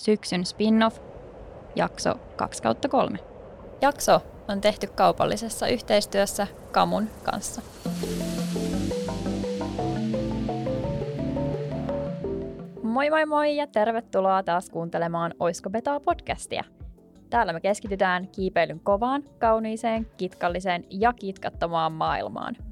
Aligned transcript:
syksyn 0.00 0.44
spin-off, 0.44 0.98
jakso 1.76 2.14
2 2.36 2.62
kautta 2.62 2.88
3. 2.88 3.18
Jakso 3.82 4.22
on 4.48 4.60
tehty 4.60 4.86
kaupallisessa 4.86 5.66
yhteistyössä 5.66 6.46
Kamun 6.72 7.08
kanssa. 7.22 7.62
Moi 12.82 13.10
moi 13.10 13.26
moi 13.26 13.56
ja 13.56 13.66
tervetuloa 13.66 14.42
taas 14.42 14.70
kuuntelemaan 14.70 15.34
Oisko 15.38 15.70
Betaa 15.70 16.00
podcastia. 16.00 16.64
Täällä 17.30 17.52
me 17.52 17.60
keskitytään 17.60 18.28
kiipeilyn 18.28 18.80
kovaan, 18.80 19.22
kauniiseen, 19.38 20.06
kitkalliseen 20.16 20.84
ja 20.90 21.12
kitkattomaan 21.12 21.92
maailmaan– 21.92 22.56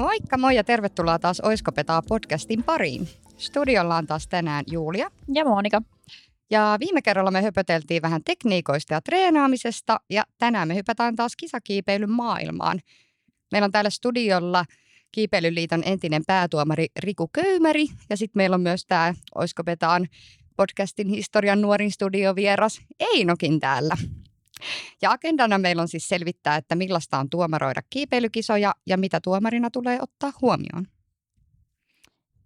moikka 0.00 0.38
moi 0.38 0.56
ja 0.56 0.64
tervetuloa 0.64 1.18
taas 1.18 1.40
Oisko 1.40 1.72
Petaa 1.72 2.02
podcastin 2.08 2.64
pariin. 2.64 3.08
Studiolla 3.38 3.96
on 3.96 4.06
taas 4.06 4.28
tänään 4.28 4.64
Julia. 4.70 5.10
Ja 5.34 5.44
Monika. 5.44 5.82
Ja 6.50 6.76
viime 6.80 7.02
kerralla 7.02 7.30
me 7.30 7.42
höpöteltiin 7.42 8.02
vähän 8.02 8.24
tekniikoista 8.24 8.94
ja 8.94 9.00
treenaamisesta 9.00 10.00
ja 10.10 10.24
tänään 10.38 10.68
me 10.68 10.74
hypätään 10.74 11.16
taas 11.16 11.36
kisakiipeilyn 11.36 12.10
maailmaan. 12.10 12.80
Meillä 13.52 13.64
on 13.64 13.72
täällä 13.72 13.90
studiolla 13.90 14.64
Kiipeilyliiton 15.12 15.82
entinen 15.86 16.22
päätuomari 16.26 16.86
Riku 16.98 17.28
Köymäri 17.32 17.86
ja 18.10 18.16
sitten 18.16 18.40
meillä 18.40 18.54
on 18.54 18.60
myös 18.60 18.86
tämä 18.86 19.14
Oisko 19.34 19.64
Petaan 19.64 20.08
podcastin 20.56 21.08
historian 21.08 21.60
nuorin 21.60 21.90
studiovieras 21.90 22.80
Einokin 23.00 23.60
täällä. 23.60 23.96
Ja 25.02 25.10
agendana 25.10 25.58
meillä 25.58 25.82
on 25.82 25.88
siis 25.88 26.08
selvittää, 26.08 26.56
että 26.56 26.74
millaista 26.74 27.18
on 27.18 27.30
tuomaroida 27.30 27.82
kiipeilykisoja 27.90 28.74
ja 28.86 28.98
mitä 28.98 29.20
tuomarina 29.20 29.70
tulee 29.70 29.98
ottaa 30.02 30.32
huomioon. 30.42 30.86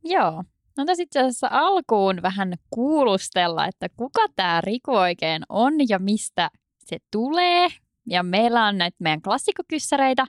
Joo. 0.05 0.45
No 0.77 0.85
tässä 0.85 1.03
itse 1.03 1.21
asiassa 1.21 1.49
alkuun 1.51 2.23
vähän 2.23 2.55
kuulustella, 2.71 3.67
että 3.67 3.89
kuka 3.97 4.27
tämä 4.37 4.61
Riku 4.61 4.93
oikein 4.93 5.43
on 5.49 5.73
ja 5.89 5.99
mistä 5.99 6.51
se 6.79 6.99
tulee. 7.11 7.69
Ja 8.07 8.23
meillä 8.23 8.67
on 8.67 8.79
näitä 8.79 8.97
meidän 8.99 9.23
klassikkokyssäreitä. 9.23 10.27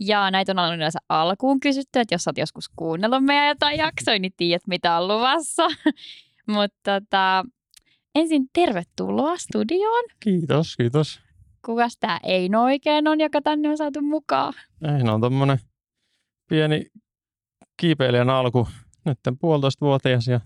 Ja 0.00 0.30
näitä 0.30 0.52
on 0.56 0.74
yleensä 0.74 0.98
alkuun 1.08 1.60
kysytty, 1.60 2.00
että 2.00 2.14
jos 2.14 2.28
olet 2.28 2.38
joskus 2.38 2.68
kuunnellut 2.76 3.24
meidän 3.24 3.48
jotain 3.48 3.78
jaksoja, 3.78 4.18
niin 4.18 4.32
tiedät 4.36 4.66
mitä 4.66 4.96
on 4.98 5.08
luvassa. 5.08 5.66
Mutta 6.54 7.00
tota, 7.00 7.44
ensin 8.14 8.46
tervetuloa 8.52 9.36
studioon. 9.36 10.04
Kiitos, 10.20 10.76
kiitos. 10.76 11.20
Kukas 11.66 11.96
tämä 12.00 12.20
Eino 12.22 12.62
oikein 12.62 13.08
on, 13.08 13.20
joka 13.20 13.42
tänne 13.42 13.68
on 13.68 13.76
saatu 13.76 14.02
mukaan? 14.02 14.52
Eino 14.96 15.14
on 15.14 15.20
tommonen 15.20 15.58
pieni 16.48 16.86
kiipeilijän 17.76 18.30
alku, 18.30 18.68
nyt 19.04 19.18
puolitoista 19.40 19.86
vuotias 19.86 20.26
ja 20.28 20.40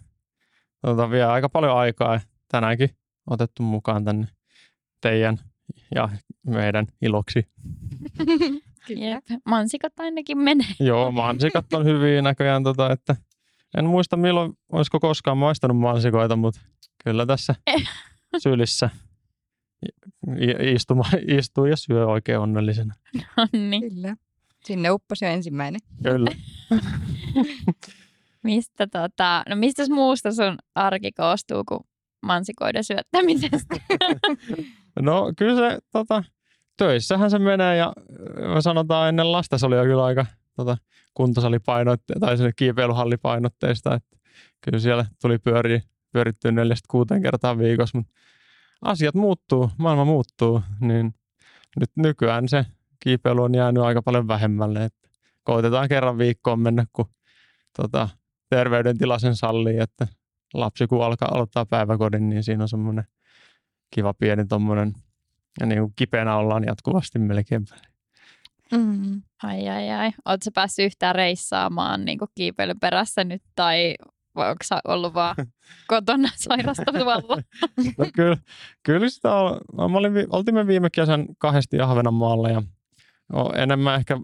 tota, 0.82 1.10
vielä 1.10 1.32
aika 1.32 1.48
paljon 1.48 1.76
aikaa 1.76 2.14
ja 2.14 2.20
tänäänkin 2.48 2.90
otettu 3.30 3.62
mukaan 3.62 4.04
tänne 4.04 4.28
teidän 5.00 5.38
ja 5.94 6.08
meidän 6.46 6.86
iloksi. 7.02 7.46
Jep, 8.88 9.24
mansikat 9.44 10.00
ainakin 10.00 10.38
menee. 10.38 10.66
Joo, 10.80 11.10
mansikat 11.10 11.72
on 11.72 11.84
hyviä 11.84 12.22
näköjään, 12.22 12.62
tota, 12.62 12.92
että 12.92 13.16
en 13.76 13.86
muista 13.86 14.16
milloin 14.16 14.52
olisiko 14.72 15.00
koskaan 15.00 15.38
maistanut 15.38 15.78
mansikoita, 15.78 16.36
mutta 16.36 16.60
kyllä 17.04 17.26
tässä 17.26 17.54
sylissä 18.42 18.90
istuma, 20.74 21.04
istuu 21.28 21.64
ja 21.64 21.76
syö 21.76 22.06
oikein 22.06 22.38
onnellisena. 22.38 22.94
No 23.36 23.46
niin. 23.52 23.94
Kyllä. 23.94 24.16
Sinne 24.64 24.90
upposi 24.90 25.24
jo 25.24 25.30
ensimmäinen. 25.30 25.80
Kyllä. 26.02 26.30
mistä, 28.42 28.86
tota, 28.86 29.42
no 29.48 29.56
mistä 29.56 29.82
muusta 29.90 30.32
sun 30.32 30.58
arki 30.74 31.12
koostuu 31.12 31.64
kuin 31.68 31.80
mansikoiden 32.22 32.84
syöttämisestä? 32.84 33.74
no 35.00 35.32
kyllä 35.38 35.56
se 35.56 35.78
tota, 35.92 36.24
töissähän 36.76 37.30
se 37.30 37.38
menee 37.38 37.76
ja 37.76 37.92
me 38.54 38.62
sanotaan 38.62 39.08
ennen 39.08 39.32
lasta 39.32 39.58
se 39.58 39.66
oli 39.66 39.76
jo 39.76 39.82
kyllä 39.82 40.04
aika 40.04 40.26
tota, 40.56 40.76
kuntosalipainotteista 41.14 42.26
tai 42.26 42.36
kiipeilyhallipainotteista, 42.56 43.94
että 43.94 44.16
kyllä 44.60 44.78
siellä 44.78 45.04
tuli 45.22 45.38
pyöri, 45.38 45.80
pyörittyä 46.16 46.50
neljästä 46.50 46.86
kuuteen 46.90 47.22
kertaa 47.22 47.58
viikossa, 47.58 47.98
mutta 47.98 48.12
asiat 48.82 49.14
muuttuu, 49.14 49.70
maailma 49.78 50.04
muuttuu, 50.04 50.62
niin 50.80 51.14
nyt 51.80 51.90
nykyään 51.96 52.48
se 52.48 52.66
kiipeily 53.00 53.42
on 53.42 53.54
jäänyt 53.54 53.82
aika 53.82 54.02
paljon 54.02 54.28
vähemmälle. 54.28 54.84
Että 54.84 55.08
koitetaan 55.42 55.88
kerran 55.88 56.18
viikkoon 56.18 56.60
mennä, 56.60 56.86
kun 56.92 57.06
tota, 57.76 58.08
terveydentila 58.50 59.18
sen 59.18 59.36
sallii, 59.36 59.78
että 59.78 60.06
lapsi 60.54 60.86
kun 60.86 61.04
alkaa 61.04 61.28
aloittaa 61.32 61.66
päiväkodin, 61.66 62.28
niin 62.28 62.44
siinä 62.44 62.64
on 62.64 62.68
semmoinen 62.68 63.04
kiva 63.90 64.14
pieni 64.14 64.46
tommonen, 64.46 64.92
ja 65.60 65.66
niin 65.66 65.80
kuin 65.80 65.92
kipeänä 65.96 66.36
ollaan 66.36 66.64
jatkuvasti 66.64 67.18
melkein. 67.18 67.64
Mm. 68.72 69.22
Ai 69.42 69.68
ai 69.68 69.90
ai. 69.90 70.12
Oletko 70.24 70.50
päässyt 70.54 70.86
yhtään 70.86 71.14
reissaamaan 71.14 72.04
niin 72.04 72.18
kiipeilyn 72.34 72.80
perässä 72.80 73.24
nyt 73.24 73.42
tai 73.54 73.94
vai 74.36 74.50
onko 74.50 74.64
sä 74.64 74.80
ollut 74.84 75.14
vaan 75.14 75.36
kotona 75.88 76.28
sairastuvalla? 76.36 77.42
no 77.98 78.06
kyllä, 78.14 78.36
kyllä 78.82 79.08
sitä 79.08 79.34
on. 79.34 79.60
Mä 79.90 79.98
olin, 79.98 80.12
oltiin 80.30 80.54
me 80.54 80.66
viime 80.66 80.90
kesän 80.90 81.26
kahdesti 81.38 81.80
Ahvenanmaalla 81.80 82.48
ja 82.48 82.62
no, 83.32 83.52
enemmän 83.56 83.94
ehkä 83.98 84.16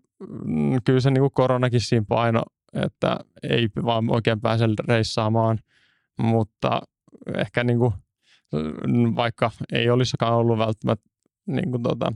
mm, 0.45 0.83
kyllä 0.84 1.00
se 1.00 1.11
niin 1.11 1.23
kuin 1.23 1.33
koronakin 1.33 1.81
siinä 1.81 2.06
paino, 2.09 2.43
että 2.73 3.17
ei 3.43 3.69
vaan 3.84 4.11
oikein 4.11 4.41
pääse 4.41 4.65
reissaamaan, 4.89 5.59
mutta 6.19 6.81
ehkä 7.37 7.65
niin 7.65 7.79
kuin, 7.79 7.93
mm, 8.87 9.17
vaikka 9.17 9.50
ei 9.73 9.91
olisikaan 9.91 10.34
ollut 10.34 10.59
välttämättä 10.59 11.11
niin 11.47 11.71
kuin 11.71 11.83
tota, 11.83 12.12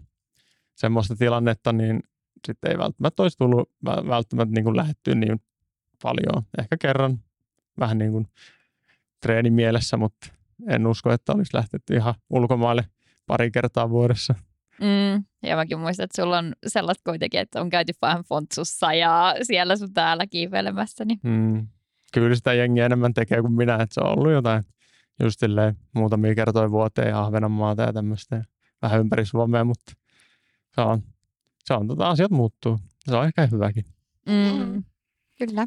semmoista 0.74 1.16
tilannetta, 1.16 1.72
niin 1.72 2.02
sitten 2.46 2.70
ei 2.70 2.78
välttämättä 2.78 3.22
olisi 3.22 3.38
tullut 3.38 3.70
välttämättä 3.84 4.54
niin 4.54 4.64
kuin 4.64 4.76
lähettyä 4.76 5.14
niin 5.14 5.40
paljon. 6.02 6.42
Ehkä 6.58 6.76
kerran 6.80 7.18
vähän 7.78 7.98
niin 7.98 8.12
kuin 8.12 8.26
treenimielessä, 9.22 9.96
mutta 9.96 10.28
en 10.68 10.86
usko, 10.86 11.12
että 11.12 11.32
olisi 11.32 11.56
lähtetty 11.56 11.94
ihan 11.94 12.14
ulkomaille 12.30 12.84
pari 13.26 13.50
kertaa 13.50 13.90
vuodessa. 13.90 14.34
Mm, 14.80 15.24
ja 15.42 15.56
mäkin 15.56 15.78
muistan, 15.78 16.04
että 16.04 16.22
sulla 16.22 16.38
on 16.38 16.52
sellaista 16.66 17.10
kuitenkin, 17.10 17.40
että 17.40 17.60
on 17.60 17.70
käyty 17.70 17.92
vähän 18.02 18.24
fontsussa 18.28 18.92
ja 18.92 19.34
siellä 19.42 19.76
sun 19.76 19.92
täällä 19.92 20.26
kiipeilemässä. 20.26 21.04
Niin. 21.04 21.20
Mm. 21.22 21.66
Kyllä 22.12 22.34
sitä 22.34 22.52
jengi 22.52 22.80
enemmän 22.80 23.14
tekee 23.14 23.40
kuin 23.40 23.52
minä, 23.52 23.74
että 23.74 23.94
se 23.94 24.00
on 24.00 24.18
ollut 24.18 24.32
jotain 24.32 24.62
just 25.22 25.40
muutamia 25.94 26.34
kertoja 26.34 26.70
vuoteen 26.70 27.08
ja 27.08 27.20
Ahvenanmaata 27.20 27.82
ja 27.82 27.92
tämmöistä. 27.92 28.44
Vähän 28.82 29.00
ympäri 29.00 29.26
Suomea, 29.26 29.64
mutta 29.64 29.92
se 30.74 30.80
on, 30.80 31.02
se 31.64 31.74
on 31.74 31.88
tota, 31.88 32.08
asiat 32.08 32.30
muuttuu. 32.30 32.78
Se 33.10 33.16
on 33.16 33.26
ehkä 33.26 33.46
hyväkin. 33.46 33.84
Mm. 34.26 34.84
Kyllä. 35.38 35.66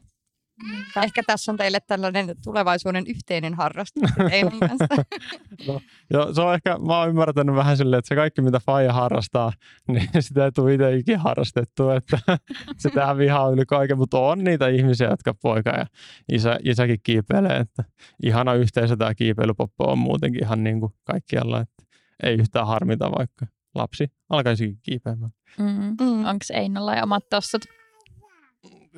Mm. 0.63 1.03
Ehkä 1.03 1.23
tässä 1.27 1.51
on 1.51 1.57
teille 1.57 1.79
tällainen 1.87 2.35
tulevaisuuden 2.43 3.03
yhteinen 3.07 3.53
harrastus 3.53 4.03
no, 5.67 5.81
jo, 6.13 6.33
se 6.33 6.41
on 6.41 6.53
ehkä, 6.53 6.77
mä 6.77 6.99
oon 6.99 7.09
ymmärtänyt 7.09 7.55
vähän 7.55 7.77
silleen, 7.77 7.99
että 7.99 8.09
se 8.09 8.15
kaikki 8.15 8.41
mitä 8.41 8.59
Faija 8.59 8.93
harrastaa, 8.93 9.53
niin 9.87 10.09
sitä 10.19 10.45
ei 10.45 10.51
tule 10.51 10.73
itse 10.73 10.95
ikinä 10.95 11.17
harrastettua, 11.17 11.95
että 11.95 12.19
se 12.77 12.89
tähän 12.89 13.17
vihaa 13.17 13.49
yli 13.49 13.65
kaiken, 13.65 13.97
mutta 13.97 14.19
on 14.19 14.43
niitä 14.43 14.67
ihmisiä, 14.67 15.09
jotka 15.09 15.33
poika 15.33 15.69
ja 15.69 15.85
isä, 16.31 16.59
isäkin 16.63 16.99
kiipeilee, 17.03 17.57
että 17.57 17.83
ihana 18.23 18.53
yhteisö 18.53 18.97
tämä 18.97 19.15
kiipeilypoppo 19.15 19.91
on 19.91 19.97
muutenkin 19.97 20.43
ihan 20.43 20.63
niin 20.63 20.79
kuin 20.79 20.93
kaikkialla, 21.03 21.59
että 21.59 21.83
ei 22.23 22.35
yhtään 22.35 22.67
harmita 22.67 23.11
vaikka 23.11 23.45
lapsi 23.75 24.07
alkaisikin 24.29 24.79
kiipeämään. 24.83 25.31
Mm. 25.59 25.95
Mm. 26.01 26.25
Onko 26.25 26.45
Einolla 26.53 26.95
ja 26.95 27.03
omat 27.03 27.29
tossut? 27.29 27.78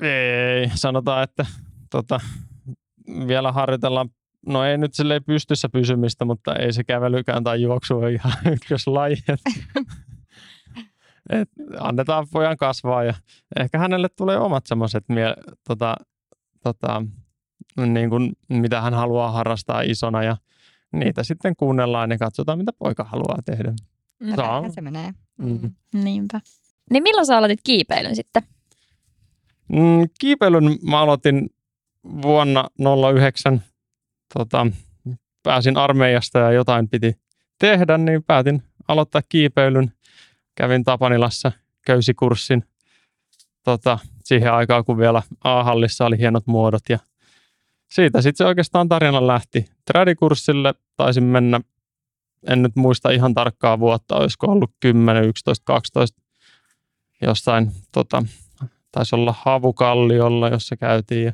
Ei, 0.01 0.69
sanotaan, 0.75 1.23
että 1.23 1.45
tota, 1.89 2.19
vielä 3.27 3.51
harjoitellaan, 3.51 4.09
no 4.45 4.63
ei 4.63 4.77
nyt 4.77 4.93
silleen 4.93 5.23
pystyssä 5.23 5.69
pysymistä, 5.69 6.25
mutta 6.25 6.55
ei 6.55 6.73
se 6.73 6.83
kävelykään 6.83 7.43
tai 7.43 7.61
juoksu 7.61 7.97
ole 7.97 8.11
ihan 8.11 8.33
ykköslaji. 8.53 9.17
Et 11.29 11.49
annetaan 11.79 12.27
pojan 12.31 12.57
kasvaa 12.57 13.03
ja 13.03 13.13
ehkä 13.59 13.77
hänelle 13.77 14.07
tulee 14.09 14.37
omat 14.37 14.65
semmoiset, 14.65 15.05
tota, 15.67 15.95
tota, 16.63 17.03
niin 17.85 18.09
kuin, 18.09 18.33
mitä 18.49 18.81
hän 18.81 18.93
haluaa 18.93 19.31
harrastaa 19.31 19.81
isona 19.81 20.23
ja 20.23 20.37
niitä 20.93 21.23
sitten 21.23 21.55
kuunnellaan 21.55 22.11
ja 22.11 22.17
katsotaan, 22.17 22.57
mitä 22.57 22.71
poika 22.79 23.03
haluaa 23.03 23.39
tehdä. 23.45 23.73
No, 24.19 24.63
se 24.69 24.81
menee. 24.81 25.11
Mm. 25.37 25.71
Niinpä. 25.93 26.41
Niin 26.91 27.03
milloin 27.03 27.25
sä 27.25 27.37
aloitit 27.37 27.59
kiipeilyn 27.63 28.15
sitten? 28.15 28.43
Mm, 29.71 30.09
kiipeilyn 30.19 30.77
mä 30.89 30.99
aloitin 30.99 31.49
vuonna 32.21 32.69
09. 33.13 33.61
Tota, 34.33 34.67
pääsin 35.43 35.77
armeijasta 35.77 36.39
ja 36.39 36.51
jotain 36.51 36.89
piti 36.89 37.15
tehdä, 37.59 37.97
niin 37.97 38.23
päätin 38.23 38.63
aloittaa 38.87 39.21
kiipeilyn. 39.29 39.91
Kävin 40.55 40.83
Tapanilassa 40.83 41.51
köysikurssin 41.85 42.63
tota, 43.63 43.99
siihen 44.23 44.53
aikaan, 44.53 44.85
kun 44.85 44.97
vielä 44.97 45.21
A-hallissa 45.43 46.05
oli 46.05 46.17
hienot 46.17 46.47
muodot 46.47 46.89
ja 46.89 46.99
siitä 47.91 48.21
sitten 48.21 48.45
se 48.45 48.47
oikeastaan 48.47 48.89
tarina 48.89 49.27
lähti. 49.27 49.65
Tradikurssille 49.85 50.73
taisin 50.97 51.23
mennä, 51.23 51.61
en 52.47 52.61
nyt 52.61 52.75
muista 52.75 53.09
ihan 53.09 53.33
tarkkaa 53.33 53.79
vuotta, 53.79 54.15
olisiko 54.15 54.47
ollut 54.47 54.71
10, 54.79 55.23
11, 55.23 55.63
12 55.65 56.21
jossain, 57.21 57.71
tota, 57.91 58.23
taisi 58.91 59.15
olla 59.15 59.35
Havukalliolla, 59.37 60.49
jossa 60.49 60.77
käytiin. 60.77 61.25
Ja, 61.25 61.33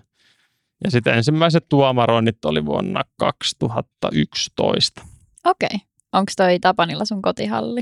ja 0.83 0.92
sitten 0.92 1.13
ensimmäiset 1.13 1.65
tuomaroinnit 1.69 2.45
oli 2.45 2.65
vuonna 2.65 3.04
2011. 3.18 5.01
Okei. 5.45 5.68
Okay. 5.68 5.80
Onko 6.13 6.31
toi 6.38 6.59
Tapanilla 6.59 7.06
sun 7.06 7.21
kotihalli? 7.21 7.81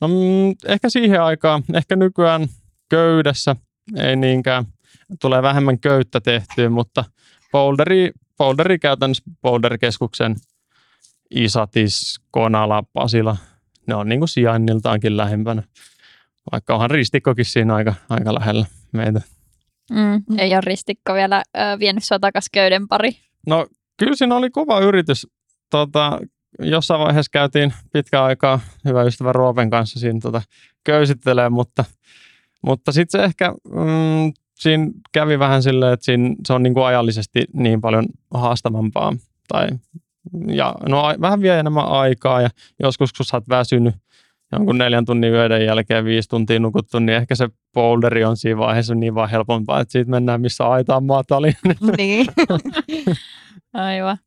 No 0.00 0.08
mm, 0.08 0.54
ehkä 0.66 0.88
siihen 0.88 1.22
aikaan, 1.22 1.62
ehkä 1.74 1.96
nykyään 1.96 2.48
köydessä 2.88 3.56
ei 3.96 4.16
niinkään, 4.16 4.64
tulee 5.20 5.42
vähemmän 5.42 5.78
köyttä 5.78 6.20
tehtyä, 6.20 6.68
mutta 6.68 7.04
Boulderi, 7.52 8.10
Boulderi 8.38 8.78
käytännössä 8.78 9.22
Boulder-keskuksen 9.42 10.36
Isatis, 11.30 12.20
Konala, 12.30 12.82
Pasila, 12.92 13.36
ne 13.86 13.94
on 13.94 14.08
niin 14.08 14.20
kuin 14.20 14.28
sijainniltaankin 14.28 15.16
lähempänä. 15.16 15.62
Vaikka 16.52 16.74
onhan 16.74 16.90
ristikkokin 16.90 17.44
siinä 17.44 17.74
aika, 17.74 17.94
aika 18.08 18.34
lähellä 18.34 18.66
meitä. 18.92 19.20
Mm, 19.90 20.38
ei 20.38 20.52
ole 20.52 20.60
ristikko 20.60 21.14
vielä 21.14 21.42
ö, 21.56 21.78
vienyt 21.78 22.04
sua 22.04 22.18
takaisin 22.18 22.50
köyden 22.52 22.88
pari. 22.88 23.10
No 23.46 23.66
kyllä 23.96 24.16
siinä 24.16 24.36
oli 24.36 24.50
kova 24.50 24.80
yritys. 24.80 25.26
Tota, 25.70 26.18
jossain 26.58 27.00
vaiheessa 27.00 27.30
käytiin 27.32 27.72
pitkä 27.92 28.24
aikaa 28.24 28.60
hyvä 28.84 29.02
ystävä 29.02 29.32
Roopen 29.32 29.70
kanssa 29.70 30.00
siinä 30.00 30.18
tota, 30.22 30.42
köysittelee, 30.84 31.48
mutta, 31.48 31.84
mutta 32.62 32.92
sitten 32.92 33.20
se 33.20 33.24
ehkä 33.24 33.50
mm, 33.50 34.32
siinä 34.54 34.90
kävi 35.12 35.38
vähän 35.38 35.62
silleen, 35.62 35.92
että 35.92 36.04
siinä, 36.04 36.34
se 36.46 36.52
on 36.52 36.62
niin 36.62 36.74
kuin 36.74 36.86
ajallisesti 36.86 37.44
niin 37.52 37.80
paljon 37.80 38.06
haastavampaa. 38.34 39.16
Tai, 39.48 39.68
ja, 40.46 40.74
no, 40.88 41.02
vähän 41.20 41.42
vie 41.42 41.58
enemmän 41.58 41.88
aikaa 41.88 42.40
ja 42.40 42.50
joskus 42.82 43.12
kun 43.12 43.26
sä 43.26 43.36
oot 43.36 43.48
väsynyt 43.48 43.94
jonkun 44.52 44.78
neljän 44.78 45.04
tunnin 45.04 45.32
yöden 45.32 45.64
jälkeen 45.64 46.04
viisi 46.04 46.28
tuntia 46.28 46.60
nukuttu, 46.60 46.98
niin 46.98 47.16
ehkä 47.16 47.34
se 47.34 47.48
boulderi 47.74 48.24
on 48.24 48.36
siinä 48.36 48.58
vaiheessa 48.58 48.94
niin 48.94 49.14
vaan 49.14 49.30
helpompaa, 49.30 49.80
että 49.80 49.92
siitä 49.92 50.10
mennään 50.10 50.40
missä 50.40 50.68
aitaan 50.68 51.04
matali. 51.04 51.52
niin. 51.98 52.26
Aivan. 53.72 54.18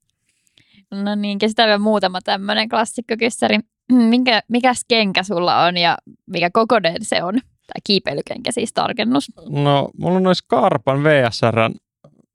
No 0.91 1.15
niin, 1.15 1.38
käsitään 1.38 1.68
vielä 1.68 1.79
muutama 1.79 2.19
tämmöinen 2.21 2.69
klassikkokyssäri. 2.69 3.59
Minkä, 3.91 4.41
mikäs 4.47 4.85
kenkä 4.88 5.23
sulla 5.23 5.65
on 5.65 5.77
ja 5.77 5.97
mikä 6.27 6.50
kokoinen 6.53 6.95
se 7.01 7.24
on? 7.24 7.33
Tai 7.33 7.81
kiipeilykenkä 7.83 8.51
siis 8.51 8.74
tarkennus. 8.74 9.31
No, 9.50 9.89
mulla 10.00 10.17
on 10.17 10.24
noissa 10.24 10.45
Karpan 10.47 11.03
VSR, 11.03 11.56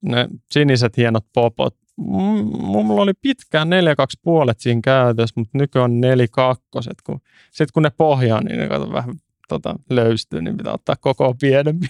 ne 0.01 0.27
siniset 0.51 0.97
hienot 0.97 1.25
popot. 1.33 1.75
Mulla 1.97 3.01
oli 3.01 3.13
pitkään 3.21 3.69
4 3.69 3.95
2 3.95 4.19
puolet 4.23 4.59
siinä 4.59 4.81
käytössä, 4.83 5.33
mutta 5.35 5.57
nykyään 5.57 5.91
on 5.91 6.01
4 6.01 6.27
2 6.31 6.63
kun, 7.03 7.19
Sitten 7.51 7.67
kun 7.73 7.83
ne 7.83 7.91
pohjaa, 7.97 8.41
niin 8.41 8.59
ne 8.59 8.67
kato 8.67 8.91
vähän 8.91 9.15
tota, 9.47 9.75
löystyy, 9.89 10.41
niin 10.41 10.57
pitää 10.57 10.73
ottaa 10.73 10.95
koko 10.95 11.35
pienempi. 11.41 11.87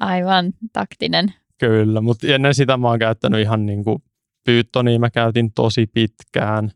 Aivan 0.00 0.52
taktinen. 0.72 1.34
Kyllä, 1.58 2.00
mutta 2.00 2.26
ennen 2.26 2.54
sitä 2.54 2.76
mä 2.76 2.88
oon 2.88 2.98
käyttänyt 2.98 3.40
ihan 3.40 3.66
niin 3.66 3.84
kuin 3.84 4.02
Pythonia 4.44 4.98
mä 4.98 5.10
käytin 5.10 5.52
tosi 5.52 5.86
pitkään. 5.86 6.70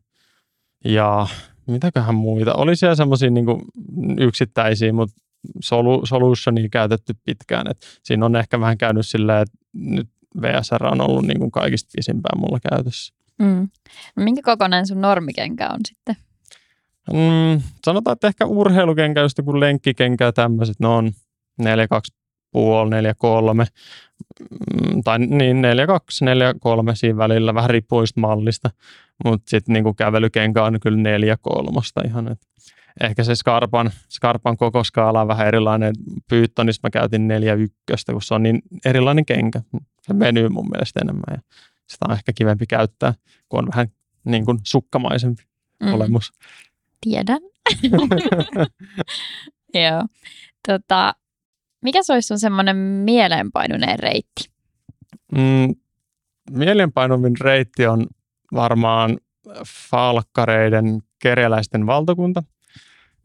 Ja 0.84 1.26
mitäköhän 1.66 2.14
muita. 2.14 2.54
Oli 2.54 2.76
siellä 2.76 2.94
semmoisia 2.94 3.30
niin 3.30 3.46
yksittäisiä, 4.20 4.92
mutta 4.92 5.16
solu, 5.62 6.06
solutionia 6.06 6.68
käytetty 6.68 7.14
pitkään. 7.24 7.70
Et 7.70 7.78
siinä 8.02 8.26
on 8.26 8.36
ehkä 8.36 8.60
vähän 8.60 8.78
käynyt 8.78 9.06
silleen, 9.06 9.42
että 9.42 9.58
nyt 9.72 10.08
VSR 10.42 10.86
on 10.86 11.00
ollut 11.00 11.26
niin 11.26 11.38
kuin 11.38 11.50
kaikista 11.50 11.90
pisimpään 11.96 12.40
mulla 12.40 12.58
käytössä. 12.70 13.14
Mm. 13.38 13.68
No 14.16 14.24
minkä 14.24 14.42
kokoinen 14.44 14.86
sun 14.86 15.00
normikenkä 15.00 15.68
on 15.68 15.80
sitten? 15.88 16.16
Mm, 17.12 17.62
sanotaan, 17.84 18.12
että 18.12 18.28
ehkä 18.28 18.46
urheilukenkä, 18.46 19.20
just 19.20 19.38
kuin 19.44 19.60
lenkkikenkä 19.60 20.24
ja 20.24 20.32
tämmöiset, 20.32 20.80
ne 20.80 20.88
on 20.88 21.10
4,2,5, 21.62 21.66
4,3 23.60 23.66
mm, 24.50 25.02
tai 25.04 25.18
niin 25.18 25.56
4,2, 25.56 25.62
4,3 26.90 26.94
siinä 26.94 27.16
välillä, 27.16 27.54
vähän 27.54 27.70
riippuu 27.70 28.04
mallista, 28.16 28.70
mutta 29.24 29.50
sitten 29.50 29.72
niinku 29.72 29.94
kävelykenkä 29.94 30.64
on 30.64 30.80
kyllä 30.80 31.18
4,3 32.02 32.08
ihan, 32.08 32.28
et 32.28 32.38
ehkä 33.00 33.24
se 33.24 33.34
Skarpan, 33.34 33.90
Skarpan 34.08 34.56
koko 34.56 34.84
skaala 34.84 35.20
on 35.20 35.28
vähän 35.28 35.48
erilainen. 35.48 35.94
Pyyttonissa 36.30 36.80
mä 36.82 36.90
käytin 36.90 37.28
4,1, 37.28 38.12
kun 38.12 38.22
se 38.22 38.34
on 38.34 38.42
niin 38.42 38.62
erilainen 38.84 39.26
kenkä. 39.26 39.60
Se 40.08 40.18
venyy 40.18 40.48
mun 40.48 40.68
mielestä 40.70 41.00
enemmän 41.00 41.24
ja 41.30 41.38
sitä 41.86 42.06
on 42.08 42.14
ehkä 42.14 42.32
kivempi 42.32 42.66
käyttää, 42.66 43.14
kun 43.48 43.58
on 43.58 43.68
vähän 43.72 43.88
niin 44.24 44.44
kuin 44.44 44.58
sukkamaisempi 44.64 45.42
mm. 45.82 45.94
olemus. 45.94 46.32
Tiedän. 47.00 47.40
Joo. 49.74 50.04
Tota, 50.68 51.14
mikä 51.82 52.02
se 52.02 52.12
olisi 52.12 52.26
sun 52.26 52.38
semmoinen 52.38 52.76
mieleenpainuneen 52.76 53.98
reitti? 53.98 54.50
Mm, 55.32 55.74
mieleenpainuvin 56.50 57.34
reitti 57.40 57.86
on 57.86 58.06
varmaan 58.52 59.18
falkkareiden 59.66 61.02
kereläisten 61.18 61.86
valtakunta. 61.86 62.42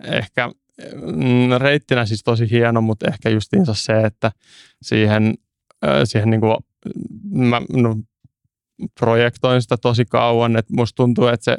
Ehkä 0.04 0.48
mm, 0.48 1.50
reittinä 1.58 2.06
siis 2.06 2.24
tosi 2.24 2.52
hieno, 2.52 2.82
mutta 2.82 3.08
ehkä 3.08 3.30
justiinsa 3.30 3.74
se, 3.74 4.02
että 4.02 4.32
siihen, 4.82 5.34
siihen 6.04 6.30
niin 6.30 6.42
kuin, 6.42 6.58
mä 7.32 7.62
no, 7.74 7.96
projektoin 9.00 9.62
sitä 9.62 9.78
tosi 9.78 10.06
kauan, 10.06 10.58
että 10.58 10.74
musta 10.74 10.96
tuntuu, 10.96 11.28
että 11.28 11.44
se 11.44 11.58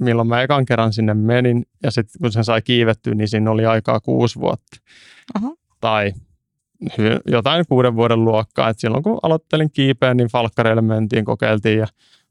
milloin 0.00 0.28
mä 0.28 0.42
ekan 0.42 0.66
kerran 0.66 0.92
sinne 0.92 1.14
menin 1.14 1.66
ja 1.82 1.90
sitten 1.90 2.20
kun 2.20 2.32
sen 2.32 2.44
sai 2.44 2.62
kiivettyä, 2.62 3.14
niin 3.14 3.28
siinä 3.28 3.50
oli 3.50 3.66
aikaa 3.66 4.00
kuusi 4.00 4.40
vuotta. 4.40 4.76
Aha. 5.34 5.54
Tai 5.80 6.12
jotain 7.26 7.64
kuuden 7.68 7.96
vuoden 7.96 8.24
luokkaa. 8.24 8.68
Et 8.68 8.78
silloin 8.78 9.02
kun 9.02 9.18
aloittelin 9.22 9.70
kiipeä, 9.70 10.14
niin 10.14 10.28
falkkareille 10.28 10.82
mentiin, 10.82 11.24
kokeiltiin 11.24 11.78
ja 11.78 11.86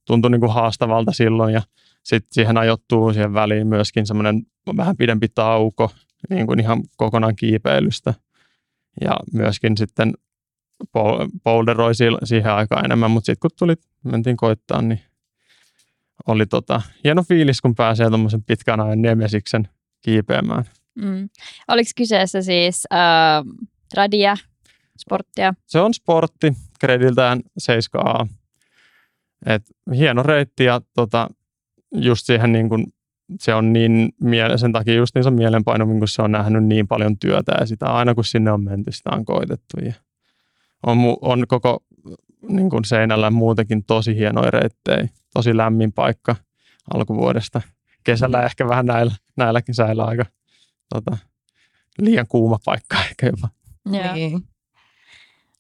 tuntui 0.06 0.32
niin 0.32 0.42
kuin 0.42 0.54
haastavalta 0.54 1.12
silloin. 1.12 1.54
Ja 1.54 1.62
sitten 2.04 2.30
siihen 2.32 2.58
ajoittuu 2.58 3.14
siihen 3.14 3.34
väliin 3.34 3.68
myöskin 3.68 4.06
semmoinen 4.06 4.44
vähän 4.78 4.98
pidempi 4.98 5.28
tauko 5.28 5.92
niin 6.30 6.48
kuin 6.48 6.60
ihan 6.60 6.84
kokonaan 6.98 7.36
kiipeilystä. 7.36 8.14
Ja 9.02 9.18
myöskin 9.34 9.78
sitten 9.78 10.14
boulderoi 11.44 11.94
siihen 12.24 12.52
aikaan 12.52 12.86
enemmän, 12.86 13.12
mutta 13.12 13.26
sitten 13.26 13.42
kun 13.42 13.58
tuli, 13.60 13.76
mentiin 14.04 14.38
koittaa, 14.38 14.82
niin 14.82 15.00
oli 16.28 16.46
tota, 16.46 16.82
hieno 17.04 17.24
fiilis, 17.24 17.62
kun 17.62 17.76
pääsee 17.76 18.10
tuommoisen 18.10 18.44
pitkän 18.44 18.80
ajan 18.80 19.02
Nemesiksen 19.02 19.68
kiipeämään. 20.02 20.64
Mm. 20.96 21.30
Oliko 21.68 21.90
kyseessä 21.98 22.42
siis 22.42 22.84
äh, 22.94 23.44
tradia, 23.90 24.36
sporttia? 24.98 25.54
Se 25.68 25.80
on 25.80 25.94
sportti, 25.94 26.54
krediltään 26.80 27.42
7A. 27.62 28.28
Et 29.46 29.64
hieno 29.96 30.24
reitti 30.24 30.64
ja 30.64 30.82
tota, 30.96 31.30
just 31.96 32.26
siihen 32.26 32.52
niin 32.52 32.70
kun, 32.70 32.88
se 33.40 33.54
on 33.54 33.74
niin, 33.74 34.14
sen 34.56 34.72
takia 34.72 34.94
just 34.94 35.16
niin 35.16 35.24
se 35.24 35.32
mielenpainuvin, 35.32 36.00
kun 36.00 36.08
se 36.08 36.22
on 36.22 36.32
nähnyt 36.32 36.64
niin 36.64 36.88
paljon 36.88 37.18
työtä 37.18 37.52
ja 37.60 37.66
sitä 37.66 37.86
aina 37.86 38.16
kun 38.16 38.26
sinne 38.26 38.52
on 38.52 38.64
menty, 38.64 38.92
sitä 38.92 39.10
on 39.10 39.26
koitettu. 39.26 39.78
Ja 39.86 39.94
on, 40.86 40.98
on 41.22 41.48
koko 41.48 41.84
niin 42.50 42.70
kuin 42.70 42.86
seinällä 42.86 43.32
muutenkin 43.32 43.86
tosi 43.86 44.16
hienoja 44.16 44.52
reittejä, 44.52 45.08
tosi 45.34 45.58
lämmin 45.58 45.94
paikka 45.94 46.36
alkuvuodesta. 46.94 47.62
Kesällä 48.04 48.38
mm. 48.38 48.46
ehkä 48.46 48.68
vähän 48.68 48.86
näillä, 48.86 49.14
näilläkin 49.38 49.76
säillä 49.76 50.06
aika 50.06 50.26
tota, 50.90 51.18
liian 51.98 52.28
kuuma 52.28 52.58
paikka 52.66 52.98
ehkä 53.10 53.26
jopa. 53.26 53.50
Joo. 53.86 54.14
Niin. 54.14 54.42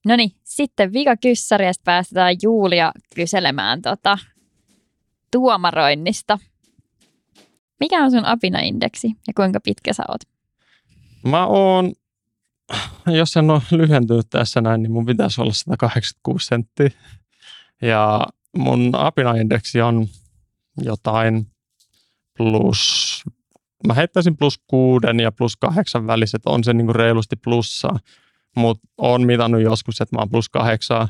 No 0.05 0.15
niin, 0.15 0.31
sitten 0.43 0.93
vika 0.93 1.17
kyssäri 1.17 1.65
ja 1.65 1.71
päästetään 1.85 2.35
Julia 2.43 2.91
kyselemään 3.15 3.81
tota, 3.81 4.17
tuomaroinnista. 5.31 6.39
Mikä 7.79 8.03
on 8.03 8.11
sun 8.11 8.25
apinaindeksi 8.25 9.07
ja 9.27 9.33
kuinka 9.35 9.59
pitkä 9.59 9.93
sä 9.93 10.03
oot? 10.07 10.21
Mä 11.23 11.45
oon, 11.45 11.93
jos 13.07 13.37
en 13.37 13.49
ole 13.49 13.61
lyhentynyt 13.71 14.29
tässä 14.29 14.61
näin, 14.61 14.83
niin 14.83 14.91
mun 14.91 15.05
pitäisi 15.05 15.41
olla 15.41 15.53
186 15.53 16.45
senttiä. 16.45 16.89
Ja 17.81 18.27
mun 18.57 18.91
apinaindeksi 18.93 19.81
on 19.81 20.07
jotain 20.81 21.47
plus, 22.37 23.23
mä 23.87 23.93
heittäisin 23.93 24.37
plus 24.37 24.59
kuuden 24.67 25.19
ja 25.19 25.31
plus 25.31 25.57
kahdeksan 25.57 26.07
väliset, 26.07 26.41
on 26.45 26.63
se 26.63 26.73
niinku 26.73 26.93
reilusti 26.93 27.35
plussaa 27.35 27.99
mutta 28.55 28.87
on 28.97 29.25
mitannut 29.25 29.61
joskus, 29.61 30.01
että 30.01 30.15
mä 30.15 30.19
oon 30.19 30.29
plus 30.29 30.49
kahdeksaa 30.49 31.09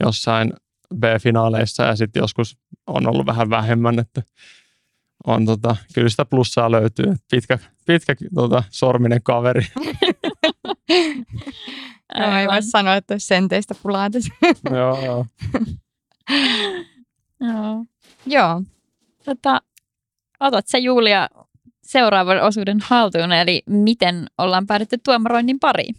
jossain 0.00 0.52
B-finaaleissa 0.98 1.82
ja 1.82 1.96
sitten 1.96 2.20
joskus 2.20 2.58
on 2.86 3.08
ollut 3.08 3.26
vähän 3.26 3.50
vähemmän, 3.50 3.98
että 3.98 4.22
on 5.26 5.46
tota, 5.46 5.76
kyllä 5.94 6.08
sitä 6.08 6.24
plussaa 6.24 6.70
löytyy. 6.70 7.14
Pitkä, 7.30 7.58
pitkä 7.86 8.16
tota, 8.34 8.62
sorminen 8.70 9.22
kaveri. 9.22 9.66
No, 12.18 12.38
ei 12.38 12.46
voi 12.46 12.62
sanoa, 12.62 12.96
että 12.96 13.14
olisi 13.14 13.26
senteistä 13.26 13.74
pulaa 13.82 14.10
tässä. 14.10 14.34
joo, 14.76 15.04
joo. 15.04 15.26
Joo. 17.40 17.84
Joo. 18.26 18.62
Tota, 19.24 19.60
otat 20.40 20.66
sä 20.66 20.78
Julia 20.78 21.28
seuraavan 21.82 22.42
osuuden 22.42 22.78
haltuun, 22.82 23.32
eli 23.32 23.62
miten 23.66 24.26
ollaan 24.38 24.66
päädytty 24.66 24.98
tuomaroinnin 25.04 25.58
pariin? 25.60 25.94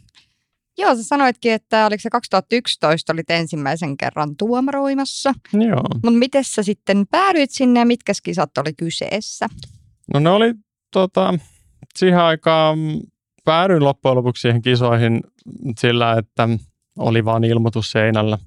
Joo, 0.77 0.95
sä 0.95 1.03
sanoitkin, 1.03 1.53
että 1.53 1.85
oliko 1.85 2.01
se 2.01 2.09
2011 2.09 3.13
olit 3.13 3.29
ensimmäisen 3.29 3.97
kerran 3.97 4.35
tuomaroimassa. 4.35 5.33
joo. 5.53 5.83
Mutta 5.93 6.11
miten 6.19 6.43
sä 6.43 6.63
sitten 6.63 7.07
päädyit 7.11 7.51
sinne 7.51 7.79
ja 7.79 7.85
mitkä 7.85 8.13
kisat 8.23 8.57
oli 8.57 8.73
kyseessä? 8.73 9.47
No 10.13 10.19
ne 10.19 10.29
oli 10.29 10.53
tota, 10.91 11.33
siihen 11.97 12.19
aikaan 12.19 12.79
päädyin 13.45 13.83
loppujen 13.83 14.15
lopuksi 14.15 14.41
siihen 14.41 14.61
kisoihin 14.61 15.21
sillä, 15.79 16.13
että 16.17 16.49
oli 16.97 17.25
vaan 17.25 17.43
ilmoitus 17.43 17.91
seinällä, 17.91 18.37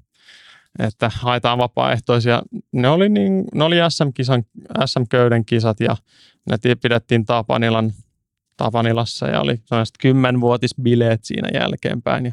että 0.79 1.11
haetaan 1.15 1.57
vapaaehtoisia. 1.57 2.41
Ne 2.71 2.89
oli, 2.89 3.09
niin, 3.09 3.43
ne 3.53 3.63
oli 3.63 3.75
SM-kisan, 3.89 4.43
SM-köyden 4.85 5.45
kisat 5.45 5.79
ja 5.79 5.97
ne 6.49 6.57
ti- 6.57 6.75
pidettiin 6.75 7.25
Tapanilan, 7.25 7.93
Tapanilassa 8.57 9.27
ja 9.27 9.41
oli 9.41 9.61
sellaiset 9.65 9.95
kymmenvuotisbileet 9.99 11.23
siinä 11.23 11.49
jälkeenpäin. 11.53 12.25
Ja 12.25 12.31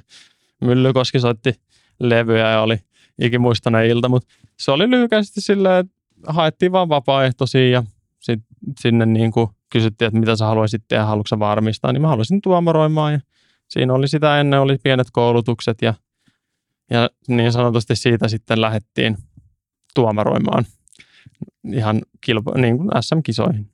Myllykoski 0.60 1.20
soitti 1.20 1.54
levyjä 2.00 2.50
ja 2.50 2.60
oli 2.60 2.78
ikimuistainen 3.20 3.86
ilta, 3.86 4.08
mutta 4.08 4.34
se 4.58 4.70
oli 4.70 4.90
lyhykäisesti 4.90 5.40
silleen, 5.40 5.86
että 5.86 5.92
haettiin 6.26 6.72
vaan 6.72 6.88
vapaaehtoisia 6.88 7.70
ja 7.70 7.82
sit 8.20 8.40
sinne 8.80 9.06
niin 9.06 9.32
kuin 9.32 9.48
kysyttiin, 9.70 10.06
että 10.06 10.20
mitä 10.20 10.36
sä 10.36 10.46
haluaisit 10.46 10.82
tehdä, 10.88 11.04
haluatko 11.04 11.38
varmistaa, 11.38 11.92
niin 11.92 12.02
mä 12.02 12.08
haluaisin 12.08 12.40
tuomaroimaan 12.42 13.12
ja 13.12 13.20
siinä 13.68 13.94
oli 13.94 14.08
sitä 14.08 14.40
ennen, 14.40 14.60
oli 14.60 14.78
pienet 14.82 15.08
koulutukset 15.12 15.82
ja, 15.82 15.94
ja 16.90 17.10
niin 17.28 17.52
sanotusti 17.52 17.96
siitä 17.96 18.28
sitten 18.28 18.60
lähdettiin 18.60 19.16
tuomaroimaan 19.94 20.64
ihan 21.72 22.02
kilpa, 22.20 22.58
niin 22.58 22.76
kuin 22.78 22.90
SM-kisoihin. 23.00 23.70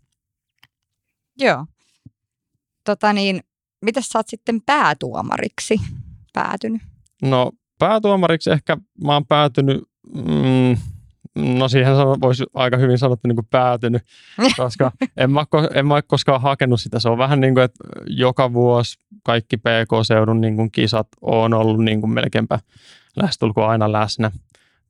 Joo. 1.38 1.66
Tota 2.84 3.12
niin, 3.12 3.40
miten 3.82 4.02
sä 4.02 4.18
oot 4.18 4.28
sitten 4.28 4.60
päätuomariksi 4.66 5.80
päätynyt? 6.32 6.82
No 7.22 7.52
päätuomariksi 7.78 8.50
ehkä 8.50 8.76
mä 9.04 9.12
oon 9.12 9.26
päätynyt, 9.26 9.84
mm, 10.14 10.76
no 11.36 11.68
siihen 11.68 11.96
voisi 11.96 12.44
aika 12.54 12.76
hyvin 12.76 12.98
sanoa, 12.98 13.14
että 13.14 13.28
niin 13.28 13.36
kuin 13.36 13.48
päätynyt, 13.50 14.02
koska 14.56 14.92
en 15.16 15.30
mä, 15.30 15.44
en 15.74 15.86
mä 15.86 15.94
ole 15.94 16.02
koskaan 16.02 16.40
hakenut 16.40 16.80
sitä. 16.80 17.00
Se 17.00 17.08
on 17.08 17.18
vähän 17.18 17.40
niin 17.40 17.54
kuin, 17.54 17.64
että 17.64 17.84
joka 18.06 18.52
vuosi 18.52 18.98
kaikki 19.22 19.56
PK-seudun 19.56 20.40
niin 20.40 20.56
kuin 20.56 20.70
kisat 20.70 21.08
on 21.20 21.54
ollut 21.54 21.84
niin 21.84 22.00
kuin 22.00 22.10
melkeinpä 22.10 22.58
lähestulkoon 23.16 23.70
aina 23.70 23.92
läsnä 23.92 24.30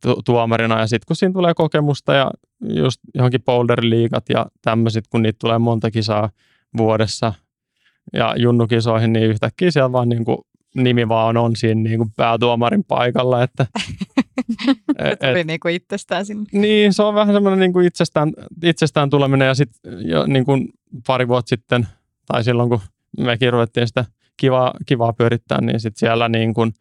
tu- 0.02 0.22
tuomarina. 0.24 0.80
Ja 0.80 0.86
sitten 0.86 1.06
kun 1.06 1.16
siinä 1.16 1.32
tulee 1.32 1.54
kokemusta 1.54 2.14
ja 2.14 2.30
just 2.60 3.00
johonkin 3.14 3.42
boulder-liigat 3.42 4.24
ja 4.28 4.46
tämmöiset, 4.62 5.04
kun 5.08 5.22
niitä 5.22 5.38
tulee 5.40 5.58
monta 5.58 5.90
kisaa 5.90 6.30
vuodessa 6.76 7.32
ja 8.12 8.34
junnukisoihin, 8.38 9.12
niin 9.12 9.26
yhtäkkiä 9.26 9.70
siellä 9.70 9.92
vaan 9.92 10.08
niin 10.08 10.24
kuin 10.24 10.38
nimi 10.74 11.08
vaan 11.08 11.36
on 11.36 11.56
siinä 11.56 11.80
niin 11.80 11.98
kuin 11.98 12.10
päätuomarin 12.16 12.84
paikalla. 12.84 13.42
Että, 13.42 13.66
et, 14.98 15.18
Tuli 15.18 15.44
niin 15.44 15.60
kuin 15.60 15.74
itsestään 15.74 16.26
sinne. 16.26 16.44
niin, 16.52 16.92
se 16.92 17.02
on 17.02 17.14
vähän 17.14 17.34
semmoinen 17.34 17.60
niin 17.60 17.72
kuin 17.72 17.86
itsestään, 17.86 18.32
itsestään 18.62 19.10
tuleminen 19.10 19.46
ja 19.46 19.54
sitten 19.54 20.08
jo 20.08 20.26
niin 20.26 20.44
kuin 20.44 20.68
pari 21.06 21.28
vuotta 21.28 21.48
sitten, 21.48 21.86
tai 22.26 22.44
silloin 22.44 22.68
kun 22.68 22.80
mekin 23.18 23.52
ruvettiin 23.52 23.86
sitä 23.86 24.04
kivaa, 24.36 24.74
kivaa 24.86 25.12
pyörittää, 25.12 25.60
niin 25.60 25.80
sitten 25.80 25.98
siellä 25.98 26.28
niin 26.28 26.54
kuin, 26.54 26.72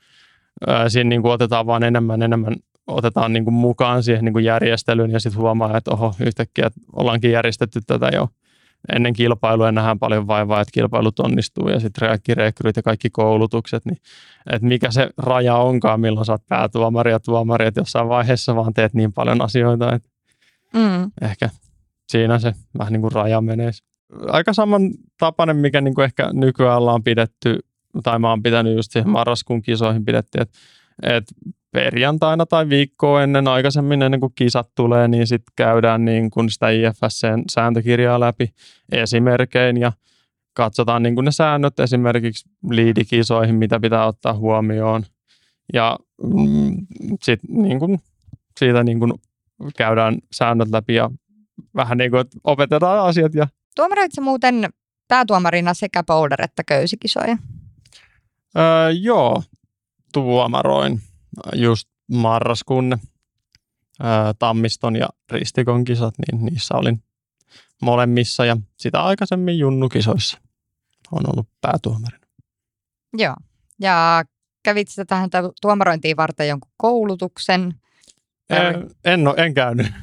ää, 0.67 0.89
siinä 0.89 1.09
niin 1.09 1.21
kuin 1.21 1.31
otetaan 1.31 1.65
vaan 1.65 1.83
enemmän 1.83 2.21
enemmän 2.21 2.55
otetaan 2.87 3.33
niin 3.33 3.43
kuin 3.43 3.53
mukaan 3.53 4.03
siihen 4.03 4.25
niin 4.25 4.33
kuin 4.33 4.45
järjestelyyn 4.45 5.11
ja 5.11 5.19
sitten 5.19 5.41
huomaa, 5.41 5.77
että 5.77 5.91
oho, 5.91 6.15
yhtäkkiä 6.25 6.67
että 6.67 6.79
ollaankin 6.93 7.31
järjestetty 7.31 7.79
tätä 7.87 8.09
jo 8.13 8.29
ennen 8.95 9.13
kilpailua 9.13 9.65
ja 9.65 9.71
nähdään 9.71 9.99
paljon 9.99 10.27
vaivaa, 10.27 10.61
että 10.61 10.71
kilpailut 10.71 11.19
onnistuu 11.19 11.69
ja 11.69 11.79
sitten 11.79 12.07
kaikki 12.09 12.33
rekryt 12.33 12.75
ja 12.75 12.83
kaikki 12.83 13.09
koulutukset, 13.09 13.85
niin 13.85 13.97
että 14.51 14.67
mikä 14.67 14.91
se 14.91 15.09
raja 15.17 15.55
onkaan, 15.55 15.99
milloin 15.99 16.25
sä 16.25 16.31
oot 16.31 16.47
päätuomari 16.49 17.11
ja 17.11 17.19
tuomari, 17.19 17.67
että 17.67 17.81
jossain 17.81 18.09
vaiheessa 18.09 18.55
vaan 18.55 18.73
teet 18.73 18.93
niin 18.93 19.13
paljon 19.13 19.41
asioita, 19.41 19.95
että 19.95 20.09
Mm. 20.73 21.11
ehkä 21.21 21.49
siinä 22.07 22.39
se 22.39 22.53
vähän 22.77 22.93
niin 22.93 23.01
kuin 23.01 23.11
raja 23.11 23.41
menee. 23.41 23.71
Aika 24.27 24.53
saman 24.53 24.91
tapainen, 25.19 25.57
mikä 25.57 25.81
niin 25.81 25.93
kuin 25.93 26.05
ehkä 26.05 26.29
nykyään 26.33 26.77
ollaan 26.77 27.03
pidetty, 27.03 27.59
tai 28.03 28.19
mä 28.19 28.29
oon 28.29 28.43
pitänyt 28.43 28.75
just 28.75 28.91
siihen 28.91 29.09
marraskuun 29.09 29.61
kisoihin 29.61 30.05
pidettiin, 30.05 30.41
että, 30.41 30.57
että 31.03 31.35
perjantaina 31.71 32.45
tai 32.45 32.69
viikkoa 32.69 33.23
ennen 33.23 33.47
aikaisemmin, 33.47 34.01
ennen 34.01 34.19
kuin 34.19 34.33
kisat 34.35 34.69
tulee, 34.75 35.07
niin 35.07 35.27
sitten 35.27 35.53
käydään 35.55 36.05
niin 36.05 36.29
kuin 36.29 36.49
sitä 36.49 36.69
IFSCn 36.69 37.43
sääntökirjaa 37.51 38.19
läpi 38.19 38.53
esimerkein 38.91 39.77
ja 39.77 39.91
katsotaan 40.53 41.03
niin 41.03 41.15
kuin 41.15 41.25
ne 41.25 41.31
säännöt 41.31 41.79
esimerkiksi 41.79 42.49
liidikisoihin, 42.69 43.55
mitä 43.55 43.79
pitää 43.79 44.05
ottaa 44.05 44.33
huomioon. 44.33 45.03
Ja 45.73 45.97
mm, 46.23 46.75
sitten 47.23 47.63
niin 47.63 47.79
kuin 47.79 47.99
siitä 48.59 48.83
niin 48.83 48.99
kuin 48.99 49.13
käydään 49.77 50.17
säännöt 50.31 50.69
läpi 50.69 50.93
ja 50.95 51.11
vähän 51.75 51.97
niin 51.97 52.11
kuin 52.11 52.25
opetetaan 52.43 52.99
asiat. 52.99 53.35
Ja, 53.35 53.47
Tuomaroit 53.75 54.11
sä 54.11 54.21
muuten 54.21 54.69
päätuomarina 55.07 55.73
sekä 55.73 56.01
boulder- 56.01 56.43
että 56.43 56.63
köysikisoja? 56.63 57.37
öö, 58.57 58.91
joo, 58.91 59.43
tuomaroin 60.15 61.01
just 61.55 61.89
marraskuun 62.11 62.97
Tammiston 64.39 64.95
ja 64.95 65.09
Ristikon 65.31 65.83
kisat, 65.83 66.13
niin 66.17 66.45
niissä 66.45 66.75
olin 66.75 67.03
molemmissa 67.81 68.45
ja 68.45 68.57
sitä 68.77 69.03
aikaisemmin 69.03 69.59
junnukisoissa 69.59 70.37
on 71.11 71.21
ollut 71.27 71.47
päätuomarina. 71.61 72.27
Joo. 73.17 73.35
Ja 73.79 74.23
kävit 74.63 74.87
sä 74.87 75.05
tähän 75.05 75.29
tu- 75.29 75.53
tuomarointiin 75.61 76.17
varten 76.17 76.47
jonkun 76.47 76.71
koulutuksen? 76.77 77.73
En, 78.49 78.89
en, 79.05 79.27
ole, 79.27 79.35
en 79.37 79.53
käynyt. 79.53 79.87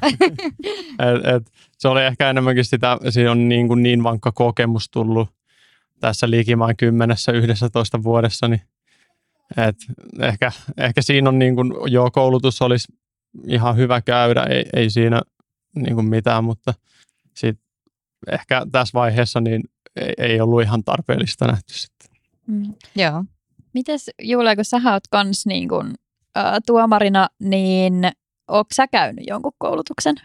et, 0.99 1.35
et, 1.35 1.51
se 1.77 1.87
oli 1.87 2.03
ehkä 2.03 2.29
enemmänkin 2.29 2.65
sitä, 2.65 2.97
siinä 3.09 3.31
on 3.31 3.49
niin, 3.49 3.67
kuin 3.67 3.83
niin 3.83 4.03
vankka 4.03 4.31
kokemus 4.31 4.89
tullut 4.89 5.29
tässä 5.99 6.29
liikimaan 6.29 6.77
kymmenessä, 6.77 7.31
yhdessä 7.31 7.69
toista 7.69 8.03
vuodessa, 8.03 8.47
niin 8.47 8.61
et 9.57 9.75
ehkä, 10.19 10.51
ehkä 10.77 11.01
siinä 11.01 11.29
on 11.29 11.39
niin 11.39 11.55
kuin, 11.55 11.73
joo, 11.87 12.11
koulutus 12.11 12.61
olisi 12.61 12.93
ihan 13.47 13.77
hyvä 13.77 14.01
käydä, 14.01 14.43
ei, 14.43 14.65
ei 14.73 14.89
siinä 14.89 15.21
niin 15.75 15.95
kuin 15.95 16.05
mitään, 16.05 16.43
mutta 16.43 16.73
sit 17.35 17.59
ehkä 18.31 18.65
tässä 18.71 18.93
vaiheessa 18.93 19.41
niin 19.41 19.63
ei, 19.95 20.13
ei 20.17 20.41
ollut 20.41 20.61
ihan 20.61 20.83
tarpeellista 20.83 21.47
nähty 21.47 21.73
sitten. 21.73 22.09
Mm. 22.47 22.73
Joo. 22.95 23.25
Mites 23.73 24.11
Julia, 24.21 24.55
kun 24.55 24.65
sä 24.65 24.77
oot 24.91 25.07
kans 25.11 25.45
niin 25.45 25.69
kun, 25.69 25.93
ä, 26.37 26.59
tuomarina, 26.65 27.27
niin 27.39 28.11
ootko 28.47 28.73
sä 28.73 28.87
käynyt 28.87 29.23
jonkun 29.27 29.53
koulutuksen 29.57 30.15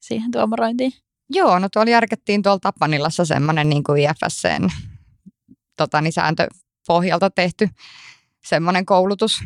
siihen 0.00 0.30
tuomarointiin? 0.30 0.92
Joo, 1.30 1.58
no 1.58 1.68
tuolla 1.72 1.90
järkettiin 1.90 2.42
tuolla 2.42 2.58
Tapanilassa 2.58 3.24
semmoinen 3.24 3.68
niin 3.68 3.84
kuin 3.84 4.02
IFSCn 4.02 4.70
tota, 5.76 6.00
niin 6.00 6.12
sääntöpohjalta 6.12 7.30
tehty 7.30 7.68
semmoinen 8.44 8.86
koulutus. 8.86 9.40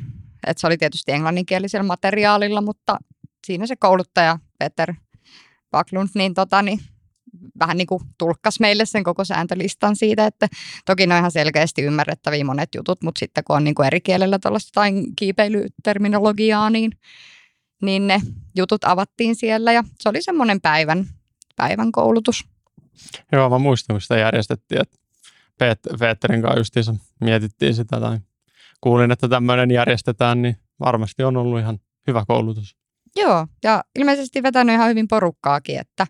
Että 0.47 0.61
se 0.61 0.67
oli 0.67 0.77
tietysti 0.77 1.13
englanninkielisellä 1.13 1.83
materiaalilla, 1.83 2.61
mutta 2.61 2.99
siinä 3.47 3.67
se 3.67 3.77
kouluttaja 3.77 4.39
Peter 4.59 4.95
Backlund 5.71 6.09
niin, 6.15 6.35
tota, 6.35 6.63
niin 6.63 6.81
vähän 7.61 7.77
niin 7.77 7.87
kuin 7.87 8.03
tulkkas 8.19 8.61
meille 8.61 8.85
sen 8.85 9.05
koko 9.05 9.25
sääntölistan 9.25 9.97
siitä, 9.97 10.27
että 10.27 10.49
toki 10.87 11.07
ne 11.07 11.15
on 11.15 11.19
ihan 11.19 11.31
selkeästi 11.31 11.83
ymmärrettäviä 11.83 12.45
monet 12.45 12.75
jutut, 12.75 13.03
mutta 13.03 13.19
sitten 13.19 13.45
kun 13.45 13.57
on 13.57 13.65
niin 13.65 13.75
kuin 13.75 13.87
eri 13.87 14.01
kielellä 14.01 14.39
tuollaista 14.39 14.81
jotain 14.81 15.17
kiipeilyterminologiaa, 15.17 16.71
niin, 16.71 16.93
niin 17.83 18.07
ne 18.07 18.21
jutut 18.57 18.85
avattiin 18.85 19.37
siellä 19.37 19.73
ja 19.73 19.85
se 20.01 20.09
oli 20.09 20.23
semmoinen 20.23 20.61
päivän, 20.61 21.07
päivän 21.57 21.93
koulutus. 21.93 22.45
Joo, 23.33 23.51
mä 23.51 23.59
muistan, 23.59 23.95
kun 23.95 24.01
sitä 24.01 24.19
järjestettiin, 24.19 24.81
että 24.81 24.99
Pet- 25.65 25.99
Peterin 25.99 26.43
kanssa 26.43 26.61
justiinsa 26.61 26.95
mietittiin 27.21 27.75
sitä 27.75 28.01
tai 28.01 28.19
kuulin, 28.81 29.11
että 29.11 29.29
tämmöinen 29.29 29.71
järjestetään, 29.71 30.43
niin 30.43 30.57
varmasti 30.81 31.23
on 31.25 31.37
ollut 31.37 31.61
ihan 31.61 31.79
hyvä 32.07 32.25
koulutus. 32.27 32.77
Joo, 33.17 33.47
ja 33.65 33.85
ilmeisesti 33.99 34.43
vetänyt 34.43 34.75
ihan 34.75 34.89
hyvin 34.89 35.09
porukkaakin, 35.09 35.81
että 35.81 36.07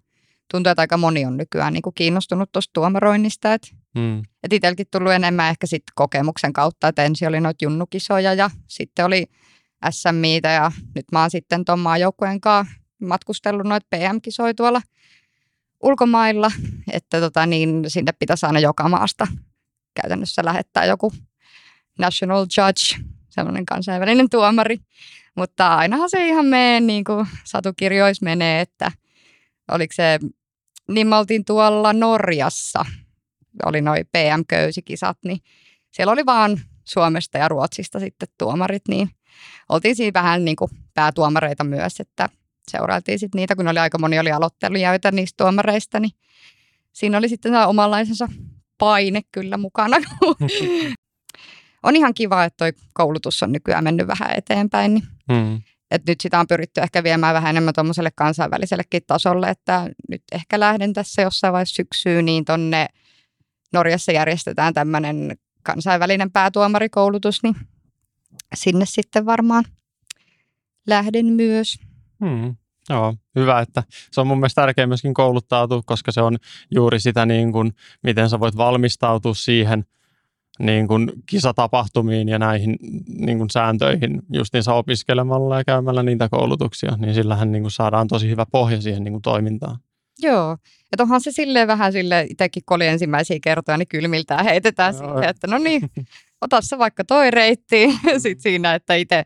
tuntuu, 0.51 0.71
että 0.71 0.83
aika 0.83 0.97
moni 0.97 1.27
on 1.27 1.37
nykyään 1.37 1.73
niin 1.73 1.83
kuin 1.83 1.95
kiinnostunut 1.95 2.53
tuosta 2.53 2.71
tuomaroinnista. 2.73 3.55
Että 3.55 3.69
Mm. 3.97 4.23
et 4.43 4.53
itselläkin 4.53 4.87
tullut 4.91 5.13
enemmän 5.13 5.51
ehkä 5.51 5.67
sit 5.67 5.83
kokemuksen 5.95 6.53
kautta, 6.53 6.89
että 6.89 7.05
ensin 7.05 7.29
oli 7.29 7.41
noita 7.41 7.65
junnukisoja 7.65 8.35
ja 8.35 8.51
sitten 8.67 9.05
oli 9.05 9.27
SMIitä 9.91 10.49
ja 10.49 10.73
nyt 10.95 11.05
mä 11.13 11.21
oon 11.21 11.31
sitten 11.31 11.65
tuon 11.65 11.79
maajoukkueen 11.79 12.41
kanssa 12.41 12.75
matkustellut 13.01 13.67
noita 13.67 13.87
PM-kisoja 13.91 14.55
tuolla 14.55 14.83
ulkomailla, 15.83 16.51
että 16.93 17.21
tota, 17.21 17.47
niin 17.47 17.85
sinne 17.89 18.13
pitäisi 18.13 18.47
aina 18.47 18.61
joka 18.61 18.89
maasta 18.89 19.27
käytännössä 20.03 20.45
lähettää 20.45 20.85
joku, 20.85 21.13
national 21.99 22.47
judge, 22.57 23.11
semmoinen 23.29 23.67
kansainvälinen 23.67 24.31
tuomari. 24.31 24.79
Mutta 25.35 25.77
ainahan 25.77 26.11
se 26.11 26.29
ihan 26.29 26.47
menee 26.47 26.81
niin 26.81 27.05
kuin 27.05 27.27
satukirjoissa 27.45 28.25
menee, 28.25 28.61
että 28.61 28.93
oliko 29.71 29.93
se, 29.95 30.19
niin 30.89 31.07
me 31.07 31.17
oltiin 31.17 31.45
tuolla 31.45 31.93
Norjassa, 31.93 32.85
oli 33.65 33.81
noin 33.81 34.07
PM-köysikisat, 34.07 35.19
niin 35.25 35.39
siellä 35.91 36.13
oli 36.13 36.27
vaan 36.27 36.61
Suomesta 36.85 37.39
ja 37.39 37.49
Ruotsista 37.49 38.01
sitten 38.01 38.29
tuomarit, 38.39 38.89
niin 38.89 39.11
oltiin 39.69 39.97
siinä 39.97 40.21
vähän 40.21 40.45
niin 40.45 40.57
kuin 40.57 40.71
päätuomareita 40.95 41.65
myös, 41.65 42.01
että 42.01 42.29
seurailtiin 42.71 43.19
sitten 43.19 43.39
niitä, 43.39 43.57
kun 43.57 43.69
oli 43.69 43.79
aika 43.79 43.99
moni 43.99 44.19
oli 44.19 44.33
aloittelijoita 44.33 45.11
niistä 45.11 45.45
tuomareista, 45.45 46.01
niin 46.01 46.13
siinä 46.93 47.19
oli 47.19 47.29
sitten 47.29 47.55
omanlaisensa 47.55 48.29
paine 48.79 49.23
kyllä 49.33 49.57
mukana. 49.57 49.97
on 51.87 51.97
ihan 51.97 52.15
kiva, 52.15 52.45
että 52.45 52.57
toi 52.57 52.73
koulutus 52.93 53.43
on 53.43 53.53
nykyään 53.53 53.85
mennyt 53.85 54.07
vähän 54.07 54.31
eteenpäin, 54.37 54.95
niin 54.95 55.05
hmm. 55.33 55.63
Et 55.91 56.03
nyt 56.07 56.21
sitä 56.21 56.41
on 56.41 56.47
pyritty 56.47 56.81
ehkä 56.81 57.03
viemään 57.03 57.35
vähän 57.35 57.51
enemmän 57.51 57.75
tuommoiselle 57.75 58.11
kansainvälisellekin 58.15 59.03
tasolle, 59.07 59.49
että 59.51 59.91
nyt 60.09 60.23
ehkä 60.33 60.61
lähden 60.61 60.93
tässä 60.93 61.23
jossain 61.23 61.53
vaiheessa 61.53 61.75
syksyyn, 61.75 62.25
niin 62.25 62.45
tonne 62.45 62.87
Norjassa 63.73 64.13
järjestetään 64.13 64.75
tämmöinen 64.75 65.37
kansainvälinen 65.63 66.31
päätuomarikoulutus, 66.31 67.43
niin 67.43 67.57
sinne 68.55 68.85
sitten 68.87 69.27
varmaan 69.27 69.65
lähden 70.87 71.27
myös. 71.27 71.79
Hmm. 72.25 72.57
Joo, 72.91 73.15
hyvä, 73.35 73.61
että 73.61 73.83
se 74.11 74.21
on 74.21 74.27
mun 74.27 74.39
mielestä 74.39 74.63
tärkeää 74.63 74.87
myöskin 74.87 75.15
kouluttautua, 75.15 75.83
koska 75.87 76.13
se 76.13 76.21
on 76.21 76.37
juuri 76.71 77.01
sitä, 77.01 77.27
niin 77.27 77.53
kuin, 77.53 77.73
miten 78.03 78.31
sä 78.31 78.41
voit 78.41 78.57
valmistautua 78.57 79.35
siihen 79.35 79.85
niin 80.59 80.89
kuin 80.89 81.13
kisatapahtumiin 81.27 82.29
ja 82.29 82.39
näihin 82.39 82.77
niin 83.09 83.39
kuin 83.39 83.51
sääntöihin 83.51 84.23
justiinsa 84.33 84.75
opiskelemalla 84.75 85.59
ja 85.59 85.65
käymällä 85.65 86.03
niitä 86.03 86.29
koulutuksia, 86.29 86.97
niin 86.97 87.15
sillähän 87.15 87.53
niin 87.53 87.63
kuin 87.63 87.73
saadaan 87.73 88.09
tosi 88.09 88.29
hyvä 88.29 88.47
pohja 88.53 88.81
siihen 88.81 89.05
niin 89.05 89.13
kuin 89.13 89.23
toimintaan. 89.23 89.79
Joo, 90.19 90.57
että 90.93 91.03
onhan 91.03 91.21
se 91.21 91.33
silleen 91.33 91.69
vähän 91.69 91.93
sille 91.93 92.27
itsekin 92.31 92.63
kun 92.67 92.75
oli 92.75 92.87
ensimmäisiä 92.87 93.39
kertoja, 93.43 93.79
niin 93.79 93.89
kylmiltään 93.89 94.45
heitetään 94.45 94.95
Joo. 94.95 95.03
siihen, 95.03 95.31
että 95.31 95.47
no 95.47 95.59
niin, 95.59 95.83
ota 96.41 96.61
se 96.61 96.79
vaikka 96.79 97.05
toi 97.05 97.31
reitti, 97.31 97.89
sitten 98.19 98.43
siinä, 98.43 98.75
että 98.75 98.95
itse 98.95 99.25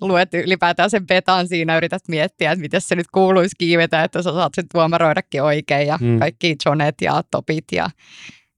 luet 0.00 0.34
ylipäätään 0.34 0.90
sen 0.90 1.06
betan 1.06 1.48
siinä, 1.48 1.76
yrität 1.76 2.02
miettiä, 2.08 2.52
että 2.52 2.60
miten 2.60 2.80
se 2.80 2.94
nyt 2.94 3.06
kuuluisi 3.12 3.56
kiivetä, 3.58 4.04
että 4.04 4.22
sä 4.22 4.32
saat 4.32 4.52
sen 4.54 4.64
tuomaroidakin 4.72 5.42
oikein 5.42 5.86
ja 5.86 5.98
mm. 6.00 6.18
kaikki 6.18 6.56
jonet 6.66 6.94
ja 7.02 7.22
topit 7.30 7.64
ja 7.72 7.90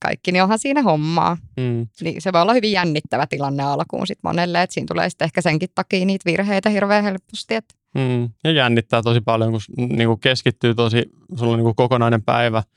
kaikki, 0.02 0.32
niin 0.32 0.42
onhan 0.42 0.58
siinä 0.58 0.82
hommaa. 0.82 1.36
Mm. 1.56 1.86
Niin 2.00 2.22
se 2.22 2.32
voi 2.32 2.42
olla 2.42 2.54
hyvin 2.54 2.72
jännittävä 2.72 3.26
tilanne 3.26 3.62
alkuun 3.62 4.06
sitten 4.06 4.28
monelle, 4.28 4.62
että 4.62 4.74
siinä 4.74 4.86
tulee 4.90 5.10
sitten 5.10 5.24
ehkä 5.24 5.42
senkin 5.42 5.68
takia 5.74 6.04
niitä 6.04 6.30
virheitä 6.30 6.70
hirveän 6.70 7.04
helposti. 7.04 7.54
Että. 7.54 7.74
Mm. 7.94 8.28
Ja 8.44 8.50
jännittää 8.50 9.02
tosi 9.02 9.20
paljon, 9.20 9.52
kun 9.52 9.88
niin 9.96 10.08
kuin 10.08 10.20
keskittyy 10.20 10.74
tosi, 10.74 11.02
sulla 11.38 11.52
on 11.52 11.58
niin 11.58 11.64
kuin 11.64 11.76
kokonainen 11.76 12.22
päivä– 12.22 12.62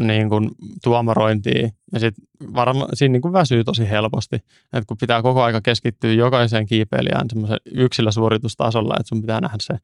niin 0.00 0.28
kuin 0.28 0.50
tuomarointiin. 0.84 1.72
Ja 1.92 2.00
sitten 2.00 2.24
varmaan 2.54 2.88
siinä 2.94 3.12
niin 3.12 3.22
kuin 3.22 3.32
väsyy 3.32 3.64
tosi 3.64 3.90
helposti, 3.90 4.36
että 4.36 4.84
kun 4.86 4.96
pitää 5.00 5.22
koko 5.22 5.42
aika 5.42 5.60
keskittyä 5.60 6.12
jokaiseen 6.12 6.66
kiipeilijään 6.66 7.26
semmoisen 7.28 7.58
yksilösuoritustasolla, 7.74 8.94
että 9.00 9.08
sun 9.08 9.20
pitää 9.20 9.40
nähdä 9.40 9.56
se, 9.60 9.74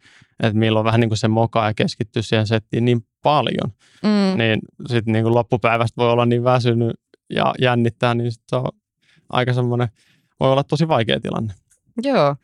että 0.43 0.59
milloin 0.59 0.85
vähän 0.85 1.01
niin 1.01 1.11
kuin 1.11 1.19
se 1.19 1.29
mokaa 1.29 1.67
ja 1.67 1.75
keskittyä 1.75 2.23
siihen 2.23 2.47
settiin 2.47 2.85
niin 2.85 3.07
paljon, 3.23 3.73
mm. 4.03 4.39
niin 4.39 4.61
sitten 4.87 5.13
niin 5.13 5.23
kuin 5.23 5.35
loppupäivästä 5.35 5.97
voi 5.97 6.11
olla 6.11 6.27
niin 6.27 6.45
väsynyt 6.45 6.93
ja 7.31 7.55
jännittää, 7.61 8.15
niin 8.15 8.33
sit 8.33 8.43
se 8.49 8.57
on 8.57 8.69
aika 9.29 9.53
semmoinen, 9.53 9.89
voi 10.41 10.53
olla 10.53 10.65
tosi 10.65 10.89
vaikea 10.89 11.21
tilanne. 11.21 11.55
Joo, 12.03 12.37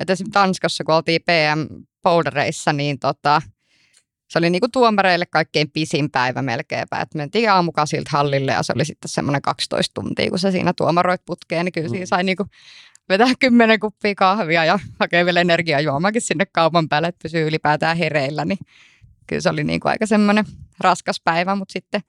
että 0.00 0.12
esimerkiksi 0.12 0.32
Tanskassa, 0.32 0.84
kun 0.84 0.94
oltiin 0.94 1.20
PM-poldereissa, 1.22 2.72
niin 2.72 2.98
tota, 2.98 3.42
se 4.28 4.38
oli 4.38 4.50
niinku 4.50 4.68
tuomareille 4.68 5.26
kaikkein 5.26 5.70
pisin 5.70 6.10
päivä 6.10 6.42
melkeinpä. 6.42 7.00
Et 7.00 7.14
mentiin 7.14 7.50
aamukasilta 7.50 8.10
hallille 8.12 8.52
ja 8.52 8.62
se 8.62 8.72
oli 8.76 8.84
sitten 8.84 9.08
semmoinen 9.08 9.42
12 9.42 9.94
tuntia, 9.94 10.30
kun 10.30 10.38
se 10.38 10.50
siinä 10.50 10.72
tuomaroit 10.76 11.20
putkeen, 11.26 11.64
niin 11.64 11.72
kyllä 11.72 11.88
mm. 11.88 11.90
siinä 11.90 12.06
sai 12.06 12.24
niinku 12.24 12.46
vetää 13.08 13.28
kymmenen 13.38 13.80
kuppia 13.80 14.14
kahvia 14.14 14.64
ja 14.64 14.78
hakea 15.00 15.24
vielä 15.24 15.40
energiajuomakin 15.40 16.22
sinne 16.22 16.46
kaupan 16.46 16.88
päälle, 16.88 17.08
että 17.08 17.22
pysyy 17.22 17.46
ylipäätään 17.46 17.96
hereillä. 17.96 18.44
Niin 18.44 18.58
kyllä 19.26 19.40
se 19.40 19.50
oli 19.50 19.64
niinku 19.64 19.88
aika 19.88 20.06
semmoinen 20.06 20.44
raskas 20.80 21.20
päivä, 21.24 21.54
mutta 21.54 21.72
sitten 21.72 22.00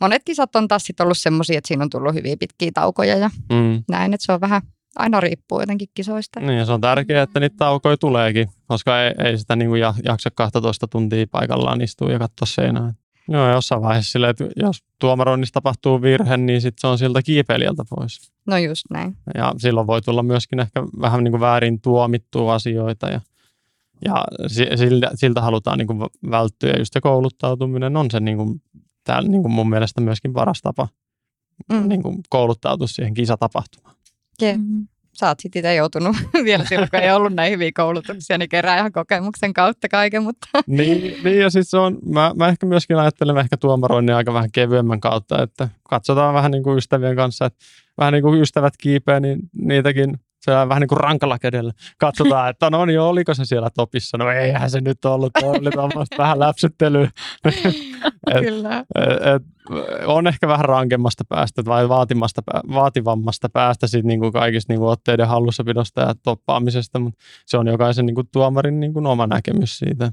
monet 0.00 0.22
kisat 0.24 0.56
on 0.56 0.68
taas 0.68 0.82
sit 0.84 1.00
ollut 1.00 1.18
semmoisia, 1.18 1.58
että 1.58 1.68
siinä 1.68 1.84
on 1.84 1.90
tullut 1.90 2.14
hyvin 2.14 2.38
pitkiä 2.38 2.70
taukoja 2.74 3.16
ja 3.16 3.30
mm. 3.52 3.84
näin, 3.88 4.14
että 4.14 4.26
se 4.26 4.32
on 4.32 4.40
vähän 4.40 4.62
aina 4.96 5.20
riippuu 5.20 5.60
jotenkin 5.60 5.88
kisoista. 5.94 6.40
Niin 6.40 6.58
ja 6.58 6.64
se 6.66 6.72
on 6.72 6.80
tärkeää, 6.80 7.22
että 7.22 7.40
niitä 7.40 7.56
taukoja 7.58 7.96
tuleekin, 7.96 8.48
koska 8.66 9.02
ei, 9.02 9.14
ei 9.24 9.38
sitä 9.38 9.56
niin 9.56 9.70
jaksa 10.04 10.30
12 10.34 10.88
tuntia 10.88 11.26
paikallaan 11.30 11.80
istua 11.80 12.12
ja 12.12 12.18
katsoa 12.18 12.46
seinää. 12.46 12.94
Joo, 13.28 13.52
jossain 13.52 13.82
vaiheessa 13.82 14.12
sille, 14.12 14.28
että 14.28 14.44
jos 14.56 14.84
tuomaroinnissa 14.98 15.52
tapahtuu 15.52 16.02
virhe, 16.02 16.36
niin 16.36 16.60
sit 16.60 16.78
se 16.78 16.86
on 16.86 16.98
siltä 16.98 17.22
kiipeilijältä 17.22 17.84
pois. 17.90 18.32
No 18.46 18.56
just 18.56 18.84
näin. 18.90 19.16
Ja 19.34 19.54
silloin 19.58 19.86
voi 19.86 20.02
tulla 20.02 20.22
myöskin 20.22 20.60
ehkä 20.60 20.82
vähän 21.00 21.24
niin 21.24 21.32
kuin 21.32 21.40
väärin 21.40 21.80
tuomittua 21.80 22.54
asioita 22.54 23.10
ja, 23.10 23.20
ja 24.04 24.24
siltä, 24.76 25.10
siltä 25.14 25.40
halutaan 25.40 25.78
niin 25.78 25.86
kuin 25.86 26.00
välttyä. 26.30 26.70
Ja 26.70 26.78
just 26.78 26.92
se 26.92 27.00
kouluttautuminen 27.00 27.96
on 27.96 28.10
se 28.10 28.20
niin 28.20 28.36
kuin, 28.36 28.62
täällä 29.04 29.28
niin 29.28 29.42
kuin 29.42 29.52
mun 29.52 29.70
mielestä 29.70 30.00
myöskin 30.00 30.32
paras 30.32 30.60
tapa 30.62 30.88
mm. 31.72 31.88
niin 31.88 32.02
kuin 32.02 32.18
kouluttautua 32.28 32.86
siihen 32.86 33.14
kisatapahtumaan. 33.14 33.91
Yeah. 34.42 34.58
Mm-hmm. 34.58 34.86
Sä 35.12 35.28
oot 35.28 35.38
itse 35.44 35.74
joutunut 35.74 36.16
vielä 36.44 36.64
silloin, 36.64 36.90
kun 36.90 37.00
ei 37.00 37.10
ollut 37.10 37.32
näin 37.32 37.52
hyviä 37.52 37.70
koulutuksia, 37.74 38.38
niin 38.38 38.48
kerää 38.48 38.78
ihan 38.78 38.92
kokemuksen 38.92 39.52
kautta 39.52 39.88
kaiken. 39.88 40.22
Mutta. 40.22 40.46
Niin, 40.66 41.24
niin 41.24 41.38
ja 41.38 41.50
siis 41.50 41.74
on, 41.74 41.98
mä, 42.04 42.32
mä, 42.36 42.48
ehkä 42.48 42.66
myöskin 42.66 42.96
ajattelen 42.96 43.38
ehkä 43.38 43.56
tuomaroinnin 43.56 44.14
aika 44.14 44.34
vähän 44.34 44.52
kevyemmän 44.52 45.00
kautta, 45.00 45.42
että 45.42 45.68
katsotaan 45.88 46.34
vähän 46.34 46.50
niin 46.50 46.62
kuin 46.62 46.78
ystävien 46.78 47.16
kanssa, 47.16 47.46
että 47.46 47.58
vähän 47.98 48.12
niin 48.12 48.22
kuin 48.22 48.40
ystävät 48.40 48.74
kiipeä, 48.78 49.20
niin 49.20 49.38
niitäkin 49.56 50.20
se 50.44 50.56
on 50.56 50.68
vähän 50.68 50.80
niin 50.80 50.88
kuin 50.88 51.00
rankalla 51.00 51.38
kädellä. 51.38 51.72
Katsotaan, 51.98 52.50
että 52.50 52.70
no 52.70 52.84
niin, 52.84 53.00
oliko 53.00 53.34
se 53.34 53.44
siellä 53.44 53.70
topissa? 53.70 54.18
No 54.18 54.30
eihän 54.30 54.70
se 54.70 54.80
nyt 54.80 55.04
ollut, 55.04 55.32
oli 55.42 55.70
tuommoista 55.70 56.16
vähän 56.18 56.38
läpsyttelyä. 56.38 57.08
Kyllä. 58.44 58.78
Et, 58.78 59.26
et, 59.34 59.42
on 60.06 60.26
ehkä 60.26 60.48
vähän 60.48 60.64
rankemmasta 60.64 61.24
päästä 61.28 61.62
vai 61.64 61.88
vaatimasta, 61.88 62.42
vaativammasta 62.72 63.48
päästä 63.48 63.86
sit 63.86 64.04
niin 64.04 64.20
kuin 64.20 64.32
kaikista 64.32 64.72
niin 64.72 64.80
kuin 64.80 64.90
otteiden 64.90 65.28
hallussapidosta 65.28 66.00
ja 66.00 66.14
toppaamisesta, 66.22 66.98
mutta 66.98 67.24
se 67.46 67.58
on 67.58 67.66
jokaisen 67.66 68.06
niin 68.06 68.14
kuin 68.14 68.28
tuomarin 68.32 68.80
niin 68.80 68.92
kuin 68.92 69.06
oma 69.06 69.26
näkemys 69.26 69.78
siitä. 69.78 70.12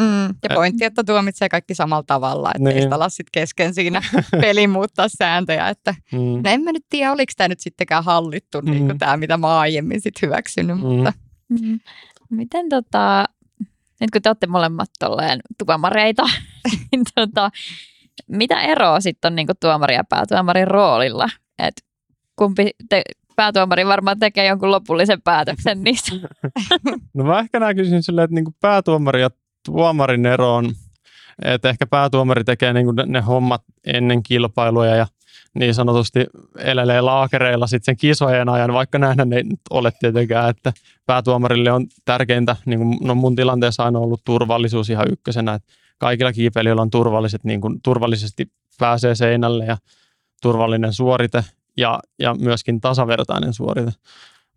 Mm, 0.00 0.34
ja 0.42 0.54
pointti, 0.54 0.84
että 0.84 1.04
tuomitsee 1.04 1.48
kaikki 1.48 1.74
samalla 1.74 2.04
tavalla, 2.06 2.50
että 2.54 2.68
niin. 2.68 2.76
ei 2.76 2.82
sitä 2.82 3.08
sit 3.08 3.26
kesken 3.32 3.74
siinä 3.74 4.02
pelin 4.40 4.70
muuttaa 4.70 5.06
sääntöjä. 5.18 5.68
Että, 5.68 5.94
mm. 6.12 6.18
no 6.18 6.50
en 6.50 6.62
mä 6.62 6.72
nyt 6.72 6.84
tiedä, 6.88 7.12
oliko 7.12 7.32
tämä 7.36 7.48
nyt 7.48 7.60
sittenkään 7.60 8.04
hallittu, 8.04 8.62
mm. 8.62 8.70
niin 8.70 8.86
kuin 8.86 8.98
tämä, 8.98 9.16
mitä 9.16 9.36
mä 9.36 9.58
aiemmin 9.58 10.00
sit 10.00 10.22
hyväksynyt. 10.22 10.76
Mm. 10.76 10.82
Mutta. 10.82 11.12
Mm. 11.48 11.80
Miten 12.30 12.68
tota, 12.68 13.24
nyt 14.00 14.10
kun 14.10 14.22
te 14.22 14.28
olette 14.28 14.46
molemmat 14.46 14.90
tolleen 14.98 15.40
tuomareita, 15.66 16.22
niin 16.92 17.02
tota, 17.14 17.50
mitä 18.28 18.60
eroa 18.60 19.00
sitten 19.00 19.32
on 19.32 19.36
niinku 19.36 19.52
tuomari 19.60 19.94
ja 19.94 20.04
päätuomarin 20.04 20.68
roolilla? 20.68 21.28
Et 21.58 21.84
kumpi 22.36 22.70
te, 22.88 23.02
päätuomari 23.36 23.86
varmaan 23.86 24.18
tekee 24.18 24.46
jonkun 24.46 24.70
lopullisen 24.70 25.22
päätöksen 25.22 25.82
niistä. 25.84 26.12
No 27.14 27.24
mä 27.24 27.38
ehkä 27.38 27.60
näkisin 27.60 28.02
silleen, 28.02 28.24
että 28.24 28.34
niinku 28.34 28.54
päätuomari 28.60 29.20
ja 29.20 29.30
tuomarin 29.64 30.26
eroon, 30.26 30.72
että 31.44 31.68
ehkä 31.68 31.86
päätuomari 31.86 32.44
tekee 32.44 32.72
niin 32.72 32.86
ne, 33.06 33.20
hommat 33.20 33.62
ennen 33.86 34.22
kilpailuja 34.22 34.96
ja 34.96 35.06
niin 35.54 35.74
sanotusti 35.74 36.26
elelee 36.58 37.00
laakereilla 37.00 37.66
sitten 37.66 37.84
sen 37.84 37.96
kisojen 37.96 38.48
ajan, 38.48 38.72
vaikka 38.72 38.98
näin 38.98 39.32
ei 39.32 39.42
nyt 39.42 39.60
ole 39.70 39.92
tietenkään, 40.00 40.50
että 40.50 40.72
päätuomarille 41.06 41.72
on 41.72 41.86
tärkeintä, 42.04 42.56
niin 42.66 42.78
kuin, 42.78 42.98
no 43.00 43.14
mun 43.14 43.36
tilanteessa 43.36 43.84
aina 43.84 43.98
ollut 43.98 44.24
turvallisuus 44.24 44.90
ihan 44.90 45.12
ykkösenä, 45.12 45.54
että 45.54 45.72
kaikilla 45.98 46.32
kiipeilijöillä 46.32 46.82
on 46.82 46.90
turvalliset, 46.90 47.44
niin 47.44 47.60
kuin, 47.60 47.80
turvallisesti 47.82 48.46
pääsee 48.78 49.14
seinälle 49.14 49.64
ja 49.64 49.76
turvallinen 50.42 50.92
suorite 50.92 51.44
ja, 51.76 52.00
ja 52.18 52.34
myöskin 52.34 52.80
tasavertainen 52.80 53.54
suorite. 53.54 53.92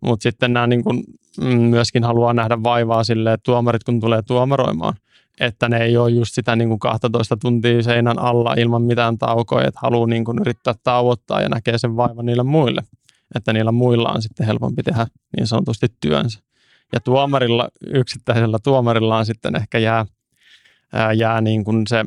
Mutta 0.04 0.22
sitten 0.22 0.52
nämä 0.52 0.66
niin 0.66 0.84
kuin, 0.84 1.04
mm, 1.40 1.60
myöskin 1.60 2.04
haluaa 2.04 2.32
nähdä 2.32 2.62
vaivaa 2.62 3.04
sille, 3.04 3.32
että 3.32 3.44
tuomarit 3.44 3.84
kun 3.84 4.00
tulee 4.00 4.22
tuomaroimaan, 4.22 4.94
että 5.40 5.68
ne 5.68 5.78
ei 5.78 5.96
ole 5.96 6.10
just 6.10 6.34
sitä 6.34 6.56
niin 6.56 6.68
kuin 6.68 6.78
12 6.78 7.36
tuntia 7.36 7.82
seinän 7.82 8.18
alla 8.18 8.54
ilman 8.54 8.82
mitään 8.82 9.18
taukoja, 9.18 9.68
että 9.68 9.80
haluaa 9.82 10.06
niin 10.06 10.24
kuin 10.24 10.38
yrittää 10.40 10.74
tauottaa 10.82 11.40
ja 11.40 11.48
näkee 11.48 11.78
sen 11.78 11.96
vaivan 11.96 12.26
niille 12.26 12.42
muille, 12.42 12.82
että 13.34 13.52
niillä 13.52 13.72
muilla 13.72 14.08
on 14.08 14.22
sitten 14.22 14.46
helpompi 14.46 14.82
tehdä 14.82 15.06
niin 15.36 15.46
sanotusti 15.46 15.86
työnsä. 16.00 16.40
Ja 16.92 17.00
tuomarilla, 17.00 17.68
yksittäisellä 17.86 18.58
tuomarilla 18.58 19.18
on 19.18 19.26
sitten 19.26 19.56
ehkä 19.56 19.78
jää, 19.78 20.06
jää 21.16 21.40
niin 21.40 21.64
kuin 21.64 21.86
se 21.86 22.04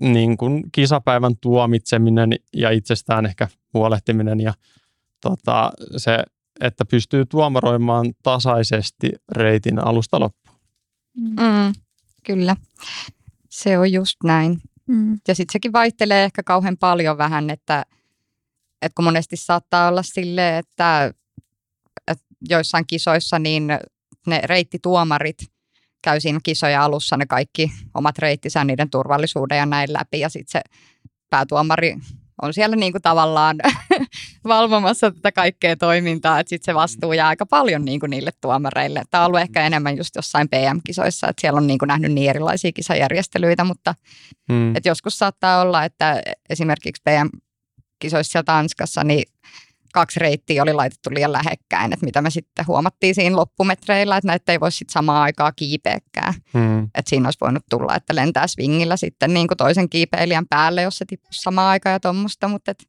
niin 0.00 0.36
kuin 0.36 0.62
kisapäivän 0.72 1.36
tuomitseminen 1.40 2.32
ja 2.56 2.70
itsestään 2.70 3.26
ehkä 3.26 3.48
huolehtiminen 3.74 4.40
ja 4.40 4.54
tota, 5.20 5.72
se 5.96 6.18
että 6.62 6.84
pystyy 6.84 7.26
tuomaroimaan 7.26 8.12
tasaisesti 8.22 9.12
reitin 9.32 9.84
alusta 9.84 10.20
loppuun. 10.20 10.58
Mm, 11.16 11.72
kyllä, 12.26 12.56
se 13.48 13.78
on 13.78 13.92
just 13.92 14.16
näin. 14.24 14.60
Mm. 14.86 15.18
Ja 15.28 15.34
sitten 15.34 15.52
sekin 15.52 15.72
vaihtelee 15.72 16.24
ehkä 16.24 16.42
kauhean 16.42 16.76
paljon 16.76 17.18
vähän, 17.18 17.50
että, 17.50 17.84
että 18.82 18.94
kun 18.96 19.04
monesti 19.04 19.36
saattaa 19.36 19.88
olla 19.88 20.02
sille, 20.02 20.58
että, 20.58 21.12
että 22.08 22.24
joissain 22.48 22.86
kisoissa 22.86 23.38
niin 23.38 23.68
ne 24.26 24.40
reittituomarit 24.44 25.38
käy 26.02 26.20
siinä 26.20 26.40
kisoja 26.42 26.84
alussa 26.84 27.16
ne 27.16 27.26
kaikki 27.26 27.72
omat 27.94 28.18
reittisä 28.18 28.64
niiden 28.64 28.90
turvallisuuden 28.90 29.58
ja 29.58 29.66
näin 29.66 29.92
läpi 29.92 30.20
ja 30.20 30.28
sitten 30.28 30.52
se 30.52 30.76
päätuomari 31.30 31.96
on 32.42 32.54
siellä 32.54 32.76
niin 32.76 32.92
kuin 32.92 33.02
tavallaan 33.02 33.56
valvomassa 34.44 35.10
tätä 35.10 35.32
kaikkea 35.32 35.76
toimintaa, 35.76 36.40
että 36.40 36.48
sitten 36.48 36.72
se 36.72 36.74
vastuu 36.74 37.12
jää 37.12 37.28
aika 37.28 37.46
paljon 37.46 37.84
niin 37.84 38.00
kuin 38.00 38.10
niille 38.10 38.30
tuomareille. 38.40 39.02
Tämä 39.10 39.24
on 39.24 39.26
ollut 39.26 39.40
ehkä 39.40 39.66
enemmän 39.66 39.96
just 39.96 40.16
jossain 40.16 40.48
PM-kisoissa, 40.48 41.28
että 41.28 41.40
siellä 41.40 41.56
on 41.58 41.66
niin 41.66 41.78
kuin 41.78 41.86
nähnyt 41.86 42.12
niin 42.12 42.30
erilaisia 42.30 42.72
kisajärjestelyitä, 42.72 43.64
mutta 43.64 43.94
Mm. 44.48 44.76
et 44.76 44.86
joskus 44.86 45.18
saattaa 45.18 45.60
olla, 45.60 45.84
että 45.84 46.22
esimerkiksi 46.50 47.02
PM-kisoissa 47.04 48.42
Tanskassa, 48.42 49.04
niin 49.04 49.24
kaksi 49.92 50.20
reittiä 50.20 50.62
oli 50.62 50.72
laitettu 50.72 51.10
liian 51.14 51.32
lähekkäin, 51.32 51.92
että 51.92 52.06
mitä 52.06 52.22
me 52.22 52.30
sitten 52.30 52.66
huomattiin 52.66 53.14
siinä 53.14 53.36
loppumetreillä, 53.36 54.16
että 54.16 54.26
näitä 54.26 54.52
ei 54.52 54.60
voi 54.60 54.72
sitten 54.72 54.92
samaan 54.92 55.22
aikaa 55.22 55.52
kiipeäkään. 55.52 56.34
Mm. 56.52 56.82
Että 56.84 57.08
siinä 57.08 57.26
olisi 57.26 57.40
voinut 57.40 57.62
tulla, 57.70 57.96
että 57.96 58.14
lentää 58.14 58.46
swingillä 58.46 58.96
sitten 58.96 59.34
niin 59.34 59.48
kuin 59.48 59.58
toisen 59.58 59.88
kiipeilijän 59.88 60.46
päälle, 60.50 60.82
jos 60.82 60.98
se 60.98 61.04
tippuisi 61.04 61.42
samaan 61.42 61.70
aikaan 61.70 61.92
ja 61.92 62.00
tuommoista, 62.00 62.48
mutta 62.48 62.70
et, 62.70 62.84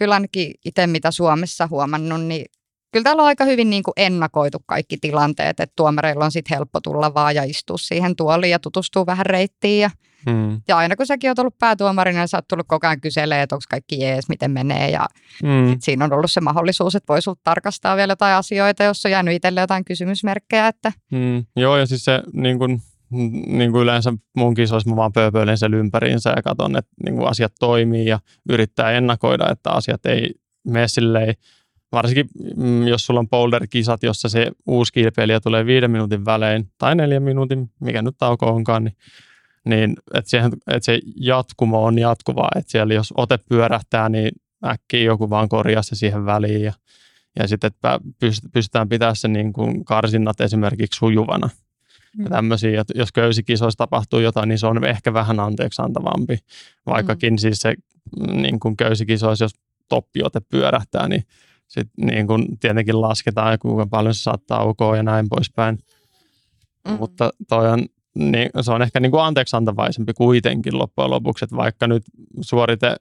kyllä 0.00 0.14
ainakin 0.14 0.54
itse 0.64 0.86
mitä 0.86 1.10
Suomessa 1.10 1.66
huomannut, 1.70 2.20
niin 2.24 2.44
kyllä 2.92 3.04
täällä 3.04 3.22
on 3.22 3.26
aika 3.28 3.44
hyvin 3.44 3.70
niin 3.70 3.82
kuin 3.82 3.92
ennakoitu 3.96 4.58
kaikki 4.66 4.96
tilanteet, 5.00 5.60
että 5.60 5.74
tuomareilla 5.76 6.24
on 6.24 6.32
sitten 6.32 6.56
helppo 6.56 6.80
tulla 6.80 7.14
vaan 7.14 7.34
ja 7.34 7.42
istua 7.44 7.78
siihen 7.78 8.16
tuoliin 8.16 8.50
ja 8.50 8.58
tutustua 8.58 9.06
vähän 9.06 9.26
reittiin 9.26 9.80
ja 9.82 9.90
Mm. 10.26 10.60
ja 10.68 10.76
aina 10.76 10.96
kun 10.96 11.06
säkin 11.06 11.30
oot 11.30 11.38
ollut 11.38 11.58
päätuomarina, 11.58 12.18
niin 12.18 12.28
sä 12.28 12.36
oot 12.36 12.48
tullut 12.48 12.66
koko 12.68 12.86
ajan 12.86 13.00
kyselemään, 13.00 13.42
että 13.42 13.54
onko 13.54 13.64
kaikki 13.70 14.00
jees, 14.00 14.28
miten 14.28 14.50
menee. 14.50 14.90
Ja 14.90 15.08
Mm. 15.42 15.70
sit 15.72 15.82
siinä 15.82 16.04
on 16.04 16.12
ollut 16.12 16.30
se 16.30 16.40
mahdollisuus, 16.40 16.94
että 16.94 17.12
voi 17.12 17.22
sulta 17.22 17.40
tarkastaa 17.44 17.96
vielä 17.96 18.12
jotain 18.12 18.34
asioita, 18.34 18.84
jos 18.84 19.04
on 19.06 19.10
jäänyt 19.12 19.34
itselle 19.34 19.60
jotain 19.60 19.84
kysymysmerkkejä. 19.84 20.68
Että, 20.68 20.92
Mm. 21.12 21.44
Joo, 21.56 21.76
ja 21.76 21.86
siis 21.86 22.04
se 22.04 22.22
niin 22.32 22.58
kuin, 22.58 22.80
niin 23.46 23.72
kuin 23.72 23.82
yleensä 23.82 24.12
mun 24.36 24.54
kisoissa 24.54 24.90
mä 24.90 24.96
vaan 24.96 25.12
pööpöilen 25.12 25.58
sen 25.58 25.74
ympäriinsä 25.74 26.32
ja 26.36 26.42
katson, 26.42 26.76
että 26.76 26.90
niin 27.04 27.16
kuin 27.16 27.28
asiat 27.28 27.52
toimii 27.60 28.06
ja 28.06 28.18
yrittää 28.48 28.90
ennakoida, 28.90 29.50
että 29.50 29.70
asiat 29.70 30.06
ei 30.06 30.34
mene 30.64 30.88
silleen, 30.88 31.34
varsinkin 31.92 32.26
mm, 32.56 32.86
jos 32.86 33.06
sulla 33.06 33.20
on 33.20 33.28
boulder-kisat, 33.28 34.02
jossa 34.02 34.28
se 34.28 34.50
uusi 34.66 34.92
kilpeilijä 34.92 35.40
tulee 35.40 35.66
viiden 35.66 35.90
minuutin 35.90 36.24
välein 36.24 36.70
tai 36.78 36.94
neljän 36.94 37.22
minuutin, 37.22 37.70
mikä 37.80 38.02
nyt 38.02 38.14
tauko 38.18 38.46
onkaan, 38.46 38.84
niin, 38.84 38.96
niin 39.64 39.96
että, 40.14 40.30
siihen, 40.30 40.52
että 40.66 40.84
se 40.84 41.00
jatkumo 41.16 41.84
on 41.84 41.98
jatkuvaa, 41.98 42.50
että 42.56 42.70
siellä 42.70 42.94
jos 42.94 43.14
ote 43.16 43.38
pyörähtää, 43.48 44.08
niin 44.08 44.30
äkkiä 44.66 45.02
joku 45.02 45.30
vaan 45.30 45.48
korjaa 45.48 45.82
se 45.82 45.96
siihen 45.96 46.26
väliin 46.26 46.62
ja, 46.62 46.72
ja 47.38 47.48
sitten, 47.48 47.68
että 47.68 48.00
pyst- 48.24 48.50
pystytään 48.52 48.88
pitämään 48.88 49.16
se 49.16 49.28
niin 49.28 49.52
kuin 49.52 49.84
karsinnat 49.84 50.40
esimerkiksi 50.40 50.98
sujuvana 50.98 51.50
ja 52.18 52.30
tämmöisiä. 52.30 52.70
Ja 52.70 52.84
jos 52.94 53.12
köysikisoissa 53.12 53.78
tapahtuu 53.78 54.20
jotain, 54.20 54.48
niin 54.48 54.58
se 54.58 54.66
on 54.66 54.84
ehkä 54.84 55.12
vähän 55.12 55.40
anteeksi 55.40 55.82
antavampi. 55.82 56.38
Vaikkakin 56.86 57.34
mm. 57.34 57.38
siis 57.38 57.58
se 57.58 57.74
niin 58.32 58.60
kuin 58.60 58.76
köysikisoissa, 58.76 59.44
jos 59.44 59.54
toppiote 59.88 60.40
pyörähtää, 60.40 61.08
niin 61.08 61.22
sit 61.68 61.88
niin 61.96 62.26
kuin 62.26 62.58
tietenkin 62.58 63.00
lasketaan, 63.00 63.58
kuinka 63.58 63.86
paljon 63.86 64.14
se 64.14 64.22
saattaa 64.22 64.58
taukoa 64.58 64.96
ja 64.96 65.02
näin 65.02 65.28
poispäin. 65.28 65.78
Mm. 66.88 66.92
Mutta 66.92 67.30
toi 67.48 67.68
on, 67.68 67.86
niin, 68.14 68.50
se 68.60 68.72
on 68.72 68.82
ehkä 68.82 69.00
niin 69.00 69.12
kuin 69.12 69.22
anteeksi 69.22 69.56
antavaisempi 69.56 70.12
kuitenkin 70.12 70.78
loppujen 70.78 71.10
lopuksi, 71.10 71.44
että 71.44 71.56
vaikka 71.56 71.86
nyt 71.86 72.02
suorite 72.40 72.96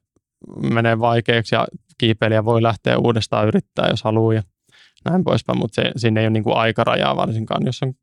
menee 0.74 1.00
vaikeaksi 1.00 1.56
ja 1.56 1.68
kiipeilijä 1.98 2.46
voi 2.46 2.64
lähteä 2.64 2.98
uudestaan 2.98 3.48
yrittää, 3.48 3.88
jos 3.90 4.04
haluaa 4.04 4.34
ja 4.34 4.44
näin 5.06 5.24
poispäin, 5.24 5.60
mutta 5.60 5.76
se, 5.76 5.92
siinä 5.96 6.22
ei 6.22 6.28
ole 6.28 6.34
niin 6.34 6.44
kuin 6.44 6.58
aikarajaa 6.58 7.16
varsinkaan, 7.16 7.66
jos 7.66 7.84
on 7.84 7.94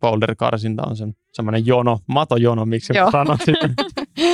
boulder-karsinta 0.00 0.82
on 0.86 0.96
sen 0.96 1.14
semmoinen 1.32 1.66
jono, 1.66 1.98
matojono, 2.06 2.66
miksi 2.66 2.96
Joo. 2.96 3.04
mä 3.04 3.10
sanon 3.10 3.38
sitten. 3.44 3.74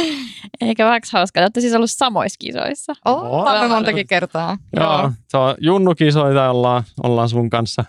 Eikä 0.61 0.85
vähän 0.85 1.01
hauskaa, 1.13 1.45
että 1.45 1.61
siis 1.61 1.75
ollut 1.75 1.91
samoissa 1.91 2.37
kisoissa. 2.39 2.93
oh, 3.05 3.25
Joo. 3.25 3.69
montakin 3.69 4.07
kertaa. 4.07 4.59
Joo, 4.77 5.13
se 5.29 5.37
on 5.37 5.55
junnukisoita, 5.61 6.51
ollaan, 6.51 6.85
ollaan 7.03 7.29
sun 7.29 7.51
kanssa. 7.51 7.85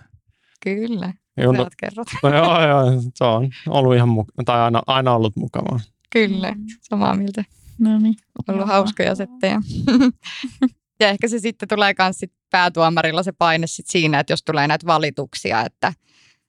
Kyllä, 0.64 1.12
Junnu, 1.42 1.64
sä 1.64 1.70
kerrot. 1.76 2.06
no, 2.22 2.28
joo, 2.28 2.66
joo, 2.68 3.02
se 3.14 3.24
on 3.24 3.50
ollut 3.68 3.94
ihan 3.94 4.08
muka- 4.08 4.32
tai 4.44 4.60
aina, 4.60 4.82
aina 4.86 5.14
ollut 5.14 5.36
mukavaa. 5.36 5.80
Kyllä, 6.12 6.54
samaa 6.80 7.14
mieltä. 7.16 7.44
No 7.78 7.98
niin. 7.98 8.14
Ollut 8.48 8.66
hauskoja 8.68 9.14
settejä. 9.14 9.60
ja 11.00 11.08
ehkä 11.08 11.28
se 11.28 11.38
sitten 11.38 11.68
tulee 11.68 11.94
myös 11.98 12.16
sit 12.18 12.32
päätuomarilla 12.50 13.22
se 13.22 13.32
paine 13.32 13.66
sit 13.66 13.86
siinä, 13.86 14.20
että 14.20 14.32
jos 14.32 14.42
tulee 14.42 14.66
näitä 14.66 14.86
valituksia, 14.86 15.64
että, 15.64 15.92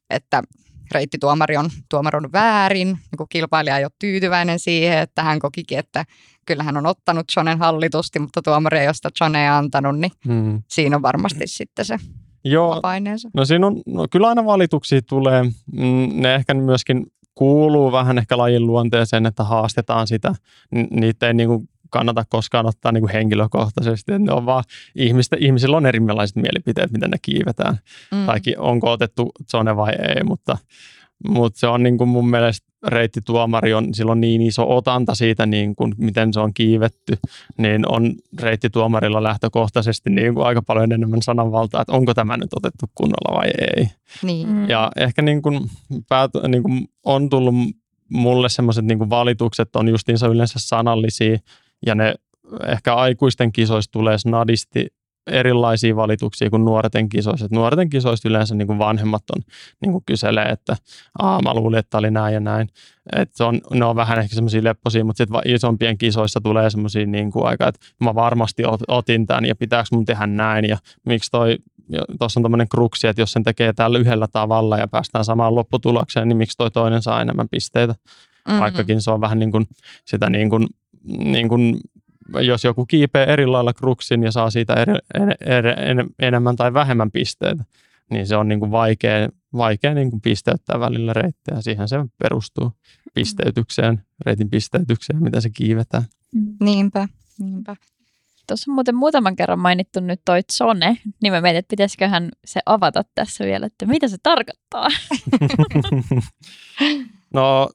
että 0.09 0.43
reittituomari 0.91 1.57
on 1.57 1.69
tuomaron 1.89 2.29
väärin, 2.33 2.87
niin 2.87 3.27
kilpailija 3.29 3.77
ei 3.77 3.85
ole 3.85 3.91
tyytyväinen 3.99 4.59
siihen, 4.59 4.97
että 4.97 5.23
hän 5.23 5.39
kokikin, 5.39 5.79
että 5.79 6.05
kyllä 6.45 6.63
hän 6.63 6.77
on 6.77 6.85
ottanut 6.85 7.25
Jonen 7.37 7.59
hallitusti, 7.59 8.19
mutta 8.19 8.41
tuomari 8.41 8.79
ei 8.79 8.87
ole 8.87 8.93
sitä 8.93 9.09
Jonea 9.21 9.57
antanut, 9.57 9.99
niin 9.99 10.11
Hmm. 10.27 10.61
siinä 10.69 10.95
on 10.95 11.01
varmasti 11.01 11.43
sitten 11.47 11.85
se 11.85 11.97
Joo, 12.43 12.81
paineensa. 12.81 13.29
no 13.33 13.45
siinä 13.45 13.67
on, 13.67 13.81
no 13.87 14.07
kyllä 14.11 14.27
aina 14.27 14.45
valituksia 14.45 15.01
tulee. 15.01 15.43
Mm, 15.43 16.09
Ne 16.13 16.35
ehkä 16.35 16.53
myöskin 16.53 17.05
kuuluu 17.35 17.91
vähän 17.91 18.17
ehkä 18.17 18.37
lajin 18.37 18.67
luonteeseen, 18.67 19.25
että 19.25 19.43
haastetaan 19.43 20.07
sitä. 20.07 20.35
Ni- 20.71 20.87
Niitä 20.91 21.27
ei 21.27 21.33
niin 21.33 21.49
kuin 21.49 21.69
kannata 21.93 22.23
koskaan 22.29 22.65
ottaa 22.65 22.91
niin 22.91 23.01
kuin 23.01 23.13
henkilökohtaisesti. 23.13 24.11
että 24.11 24.25
Ne 24.25 24.31
on 24.31 24.45
vaan, 24.45 24.63
ihmistä, 24.95 25.37
ihmisillä 25.39 25.77
on 25.77 25.85
erilaiset 25.85 26.35
mielipiteet, 26.35 26.91
miten 26.91 27.09
ne 27.09 27.17
kiivetään. 27.21 27.77
Mm. 28.11 28.25
tai 28.25 28.39
onko 28.57 28.91
otettu 28.91 29.31
zone 29.51 29.75
vai 29.75 29.93
ei, 29.93 30.23
mutta, 30.23 30.57
mutta 31.27 31.59
se 31.59 31.67
on 31.67 31.83
niin 31.83 31.97
kuin 31.97 32.09
mun 32.09 32.29
mielestä 32.29 32.67
reittituomari 32.87 33.73
on, 33.73 33.93
sillä 33.93 34.11
on 34.11 34.21
niin 34.21 34.41
iso 34.41 34.75
otanta 34.75 35.15
siitä, 35.15 35.45
niin 35.45 35.75
kuin, 35.75 35.93
miten 35.97 36.33
se 36.33 36.39
on 36.39 36.53
kiivetty, 36.53 37.17
niin 37.57 37.91
on 37.91 38.13
reittituomarilla 38.41 39.23
lähtökohtaisesti 39.23 40.09
niin 40.09 40.33
kuin 40.33 40.45
aika 40.47 40.61
paljon 40.61 40.91
enemmän 40.91 41.21
sananvaltaa, 41.21 41.81
että 41.81 41.93
onko 41.93 42.13
tämä 42.13 42.37
nyt 42.37 42.53
otettu 42.55 42.85
kunnolla 42.95 43.37
vai 43.37 43.47
ei. 43.47 43.87
Niin. 44.23 44.47
Mm. 44.47 44.69
Ja 44.69 44.91
ehkä 44.95 45.21
niin 45.21 45.41
kuin, 45.41 45.59
päät, 46.09 46.31
niin 46.47 46.63
kuin 46.63 46.87
on 47.03 47.29
tullut 47.29 47.55
mulle 48.13 48.49
semmoiset 48.49 48.85
niin 48.85 49.09
valitukset 49.09 49.75
on 49.75 49.87
justiinsa 49.87 50.27
yleensä 50.27 50.59
sanallisia 50.59 51.37
ja 51.85 51.95
ne 51.95 52.15
ehkä 52.67 52.95
aikuisten 52.95 53.51
kisoissa 53.51 53.91
tulee 53.91 54.17
snadisti 54.17 54.87
erilaisia 55.27 55.95
valituksia 55.95 56.49
kuin 56.49 56.65
nuorten 56.65 57.09
kisoissa. 57.09 57.45
Et 57.45 57.51
nuorten 57.51 57.89
kisoissa 57.89 58.29
yleensä 58.29 58.55
niin 58.55 58.67
kuin 58.67 58.79
vanhemmat 58.79 59.23
on, 59.35 59.41
niin 59.81 59.91
kuin 59.91 60.03
kyselee, 60.05 60.45
että 60.45 60.75
Aa, 61.19 61.41
mä 61.41 61.53
luulin, 61.53 61.79
että 61.79 61.97
oli 61.97 62.11
näin 62.11 62.33
ja 62.33 62.39
näin. 62.39 62.69
Et 63.15 63.29
se 63.33 63.43
on, 63.43 63.61
ne 63.73 63.85
on 63.85 63.95
vähän 63.95 64.19
ehkä 64.19 64.35
semmoisia 64.35 64.63
lepposia, 64.63 65.05
mutta 65.05 65.17
sitten 65.17 65.53
isompien 65.53 65.97
kisoissa 65.97 66.41
tulee 66.41 66.69
semmoisia 66.69 67.05
niin 67.05 67.31
kuin 67.31 67.45
aika, 67.45 67.67
että 67.67 67.85
mä 67.99 68.15
varmasti 68.15 68.65
ot, 68.65 68.81
otin 68.87 69.25
tämän 69.25 69.45
ja 69.45 69.55
pitääkö 69.55 69.87
mun 69.91 70.05
tehdä 70.05 70.27
näin 70.27 70.69
ja 70.69 70.77
miksi 71.05 71.31
toi 71.31 71.57
tuossa 72.19 72.39
on 72.39 72.43
tämmöinen 72.43 72.69
kruksi, 72.69 73.07
että 73.07 73.21
jos 73.21 73.31
sen 73.31 73.43
tekee 73.43 73.73
tällä 73.73 73.99
yhdellä 73.99 74.27
tavalla 74.27 74.77
ja 74.77 74.87
päästään 74.87 75.25
samaan 75.25 75.55
lopputulokseen, 75.55 76.27
niin 76.27 76.37
miksi 76.37 76.57
toi 76.57 76.71
toinen 76.71 77.01
saa 77.01 77.21
enemmän 77.21 77.49
pisteitä, 77.49 77.95
Mm-hmm. 78.47 78.59
vaikkakin 78.59 79.01
se 79.01 79.11
on 79.11 79.21
vähän 79.21 79.39
niin 79.39 79.51
kuin 79.51 79.67
sitä 80.05 80.29
niin 80.29 80.49
kuin, 80.49 80.67
niin 81.03 81.49
kuin 81.49 81.79
jos 82.41 82.63
joku 82.63 82.85
kiipee 82.85 83.23
eri 83.23 83.45
lailla 83.45 83.73
kruksin 83.73 84.23
ja 84.23 84.31
saa 84.31 84.49
siitä 84.49 84.73
eri, 84.73 84.93
eri, 85.45 85.69
eri, 85.69 86.03
enemmän 86.19 86.55
tai 86.55 86.73
vähemmän 86.73 87.11
pisteitä, 87.11 87.63
niin 88.09 88.27
se 88.27 88.35
on 88.35 88.47
niin 88.47 88.59
kuin 88.59 88.71
vaikea, 88.71 89.29
vaikea 89.57 89.93
niin 89.93 90.09
kuin 90.09 90.21
pisteyttää 90.21 90.79
välillä 90.79 91.13
reittejä. 91.13 91.61
Siihen 91.61 91.87
se 91.87 91.97
perustuu 92.17 92.71
pisteytykseen, 93.13 94.03
reitin 94.25 94.49
pisteytykseen, 94.49 95.23
mitä 95.23 95.41
se 95.41 95.49
kiivetään. 95.49 96.03
Mm. 96.35 96.55
Niinpä, 96.59 97.07
niinpä. 97.39 97.75
Tuossa 98.47 98.71
on 98.71 98.75
muuten 98.75 98.95
muutaman 98.95 99.35
kerran 99.35 99.59
mainittu 99.59 99.99
nyt 99.99 100.21
toi 100.25 100.39
Zone, 100.53 100.97
niin 101.21 101.33
mä 101.33 101.41
mietin, 101.41 101.59
että 101.59 101.69
pitäisiköhän 101.69 102.29
se 102.45 102.59
avata 102.65 103.03
tässä 103.15 103.45
vielä, 103.45 103.65
että 103.65 103.85
mitä 103.85 104.07
se 104.07 104.17
tarkoittaa. 104.23 104.87
No 107.33 107.69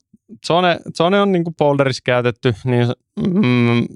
zone, 0.46 0.78
zone 0.96 1.20
on 1.20 1.32
niin 1.32 1.44
kuin 1.44 1.54
boulderissa 1.54 2.02
käytetty, 2.04 2.54
niin 2.64 2.86
mm, 3.26 3.86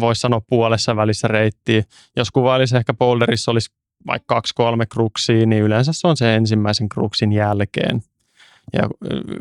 voisi 0.00 0.20
sanoa 0.20 0.40
puolessa 0.40 0.96
välissä 0.96 1.28
reittiä. 1.28 1.82
Jos 2.16 2.30
kuvailisi 2.30 2.76
ehkä 2.76 2.94
boulderissa 2.94 3.50
olisi 3.50 3.70
vaikka 4.06 4.34
kaksi 4.34 4.54
kolme 4.54 4.86
kruksia, 4.86 5.46
niin 5.46 5.62
yleensä 5.62 5.92
se 5.94 6.06
on 6.06 6.16
se 6.16 6.34
ensimmäisen 6.34 6.88
kruksin 6.88 7.32
jälkeen. 7.32 8.02
Ja 8.72 8.82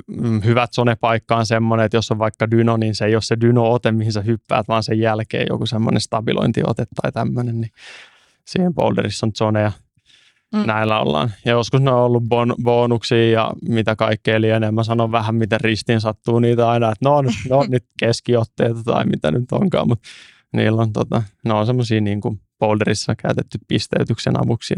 mm, 0.07 0.41
hyvät 0.43 0.69
zone-paikka 0.73 1.35
on 1.35 1.45
semmoinen, 1.45 1.85
että 1.85 1.97
jos 1.97 2.11
on 2.11 2.19
vaikka 2.19 2.51
dyno, 2.51 2.77
niin 2.77 2.95
se 2.95 3.05
ei 3.05 3.15
ole 3.15 3.21
se 3.21 3.37
dyno-ote, 3.41 3.91
mihin 3.91 4.11
sä 4.11 4.21
hyppäät, 4.21 4.67
vaan 4.67 4.83
sen 4.83 4.99
jälkeen 4.99 5.47
joku 5.49 5.65
semmoinen 5.65 6.01
stabilointiote 6.01 6.85
tai 7.01 7.11
tämmöinen, 7.11 7.61
niin 7.61 7.71
siihen 8.45 8.73
boulderissa 8.73 9.25
on 9.25 9.31
zoneja. 9.35 9.71
Mm. 10.53 10.65
näillä 10.65 10.99
ollaan. 10.99 11.31
Ja 11.45 11.51
joskus 11.51 11.81
ne 11.81 11.91
on 11.91 11.99
ollut 11.99 12.23
bon, 12.23 12.55
bonuksia 12.63 13.29
ja 13.31 13.53
mitä 13.69 13.95
kaikkea 13.95 14.41
lienee. 14.41 14.71
Mä 14.71 14.84
sanon 14.84 15.12
vähän, 15.12 15.36
miten 15.36 15.62
ristiin 15.62 16.01
sattuu 16.01 16.39
niitä 16.39 16.69
aina, 16.69 16.91
että 16.91 17.10
no, 17.10 17.21
no 17.49 17.65
nyt 17.69 17.86
keskiotteita 17.99 18.84
tai 18.84 19.05
mitä 19.05 19.31
nyt 19.31 19.51
onkaan, 19.51 19.88
mutta 19.88 20.10
niillä 20.53 20.81
on, 20.81 20.93
tota, 20.93 21.23
ne 21.45 21.53
on 21.53 21.65
semmoisia 21.65 22.01
niin 22.01 22.21
kuin 22.21 22.41
boulderissa 22.60 23.15
käytetty 23.15 23.58
pisteytyksen 23.67 24.45
avuksi. 24.45 24.75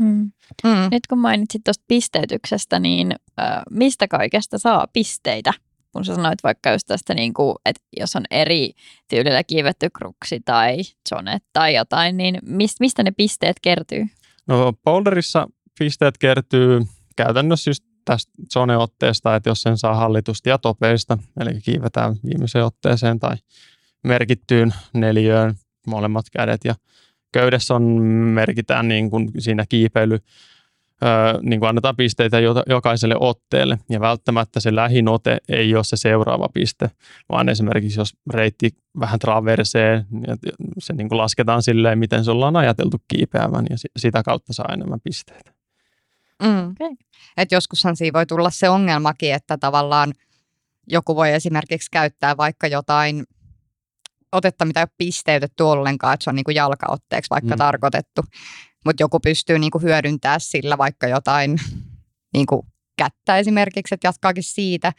Mm. 0.00 0.32
Mm. 0.64 0.88
Nyt 0.90 1.06
kun 1.08 1.18
mainitsit 1.18 1.64
tuosta 1.64 1.84
pisteytyksestä, 1.88 2.78
niin 2.78 3.14
äh, 3.40 3.62
mistä 3.70 4.08
kaikesta 4.08 4.58
saa 4.58 4.86
pisteitä? 4.92 5.52
Kun 5.92 6.04
sä 6.04 6.14
sanoit 6.14 6.42
vaikka 6.42 6.70
just 6.70 6.86
tästä, 6.86 7.14
niin 7.14 7.34
kuin, 7.34 7.56
että 7.64 7.82
jos 7.96 8.16
on 8.16 8.22
eri 8.30 8.72
tyylillä 9.08 9.44
kiivetty 9.44 9.90
kruksi 9.90 10.40
tai 10.44 10.76
zonet 11.08 11.42
tai 11.52 11.74
jotain, 11.74 12.16
niin 12.16 12.38
mist, 12.42 12.80
mistä 12.80 13.02
ne 13.02 13.10
pisteet 13.10 13.56
kertyy? 13.62 14.06
No 14.46 14.72
boulderissa 14.84 15.46
pisteet 15.78 16.18
kertyy 16.18 16.80
käytännössä 17.16 17.70
just 17.70 17.84
tästä 18.04 18.32
zone-otteesta, 18.52 19.36
että 19.36 19.50
jos 19.50 19.62
sen 19.62 19.78
saa 19.78 19.94
hallitusti 19.94 20.50
ja 20.50 20.58
topeista, 20.58 21.18
eli 21.40 21.60
kiivetään 21.60 22.16
viimeiseen 22.24 22.64
otteeseen 22.64 23.20
tai 23.20 23.36
merkittyyn 24.04 24.74
neliöön 24.94 25.54
molemmat 25.86 26.26
kädet. 26.30 26.60
Ja 26.64 26.74
köydessä 27.32 27.74
on, 27.74 27.82
merkitään 28.12 28.88
niin 28.88 29.10
kuin 29.10 29.30
siinä 29.38 29.64
kiipeily, 29.68 30.18
öö, 31.04 31.38
niin 31.42 31.60
kuin 31.60 31.68
annetaan 31.68 31.96
pisteitä 31.96 32.38
jokaiselle 32.68 33.16
otteelle 33.20 33.78
ja 33.90 34.00
välttämättä 34.00 34.60
se 34.60 34.74
lähin 34.74 35.08
ote 35.08 35.38
ei 35.48 35.74
ole 35.74 35.84
se 35.84 35.96
seuraava 35.96 36.48
piste, 36.48 36.90
vaan 37.28 37.48
esimerkiksi 37.48 38.00
jos 38.00 38.16
reitti 38.32 38.70
vähän 39.00 39.18
traversee, 39.18 40.04
niin 40.10 40.24
se 40.78 40.92
niin 40.92 41.08
kuin 41.08 41.18
lasketaan 41.18 41.62
silleen, 41.62 41.98
miten 41.98 42.24
se 42.24 42.30
ollaan 42.30 42.56
ajateltu 42.56 42.96
kiipeävän 43.08 43.66
ja 43.70 43.76
sitä 43.96 44.22
kautta 44.22 44.52
saa 44.52 44.68
enemmän 44.72 45.00
pisteitä. 45.04 45.52
Mm. 46.42 46.70
Okay. 46.70 46.96
Et 47.36 47.52
joskushan 47.52 47.96
siinä 47.96 48.18
voi 48.18 48.26
tulla 48.26 48.50
se 48.50 48.68
ongelmakin, 48.68 49.34
että 49.34 49.58
tavallaan 49.58 50.12
joku 50.86 51.16
voi 51.16 51.30
esimerkiksi 51.30 51.88
käyttää 51.90 52.36
vaikka 52.36 52.66
jotain 52.66 53.24
otetta, 54.34 54.64
mitä 54.64 54.80
ei 54.80 54.84
ole 54.84 54.94
pisteytetty 54.98 55.62
ollenkaan, 55.62 56.14
että 56.14 56.24
se 56.24 56.30
on 56.30 56.36
niin 56.36 56.44
kuin 56.44 56.54
jalkaotteeksi 56.54 57.30
vaikka 57.30 57.54
mm. 57.54 57.58
tarkoitettu. 57.58 58.22
Mutta 58.84 59.02
joku 59.02 59.20
pystyy 59.20 59.58
niin 59.58 59.70
kuin 59.70 59.82
hyödyntämään 59.82 60.40
sillä 60.40 60.78
vaikka 60.78 61.08
jotain 61.08 61.60
niin 62.34 62.46
kuin 62.46 62.66
kättä 62.98 63.38
esimerkiksi, 63.38 63.94
että 63.94 64.08
jatkaakin 64.08 64.42
siitä, 64.42 64.92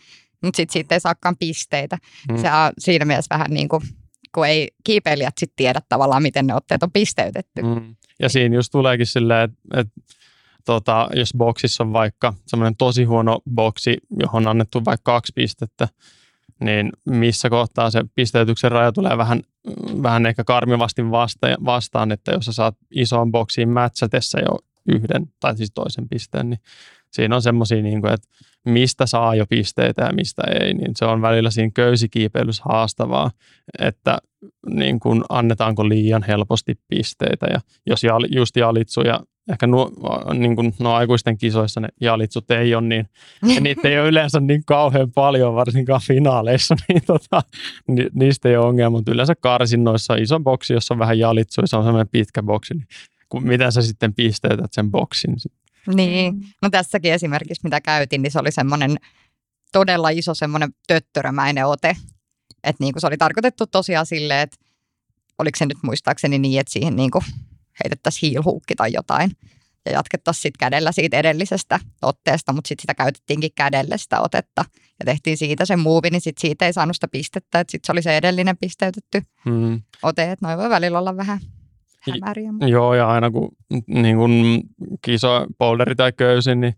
mutta 0.44 0.58
sitten 0.58 0.74
siitä 0.74 0.96
ei 0.96 1.00
saakaan 1.00 1.38
pisteitä. 1.38 1.98
Mm. 2.32 2.38
Se 2.38 2.48
on 2.48 2.72
siinä 2.78 3.06
mielessä 3.06 3.36
vähän 3.36 3.52
niin 3.52 3.70
kuin, 3.70 3.82
kun 4.36 4.48
ei 4.48 4.72
kiipeilijät 4.84 5.38
sitten 5.38 5.56
tiedä 5.56 5.82
tavallaan, 5.90 6.24
miten 6.24 6.48
ne 6.48 6.56
otteet 6.56 6.84
on 6.84 6.92
pisteytetty. 6.92 7.62
Mm. 7.62 7.96
Ja 8.20 8.30
siinä 8.30 8.56
just 8.56 8.72
tuleekin 8.72 9.06
silleen, 9.06 9.50
että 9.50 9.80
et, 9.82 9.88
tota, 10.66 11.10
jos 11.14 11.34
boksissa 11.38 11.84
on 11.84 11.94
vaikka 11.94 12.34
semmoinen 12.48 12.76
tosi 12.76 13.04
huono 13.04 13.40
boksi, 13.56 13.98
johon 14.20 14.44
on 14.44 14.48
annettu 14.48 14.86
vaikka 14.86 15.12
kaksi 15.12 15.32
pistettä, 15.36 15.88
niin 16.60 16.90
missä 17.06 17.50
kohtaa 17.50 17.90
se 17.90 18.04
pisteytyksen 18.16 18.72
raja 18.72 18.92
tulee 18.92 19.18
vähän, 19.18 19.42
vähän 20.04 20.26
ehkä 20.26 20.44
karmivasti 20.44 21.12
vasta, 21.12 21.48
vastaan, 21.66 22.12
että 22.12 22.32
jos 22.32 22.46
sä 22.46 22.54
saat 22.54 22.78
isoon 22.92 23.32
boksiin 23.32 23.70
mätsätessä 23.70 24.40
jo 24.40 24.60
yhden 24.94 25.28
tai 25.40 25.58
siis 25.58 25.72
toisen 25.72 26.10
pisteen, 26.10 26.50
niin 26.50 26.60
siinä 27.12 27.36
on 27.36 27.42
semmoisia, 27.42 27.82
niin 27.82 28.08
että 28.08 28.28
mistä 28.66 29.06
saa 29.06 29.36
jo 29.36 29.46
pisteitä 29.50 30.04
ja 30.04 30.14
mistä 30.14 30.44
ei, 30.62 30.74
niin 30.74 30.92
se 30.96 31.06
on 31.06 31.22
välillä 31.22 31.52
siinä 31.52 31.72
köysikiipeilyssä 31.74 32.64
haastavaa, 32.70 33.32
että 33.80 34.18
niin 34.70 35.00
kuin 35.00 35.24
annetaanko 35.30 35.90
liian 35.90 36.24
helposti 36.24 36.76
pisteitä 36.88 37.46
ja 37.46 37.60
jos 37.86 38.02
just 38.30 38.56
jalitsu 38.56 39.02
ja 39.02 39.20
ehkä 39.52 39.68
nuo, 39.68 39.92
niin 40.34 40.56
kuin, 40.56 40.74
no 40.80 40.94
aikuisten 40.94 41.38
kisoissa 41.38 41.80
ne 41.80 41.88
jalitsut 42.02 42.52
ei 42.52 42.76
ole 42.76 42.88
niin, 42.88 43.10
ja 43.56 43.62
niitä 43.62 43.88
ei 43.88 44.00
ole 44.00 44.08
yleensä 44.08 44.40
niin 44.40 44.66
kauhean 44.66 45.12
paljon, 45.12 45.56
varsinkaan 45.56 46.02
finaaleissa, 46.08 46.76
niin 46.88 47.02
tota, 47.08 47.44
ni, 47.88 48.08
niistä 48.14 48.50
ei 48.50 48.58
ole 48.58 48.66
ongelma, 48.66 48.98
mutta 48.98 49.12
yleensä 49.12 49.36
karsinnoissa 49.36 50.16
iso 50.16 50.40
boksi, 50.40 50.74
jossa 50.74 50.94
on 50.94 51.00
vähän 51.00 51.20
jalitsuja, 51.20 51.68
se 51.68 51.78
on 51.78 51.84
sellainen 51.84 52.10
pitkä 52.12 52.44
boksi, 52.44 52.74
niin 52.74 52.88
kun, 53.30 53.48
miten 53.48 53.72
sä 53.72 53.82
sitten 53.82 54.14
pisteytät 54.14 54.74
sen 54.74 54.92
boksin? 54.92 55.36
Niin, 55.94 56.36
mm. 56.36 56.42
no 56.62 56.70
tässäkin 56.70 57.14
esimerkiksi 57.14 57.64
mitä 57.64 57.82
käytin, 57.82 58.22
niin 58.22 58.32
se 58.32 58.40
oli 58.40 58.52
semmoinen 58.52 58.98
todella 59.72 60.10
iso 60.10 60.34
semmoinen 60.34 60.70
töttörömäinen 60.88 61.66
ote, 61.66 61.96
että 62.64 62.84
niin 62.84 62.94
kuin 62.94 63.02
se 63.02 63.08
oli 63.08 63.18
tarkoitettu 63.18 63.68
tosiaan 63.68 64.06
silleen, 64.06 64.40
että 64.40 64.58
oliko 65.38 65.58
se 65.58 65.66
nyt 65.66 65.78
muistaakseni 65.84 66.40
niin, 66.40 66.60
että 66.60 66.74
siihen 66.74 66.96
niin 66.96 67.12
kuin 67.12 67.24
heitettäisiin 67.84 68.32
hiilhuukki 68.32 68.76
tai 68.76 68.94
jotain 68.94 69.32
ja 69.86 69.92
jatkettaisiin 69.92 70.42
sitten 70.42 70.60
kädellä 70.60 70.92
siitä 70.92 71.18
edellisestä 71.18 71.80
otteesta, 72.02 72.54
mutta 72.54 72.68
sitten 72.68 72.82
sitä 72.82 72.94
käytettiinkin 72.94 73.52
kädelle 73.56 73.98
sitä 73.98 74.22
otetta 74.22 74.66
ja 75.00 75.06
tehtiin 75.06 75.38
siitä 75.38 75.66
se 75.66 75.76
muuvi, 75.76 76.10
niin 76.10 76.22
sitten 76.22 76.42
siitä 76.42 76.66
ei 76.66 76.74
saanut 76.74 76.96
sitä 76.96 77.08
pistettä, 77.08 77.60
että 77.60 77.72
sitten 77.72 77.88
se 77.88 77.92
oli 77.92 78.02
se 78.02 78.18
edellinen 78.18 78.58
pisteytetty 78.58 79.22
hmm. 79.46 79.82
ote, 80.04 80.32
että 80.32 80.48
noin 80.48 80.60
voi 80.60 80.70
välillä 80.70 81.00
olla 81.00 81.18
vähän 81.18 81.40
hämäriä. 82.12 82.52
Mutta. 82.52 82.68
Joo, 82.68 82.94
ja 82.94 83.08
aina 83.08 83.32
kun, 83.32 83.52
niin 83.88 84.18
kun 84.18 84.62
kiso, 85.02 85.46
boulderi 85.58 85.96
tai 85.96 86.14
köysi, 86.14 86.56
niin 86.56 86.74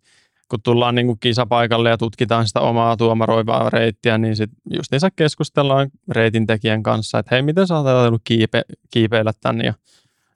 kun 0.50 0.62
tullaan 0.62 0.96
niin 0.96 1.08
kuin 1.08 1.20
kisapaikalle 1.20 1.90
ja 1.90 1.98
tutkitaan 1.98 2.48
sitä 2.48 2.60
omaa 2.60 2.98
tuomaroivaa 2.98 3.70
reittiä, 3.70 4.18
niin 4.18 4.36
sitten 4.36 4.60
just 4.78 4.92
niissä 4.92 5.10
keskustellaan 5.16 5.90
reitin 6.12 6.48
tekijän 6.48 6.84
kanssa, 6.84 7.20
että 7.20 7.36
hei, 7.36 7.42
miten 7.42 7.68
sä 7.68 7.78
oot 7.78 8.22
kiipe, 8.24 8.62
kiipeillä 8.92 9.32
tänne 9.42 9.66
ja 9.66 9.74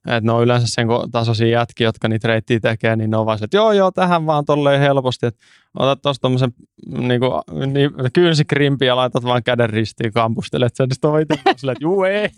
että 0.05 0.21
ne 0.21 0.31
on 0.31 0.43
yleensä 0.43 0.67
sen 0.69 0.87
tasoisia 1.11 1.47
jätkiä, 1.47 1.87
jotka 1.87 2.07
niitä 2.07 2.27
reittiä 2.27 2.59
tekee, 2.59 2.95
niin 2.95 3.09
ne 3.11 3.17
on 3.17 3.25
vaan 3.25 3.39
se, 3.39 3.45
että 3.45 3.57
joo 3.57 3.71
joo, 3.71 3.91
tähän 3.91 4.25
vaan 4.25 4.45
tolleen 4.45 4.81
helposti, 4.81 5.25
että 5.25 5.41
otat 5.79 6.01
tuossa 6.01 6.21
tommosen 6.21 6.53
niinku, 6.97 7.25
niin, 7.65 7.91
kynsikrimpi 8.13 8.85
ja 8.85 8.95
laitat 8.95 9.23
vaan 9.23 9.43
käden 9.43 9.69
ristiin 9.69 10.13
kampustelet 10.13 10.75
sen, 10.75 10.87
sitten 10.91 11.09
on 11.09 11.21
itse 11.21 11.35
silleen, 11.57 11.73
että 11.75 11.83
juu 11.83 12.03
ei. 12.03 12.29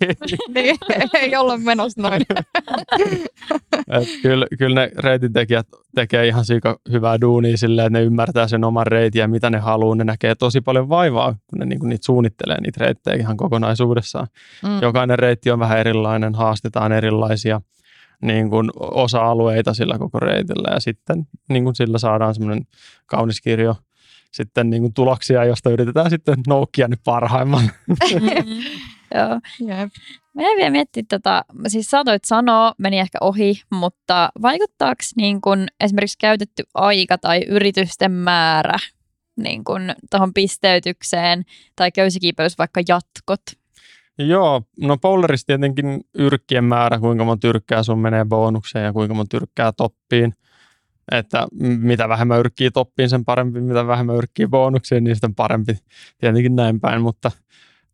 niin, 0.56 0.76
ei 1.14 1.36
olla 1.36 1.58
menossa 1.58 2.02
noin. 2.02 2.22
Et 4.00 4.08
kyllä, 4.22 4.48
kyllä 4.58 4.82
ne 4.82 4.92
reitintekijät 4.98 5.68
tekee 5.96 6.28
ihan 6.28 6.46
siika 6.46 6.80
hyvää 6.92 7.22
duunia 7.22 7.58
silleen, 7.58 7.86
että 7.86 8.00
ne 8.00 8.06
ymmärtää 8.06 8.48
sen 8.48 8.64
oman 8.64 8.88
reitin 8.88 9.20
ja 9.20 9.28
mitä 9.28 9.50
ne 9.50 9.60
haluaa. 9.60 9.96
Ne 9.96 10.04
näkee 10.04 10.36
tosi 10.36 10.62
paljon 10.62 10.90
vaivaa, 10.90 11.36
kun 11.48 11.60
ne 11.60 11.66
niinku 11.66 11.86
niitä 11.86 12.06
suunnittelee 12.06 12.62
niitä 12.62 12.86
reittejä 12.86 13.18
ihan 13.18 13.38
kokonaisuudessaan. 13.38 14.28
Mm. 14.64 14.82
Jokainen 14.82 15.20
reitti 15.20 15.52
on 15.52 15.60
vähän 15.60 15.80
erilainen, 15.80 16.36
haastetaan 16.36 16.92
erilaisia 16.92 17.62
niin 18.24 18.50
kuin 18.50 18.70
osa-alueita 18.76 19.74
sillä 19.74 19.98
koko 19.98 20.20
reitillä 20.20 20.74
ja 20.74 20.80
sitten 20.80 21.28
niin 21.50 21.64
kuin 21.64 21.76
sillä 21.76 21.98
saadaan 21.98 22.36
semmoinen 22.36 22.68
kaunis 23.06 23.42
kirjo 23.42 23.76
sitten 24.32 24.70
niin 24.70 24.82
kuin 24.82 24.94
tuloksia, 24.94 25.46
josta 25.46 25.70
yritetään 25.70 26.10
sitten 26.10 26.36
noukkia 26.48 26.88
nyt 26.88 27.00
parhaimman. 27.04 27.64
Joo. 29.16 29.40
Yep. 29.62 29.90
Mä 30.34 30.42
vielä 30.42 30.70
miettiä 30.70 31.04
tota, 31.10 31.46
siis 31.68 31.90
saatoit 31.90 32.26
sanoa, 32.26 32.74
meni 32.78 33.00
ehkä 33.00 33.18
ohi, 33.22 33.62
mutta 33.72 34.30
vaikuttaako 34.42 35.04
niin 35.18 35.42
kun 35.42 35.68
esimerkiksi 35.80 36.18
käytetty 36.18 36.64
aika 36.74 37.18
tai 37.18 37.44
yritysten 37.48 38.12
määrä 38.12 38.78
niin 39.38 39.64
kun 39.64 39.82
tuohon 40.12 40.34
pisteytykseen 40.34 41.44
tai 41.76 41.92
köysikiipeys 41.92 42.58
vaikka 42.58 42.82
jatkot? 42.88 43.42
Joo, 44.18 44.62
no 44.82 44.98
Polarissa 44.98 45.46
tietenkin 45.46 46.02
yrkkien 46.14 46.64
määrä, 46.64 47.00
kuinka 47.00 47.24
monta 47.24 47.48
yrkkää 47.48 47.84
sun 47.84 48.00
menee 48.00 48.26
bonukseen 48.26 48.86
ja 48.86 48.94
kuinka 48.94 49.14
monta 49.14 49.38
yrkkää 49.38 49.72
toppiin. 49.72 50.34
Että 51.12 51.48
mitä 51.60 52.10
vähemmän 52.10 52.40
yrkkii 52.40 52.72
toppiin, 52.72 53.10
sen 53.10 53.26
parempi, 53.26 53.62
mitä 53.62 53.88
vähemmän 53.88 54.16
yrkkii 54.16 54.48
bonukseen, 54.48 55.04
niin 55.04 55.16
sitten 55.16 55.36
parempi 55.36 55.78
tietenkin 56.18 56.56
näin 56.56 56.80
päin. 56.80 57.02
Mutta 57.02 57.32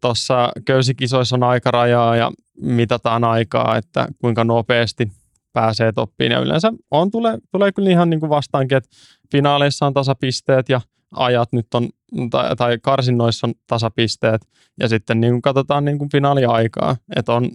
tuossa 0.02 0.52
köysikisoissa 0.66 1.36
on 1.36 1.44
aikarajaa 1.44 2.16
ja 2.16 2.32
mitataan 2.62 3.24
aikaa, 3.24 3.78
että 3.78 4.08
kuinka 4.22 4.44
nopeasti 4.44 5.12
pääsee 5.54 5.92
toppiin. 5.92 6.32
Ja 6.32 6.40
yleensä 6.40 6.74
on, 6.92 7.12
tulee, 7.12 7.38
tulee 7.52 7.72
kyllä 7.72 7.90
ihan 7.90 8.10
niin 8.10 8.20
kuin 8.20 8.30
vastaankin, 8.30 8.78
että 8.78 8.90
finaaleissa 9.32 9.86
on 9.86 9.94
tasapisteet 9.94 10.70
ja 10.70 10.82
ajat 11.16 11.54
nyt 11.54 11.74
on, 11.74 11.90
tai, 12.30 12.56
tai 12.56 12.78
karsinnoissa 12.82 13.48
on 13.48 13.54
tasapisteet, 13.68 14.48
ja 14.80 14.88
sitten 14.88 15.22
niin 15.22 15.34
kuin 15.34 15.42
katsotaan 15.42 15.86
niin 15.86 15.98
kuin 15.98 16.10
finaaliaikaa, 16.12 16.98
että 17.16 17.34
on 17.34 17.50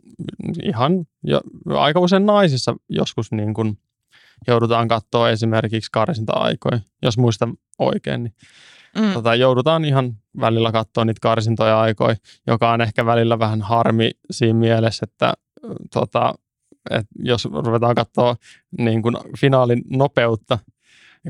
ihan 0.63 1.07
jo, 1.23 1.41
aika 1.67 2.01
usein 2.01 2.27
naisissa 2.27 2.77
joskus 2.89 3.33
niin 3.33 3.55
kuin 3.55 3.79
joudutaan 4.47 4.89
katsoa 4.89 5.31
esimerkiksi 5.31 5.91
karsinta-aikoja, 5.93 6.81
jos 7.03 7.19
muistan 7.19 7.55
oikein, 7.79 8.23
niin 8.23 8.35
mm. 8.99 9.13
tota, 9.13 9.35
joudutaan 9.35 9.85
ihan 9.85 10.17
välillä 10.41 10.73
katsoa 10.73 11.05
niitä 11.05 11.19
karsintoja 11.23 11.81
aikoja, 11.81 12.17
joka 12.47 12.73
on 12.73 12.81
ehkä 12.81 13.07
välillä 13.07 13.39
vähän 13.39 13.63
harmi 13.63 14.11
siinä 14.31 14.59
mielessä, 14.59 15.07
että 15.11 15.35
tota, 15.93 16.35
et 16.91 17.07
jos 17.19 17.45
ruvetaan 17.45 17.95
katsoa 17.95 18.37
niin 18.79 19.03
kuin 19.03 19.17
finaalin 19.41 19.83
nopeutta, 19.91 20.59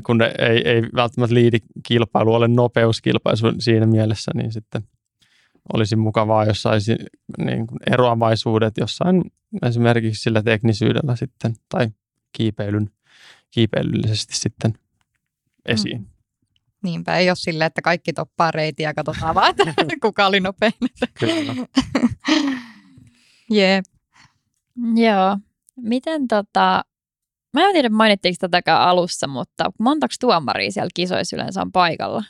kun 0.03 0.17
ne 0.17 0.33
ei, 0.39 0.69
ei 0.69 0.81
välttämättä 0.95 1.33
liidi 1.33 1.57
kilpailu 1.87 2.33
ole 2.33 2.47
nopeuskilpailu 2.47 3.55
siinä 3.59 3.85
mielessä, 3.85 4.31
niin 4.35 4.51
sitten 4.51 4.83
olisi 5.73 5.95
mukavaa, 5.95 6.45
jos 6.45 6.61
saisi 6.61 6.95
niin 7.37 7.67
kuin 7.67 7.79
eroavaisuudet 7.91 8.77
jossain 8.77 9.23
esimerkiksi 9.65 10.21
sillä 10.21 10.43
teknisyydellä 10.43 11.15
sitten 11.15 11.53
tai 11.69 11.89
kiipeilyn, 12.31 12.89
kiipeilyllisesti 13.51 14.35
sitten 14.35 14.73
esiin. 15.65 15.97
Mm. 15.99 16.07
Niinpä, 16.83 17.17
ei 17.17 17.29
ole 17.29 17.35
silleen, 17.35 17.67
että 17.67 17.81
kaikki 17.81 18.13
toppaa 18.13 18.51
reitiä 18.51 18.89
ja 18.89 18.93
katsotaan 18.93 19.35
vaan, 19.35 19.49
että 19.49 19.73
kuka 20.01 20.25
oli 20.25 20.39
nopein. 20.39 20.73
Kyllä. 21.19 21.55
Jep. 23.51 23.85
Joo. 24.95 25.37
Miten 25.81 26.27
tota, 26.27 26.85
mä 27.55 27.67
en 27.67 27.73
tiedä 27.73 27.89
mainittiinko 27.89 28.37
tätäkään 28.39 28.81
alussa, 28.81 29.27
mutta 29.27 29.71
montaks 29.79 30.19
tuomaria 30.19 30.71
siellä 30.71 30.89
kisoissa 30.93 31.35
yleensä 31.35 31.61
on 31.61 31.71
paikalla? 31.71 32.23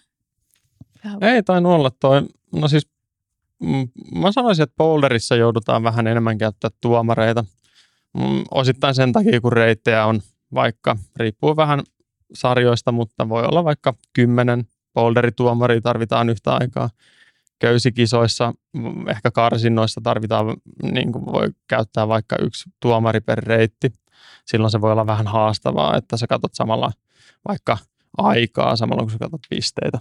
Ei 1.22 1.44
tainnut 1.44 1.72
olla 1.72 1.92
toi, 2.00 2.22
no 2.52 2.68
siis 2.68 2.90
mm, 3.60 3.88
mä 4.16 4.32
sanoisin, 4.32 4.64
että 4.64 4.76
boulderissa 4.78 5.36
joudutaan 5.36 5.84
vähän 5.84 6.08
enemmän 6.08 6.38
käyttää 6.38 6.70
tuomareita. 6.82 7.46
Mm, 8.18 8.44
Osittain 8.52 8.96
sen 8.96 9.14
takia, 9.14 9.42
kun 9.42 9.54
reittejä 9.54 10.06
on 10.06 10.22
vaikka, 10.54 10.98
riippuu 11.16 11.56
vähän 11.56 11.80
sarjoista, 12.34 12.92
mutta 12.92 13.30
voi 13.30 13.46
olla 13.46 13.64
vaikka 13.64 13.94
kymmenen 14.14 14.68
boulderituomaria 14.94 15.82
tarvitaan 15.82 16.30
yhtä 16.30 16.54
aikaa. 16.54 16.90
Köysikisoissa, 17.60 18.54
mm, 18.74 19.08
ehkä 19.08 19.32
karsinnoissa 19.32 20.02
tarvitaan, 20.04 20.58
niin 20.92 21.12
kuin 21.12 21.26
voi 21.26 21.50
käyttää 21.68 22.08
vaikka 22.08 22.36
yksi 22.42 22.70
tuomari 22.80 23.22
per 23.22 23.40
reitti. 23.44 23.94
Silloin 24.46 24.72
se 24.72 24.82
voi 24.82 24.92
olla 24.92 25.08
vähän 25.08 25.28
haastavaa, 25.28 25.98
että 25.98 26.18
sä 26.18 26.28
katsot 26.28 26.54
samalla 26.54 26.92
vaikka 27.48 27.78
aikaa 28.18 28.76
samalla 28.76 29.02
kun 29.02 29.12
sä 29.12 29.18
katsot 29.20 29.42
pisteitä. 29.50 30.00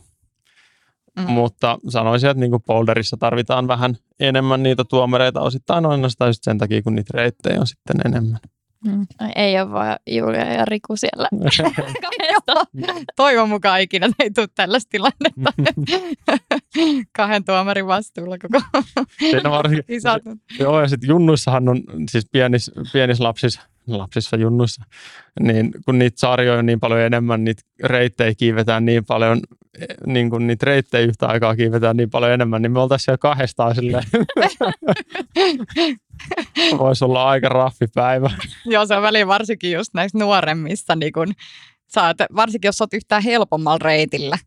Mm. 1.19 1.31
Mutta 1.31 1.79
sanoisin, 1.89 2.31
että 2.31 2.41
niin 2.41 2.63
boulderissa 2.67 3.17
tarvitaan 3.17 3.69
vähän 3.69 3.97
enemmän 4.21 4.63
niitä 4.63 4.85
tuomareita 4.85 5.41
osittain 5.41 5.87
ainoastaan 5.87 6.29
just 6.29 6.45
sen 6.45 6.59
takia, 6.59 6.83
kun 6.83 6.95
niitä 6.95 7.11
reittejä 7.15 7.61
on 7.61 7.67
sitten 7.67 7.97
enemmän. 8.05 8.41
Mm. 8.85 9.07
Ei 9.37 9.61
ole 9.61 9.71
vaan 9.71 9.97
Julia 10.07 10.53
ja 10.53 10.65
Riku 10.65 10.97
siellä. 10.97 11.29
Toivon 13.17 13.49
mukaan 13.49 13.81
ikinä 13.81 14.09
ei 14.21 14.31
tule 14.31 14.49
tällaista 14.55 14.91
tilannetta. 14.91 15.53
Kahden 17.17 17.45
tuomarin 17.45 17.87
vastuulla 17.87 18.39
koko 18.39 18.61
Siinä 19.19 19.51
varsinkin, 19.51 20.01
Joo, 20.59 20.81
ja 20.81 20.89
sitten 20.89 21.09
junnuissahan 21.09 21.69
on 21.69 21.83
siis 22.11 22.27
pienis, 22.33 22.71
pienis 22.93 23.21
lapsis, 23.21 23.61
lapsissa 23.87 24.37
junnuissa, 24.37 24.85
niin 25.41 25.71
kun 25.85 25.99
niitä 25.99 26.21
sarjoja 26.21 26.59
on 26.59 26.67
niin 26.67 26.81
paljon 26.81 27.01
enemmän, 27.01 27.45
niitä 27.45 27.63
reittejä 27.85 28.35
kiivetään 28.35 28.85
niin 28.85 29.05
paljon, 29.05 29.41
niin 30.07 30.31
kun 30.31 30.47
niitä 30.47 30.67
reittejä 30.67 31.07
yhtä 31.07 31.27
aikaa 31.27 31.57
kiivetään 31.57 31.97
niin 31.97 32.11
paljon 32.11 32.33
enemmän, 32.33 32.63
niin 32.63 32.73
me 32.73 32.81
oltaisiin 32.81 33.05
siellä 33.05 33.19
kahdestaan 33.19 33.75
silleen. 33.75 34.05
Voisi 36.79 37.05
olla 37.05 37.29
aika 37.29 37.49
raffi 37.49 37.87
päivä. 37.95 38.31
Joo, 38.67 38.87
se 38.87 38.97
on 38.97 39.03
väliin 39.03 39.29
varsinkin 39.29 39.73
just 39.73 39.95
näissä 39.95 40.19
nuoremmissa, 40.19 40.97
niin 40.97 41.13
kun 41.13 41.33
saat, 41.89 42.17
varsinkin 42.37 42.69
jos 42.69 42.81
olet 42.81 42.95
yhtään 42.95 43.23
helpommalla 43.23 43.79
reitillä, 43.79 44.39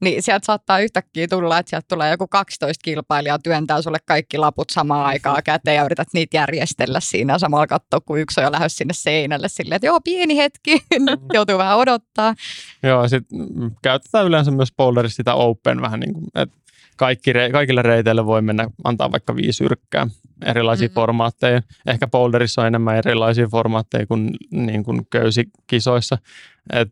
niin 0.00 0.22
sieltä 0.22 0.46
saattaa 0.46 0.80
yhtäkkiä 0.80 1.28
tulla, 1.28 1.58
että 1.58 1.70
sieltä 1.70 1.86
tulee 1.88 2.10
joku 2.10 2.28
12 2.28 2.82
kilpailijaa 2.84 3.38
työntää 3.38 3.82
sulle 3.82 3.98
kaikki 4.06 4.38
laput 4.38 4.70
samaan 4.70 5.06
aikaan 5.06 5.42
käteen 5.44 5.76
ja 5.76 5.84
yrität 5.84 6.08
niitä 6.12 6.36
järjestellä 6.36 7.00
siinä 7.00 7.38
samalla 7.38 7.66
katsoa, 7.66 8.00
kun 8.00 8.20
yksi 8.20 8.40
on 8.40 8.44
jo 8.44 8.52
lähes 8.52 8.76
sinne 8.76 8.94
seinälle 8.94 9.48
silleen, 9.48 9.76
että 9.76 9.86
joo, 9.86 10.00
pieni 10.00 10.36
hetki, 10.36 10.84
nyt 10.98 11.20
mm. 11.20 11.28
joutuu 11.34 11.58
vähän 11.58 11.78
odottaa. 11.78 12.34
Joo, 12.82 13.08
sitten 13.08 13.38
käytetään 13.82 14.26
yleensä 14.26 14.50
myös 14.50 14.72
boulderissa 14.76 15.16
sitä 15.16 15.34
open 15.34 15.80
vähän 15.80 16.00
niin 16.00 16.14
kuin, 16.14 16.24
että 16.34 16.56
kaikki, 16.96 17.32
kaikille 17.52 17.82
reiteille 17.82 18.26
voi 18.26 18.42
mennä, 18.42 18.68
antaa 18.84 19.12
vaikka 19.12 19.36
viisi 19.36 19.64
yrkkää 19.64 20.06
erilaisia 20.46 20.86
mm-hmm. 20.86 20.94
formaatteja. 20.94 21.62
Ehkä 21.86 22.06
boulderissa 22.06 22.60
on 22.60 22.66
enemmän 22.66 22.96
erilaisia 22.96 23.46
formaatteja 23.46 24.06
kuin, 24.06 24.30
niin 24.50 24.84
kuin 24.84 25.06
köysikisoissa. 25.10 26.18
Et 26.72 26.88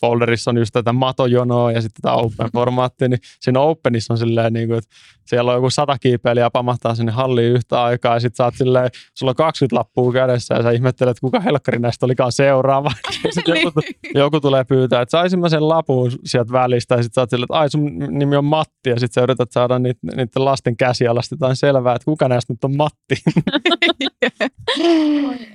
boulderissa 0.00 0.50
on 0.50 0.58
just 0.58 0.72
tätä 0.72 0.92
matojonoa 0.92 1.72
ja 1.72 1.82
sitten 1.82 2.02
tätä 2.02 2.14
open-formaattia, 2.14 3.08
niin 3.08 3.18
siinä 3.40 3.60
openissa 3.60 4.14
on 4.14 4.18
silleen, 4.18 4.52
niin 4.52 4.68
kuin, 4.68 4.78
että 4.78 4.90
siellä 5.26 5.50
on 5.50 5.56
joku 5.56 5.70
sata 5.70 5.98
kiipeilijää 5.98 6.50
pamahtaa 6.50 6.94
sinne 6.94 7.12
halliin 7.12 7.52
yhtä 7.52 7.82
aikaa 7.82 8.14
ja 8.14 8.20
sitten 8.20 8.36
sä 8.36 8.44
oot 8.44 8.54
silleen, 8.54 8.90
sulla 9.14 9.30
on 9.30 9.36
20 9.36 9.76
lappua 9.76 10.12
kädessä 10.12 10.54
ja 10.54 10.62
sä 10.62 10.70
ihmettelet, 10.70 11.20
kuka 11.20 11.40
helkkari 11.40 11.78
näistä 11.78 12.06
olikaan 12.06 12.32
seuraava. 12.32 12.92
sitten 13.34 13.60
joku, 13.64 13.80
joku, 14.14 14.40
tulee 14.40 14.64
pyytää, 14.64 15.02
että 15.02 15.10
saisin 15.10 15.40
mä 15.40 15.48
sen 15.48 15.68
lapun 15.68 16.10
sieltä 16.24 16.52
välistä 16.52 16.94
ja 16.94 17.02
sitten 17.02 17.14
sä 17.14 17.20
oot 17.20 17.30
silleen, 17.30 17.44
että 17.44 17.58
ai 17.58 17.70
sun 17.70 17.98
nimi 17.98 18.36
on 18.36 18.44
Matti 18.44 18.90
ja 18.90 19.00
sitten 19.00 19.14
sä 19.14 19.22
yrität 19.22 19.52
saada 19.52 19.78
niitä, 19.78 20.00
niiden 20.16 20.44
lasten 20.44 20.76
käsialasta 20.76 21.34
jotain 21.34 21.56
selvää, 21.56 21.94
että 21.94 22.04
kuka 22.04 22.28
näistä 22.28 22.52
nyt 22.52 22.64
on 22.64 22.76
Matti. 22.76 22.83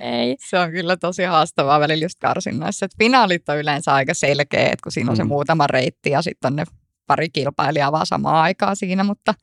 ei. 0.00 0.36
Se 0.48 0.58
on 0.58 0.70
kyllä 0.70 0.96
tosi 0.96 1.22
haastavaa 1.22 1.80
välillä 1.80 2.04
just 2.04 2.18
karsinnoissa, 2.20 2.86
että 2.86 2.96
finaalit 2.98 3.48
on 3.48 3.58
yleensä 3.58 3.94
aika 3.94 4.14
selkeä, 4.14 4.64
että 4.64 4.82
kun 4.82 4.92
siinä 4.92 5.10
on 5.10 5.16
se 5.16 5.24
mm. 5.24 5.28
muutama 5.28 5.66
reitti 5.66 6.10
ja 6.10 6.22
sitten 6.22 6.52
on 6.52 6.56
ne 6.56 6.64
pari 7.06 7.30
kilpailijaa 7.30 7.92
vaan 7.92 8.06
samaan 8.06 8.42
aikaan 8.42 8.76
siinä, 8.76 9.04
mutta, 9.04 9.34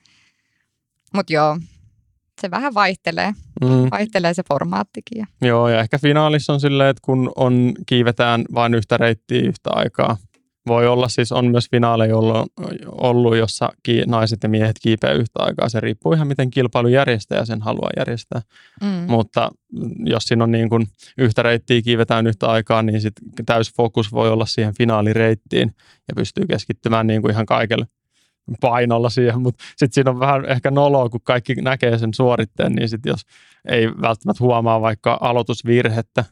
mutta 1.14 1.34
joo, 1.34 1.58
se 2.42 2.52
vähän 2.52 2.74
vaihtelee. 2.74 3.34
Mm. 3.62 3.88
Vaihtelee 3.92 4.34
se 4.34 4.44
formaattikin. 4.50 5.28
Joo, 5.42 5.70
ja 5.70 5.80
ehkä 5.80 6.00
finaalissa 6.00 6.54
on 6.54 6.60
silleen, 6.60 6.90
että 6.90 7.02
kun 7.06 7.32
on, 7.36 7.74
kiivetään 7.86 8.46
vain 8.54 8.74
yhtä 8.74 8.98
reittiä 8.98 9.42
yhtä 9.42 9.70
aikaa, 9.70 10.18
voi 10.68 10.88
olla 10.88 11.08
siis, 11.08 11.32
on 11.32 11.52
myös 11.52 11.70
finaaleja 11.72 12.16
ollut, 12.88 13.38
jossa 13.38 13.70
naiset 14.06 14.44
ja 14.44 14.50
miehet 14.50 14.76
kiipeä 14.82 15.12
yhtä 15.12 15.40
aikaa. 15.40 15.70
Se 15.70 15.80
riippuu 15.80 16.14
ihan 16.14 16.28
miten 16.28 16.52
kilpailujärjestäjä 16.52 17.46
sen 17.46 17.62
haluaa 17.62 17.90
järjestää. 17.98 18.42
Mm. 18.82 18.88
Mutta 19.08 19.52
jos 20.06 20.24
siinä 20.24 20.44
on 20.44 20.52
niin 20.52 20.70
kuin 20.70 20.88
yhtä 21.18 21.44
reittiä 21.44 21.82
kiivetään 21.82 22.28
yhtä 22.28 22.48
aikaa, 22.48 22.82
niin 22.82 23.02
sit 23.02 23.14
täys 23.46 23.74
fokus 23.74 24.12
voi 24.12 24.30
olla 24.30 24.46
siihen 24.46 24.74
finaalireittiin 24.78 25.76
ja 26.08 26.16
pystyy 26.16 26.46
keskittymään 26.46 27.08
niin 27.08 27.22
kuin 27.22 27.32
ihan 27.32 27.46
kaikelle 27.46 27.86
painolla 28.62 29.10
siihen, 29.10 29.42
mutta 29.42 29.64
sitten 29.70 29.94
siinä 29.94 30.12
on 30.12 30.20
vähän 30.20 30.46
ehkä 30.46 30.72
noloa, 30.72 31.10
kun 31.10 31.22
kaikki 31.24 31.56
näkee 31.56 31.98
sen 31.98 32.14
suoritteen, 32.14 32.72
niin 32.72 32.90
sitten 32.90 33.10
jos 33.10 33.22
ei 33.66 33.88
välttämättä 34.02 34.44
huomaa 34.44 34.82
vaikka 34.82 35.18
aloitusvirhettä, 35.22 36.26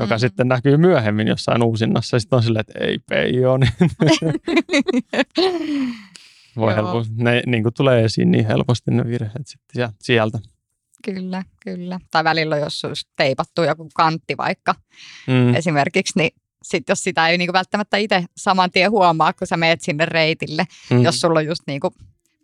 joka 0.00 0.14
mm. 0.14 0.18
sitten 0.18 0.48
näkyy 0.48 0.76
myöhemmin 0.76 1.28
jossain 1.28 1.62
uusinnassa. 1.62 2.18
Sitten 2.18 2.36
on 2.36 2.42
silleen, 2.42 2.64
että 2.68 2.84
ei 2.84 2.98
peijo, 2.98 3.56
niin 3.56 3.72
voi 6.56 6.74
helposti, 6.74 7.12
ne 7.16 7.42
niin 7.46 7.62
kuin 7.62 7.74
tulee 7.74 8.04
esiin 8.04 8.30
niin 8.30 8.46
helposti 8.46 8.90
ne 8.90 9.04
virheet 9.04 9.46
sitten 9.46 9.88
sieltä. 10.00 10.38
Kyllä, 11.04 11.42
kyllä. 11.64 11.98
Tai 12.10 12.24
välillä 12.24 12.56
jos 12.58 12.84
olisi 12.84 13.08
teipattu 13.16 13.62
joku 13.62 13.88
kantti 13.94 14.36
vaikka 14.36 14.74
mm. 15.26 15.54
esimerkiksi, 15.54 16.12
niin 16.16 16.30
sitten 16.62 16.92
jos 16.92 17.02
sitä 17.02 17.28
ei 17.28 17.38
niinku 17.38 17.52
välttämättä 17.52 17.96
itse 17.96 18.24
saman 18.36 18.70
tien 18.70 18.90
huomaa, 18.90 19.32
kun 19.32 19.46
sä 19.46 19.56
meet 19.56 19.80
sinne 19.80 20.06
reitille, 20.06 20.64
mm. 20.90 21.02
jos 21.02 21.20
sulla 21.20 21.38
on 21.38 21.46
just 21.46 21.62
niinku 21.66 21.94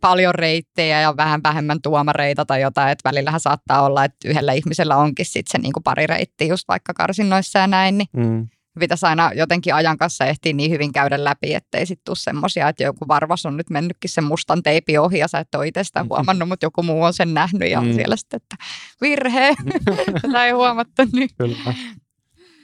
paljon 0.08 0.34
reittejä 0.34 1.00
ja 1.00 1.16
vähän 1.16 1.40
vähemmän 1.42 1.82
tuomareita 1.82 2.44
tai 2.44 2.60
jotain, 2.62 2.92
että 2.92 3.08
välillähän 3.08 3.40
saattaa 3.40 3.82
olla, 3.82 4.04
että 4.04 4.28
yhdellä 4.28 4.52
ihmisellä 4.52 4.96
onkin 4.96 5.26
sitten 5.26 5.50
se 5.50 5.58
niinku 5.58 5.80
pari 5.80 6.06
reittiä 6.06 6.46
just 6.46 6.68
vaikka 6.68 6.94
karsinnoissa 6.94 7.58
ja 7.58 7.66
näin, 7.66 7.98
niin 7.98 8.08
mm. 8.16 8.48
pitäisi 8.80 9.06
aina 9.06 9.30
jotenkin 9.34 9.74
ajan 9.74 9.98
kanssa 9.98 10.24
ehtiä 10.24 10.52
niin 10.52 10.70
hyvin 10.70 10.92
käydä 10.92 11.24
läpi, 11.24 11.54
ettei 11.54 11.86
sitten 11.86 12.04
tule 12.04 12.16
semmoisia, 12.16 12.68
että 12.68 12.82
joku 12.82 13.08
varvas 13.08 13.46
on 13.46 13.56
nyt 13.56 13.70
mennytkin 13.70 14.10
sen 14.10 14.24
mustan 14.24 14.62
teipi 14.62 14.98
ohi 14.98 15.18
ja 15.18 15.28
sä 15.28 15.38
et 15.38 15.54
ole 15.54 15.68
itse 15.68 15.84
sitä 15.84 16.00
mm-hmm. 16.00 16.08
huomannut, 16.08 16.48
mutta 16.48 16.66
joku 16.66 16.82
muu 16.82 17.02
on 17.02 17.14
sen 17.14 17.34
nähnyt 17.34 17.70
ja 17.70 17.80
mm. 17.80 17.92
siellä 17.92 18.16
sitten, 18.16 18.36
että 18.36 18.56
virhe, 19.00 19.54
tätä 20.22 20.46
ei 20.46 20.52
huomattu. 20.52 21.02
Niin. 21.12 21.28
Kyllä. 21.38 21.74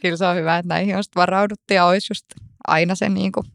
Kyllä 0.02 0.16
se 0.16 0.26
on 0.26 0.36
hyvä, 0.36 0.58
että 0.58 0.68
näihin 0.74 0.96
on 0.96 1.02
varauduttu 1.16 1.74
ja 1.74 1.84
olisi 1.84 2.06
just 2.10 2.26
aina 2.66 2.94
se 2.94 3.08
niin 3.08 3.32
kuin 3.32 3.46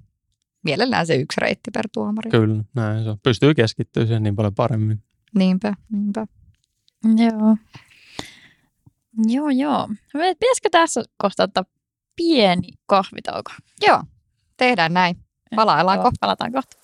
mielellään 0.68 1.08
se 1.08 1.16
yksi 1.16 1.42
reitti 1.42 1.72
per 1.74 1.88
tuomari. 1.94 2.32
Kyllä, 2.32 2.64
näin 2.76 3.04
se 3.04 3.10
on. 3.10 3.18
Pystyy 3.24 3.54
keskittyä 3.54 4.06
siihen 4.06 4.24
niin 4.24 4.36
paljon 4.36 4.56
paremmin. 4.56 5.04
Niinpä, 5.36 5.74
niinpä. 5.92 6.28
Joo. 7.04 7.58
Joo, 9.28 9.50
joo. 9.50 9.88
Pitäisikö 10.14 10.70
tässä 10.72 11.04
kohtaa 11.18 11.44
ottaa 11.44 11.64
pieni 12.16 12.70
kahvitauko? 12.86 13.52
Joo, 13.88 14.04
tehdään 14.58 14.94
näin. 14.94 15.16
Palaillaan 15.56 16.00
kohta. 16.00 16.18
Palataan 16.20 16.52
kohta. 16.52 16.78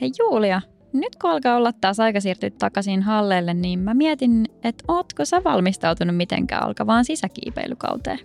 Hei 0.00 0.10
Julia, 0.18 0.62
nyt 0.94 1.16
kun 1.16 1.30
alkaa 1.30 1.56
olla 1.56 1.72
taas 1.72 2.00
aika 2.00 2.20
siirtyä 2.20 2.50
takaisin 2.50 3.02
halleelle, 3.02 3.54
niin 3.54 3.78
mä 3.78 3.94
mietin, 3.94 4.46
että 4.62 4.84
ootko 4.88 5.24
sä 5.24 5.44
valmistautunut 5.44 6.16
mitenkään 6.16 6.62
alkavaan 6.62 7.04
sisäkiipeilykauteen? 7.04 8.18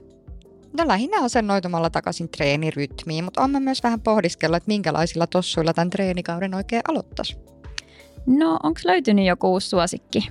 No 0.78 0.88
lähinnä 0.88 1.24
asennoitumalla 1.24 1.89
takaisin 1.89 2.30
treenirytmiin, 2.30 3.24
mutta 3.24 3.41
on 3.41 3.63
myös 3.63 3.84
vähän 3.84 4.01
pohdiskella, 4.01 4.57
että 4.57 4.67
minkälaisilla 4.67 5.28
tossuilla 5.28 5.74
tämän 5.74 5.89
treenikauden 5.89 6.53
oikein 6.53 6.82
aloittaisi. 6.88 7.38
No, 8.26 8.59
onko 8.63 8.80
löytynyt 8.86 9.26
joku 9.26 9.51
uusi 9.51 9.70
suosikki? 9.70 10.28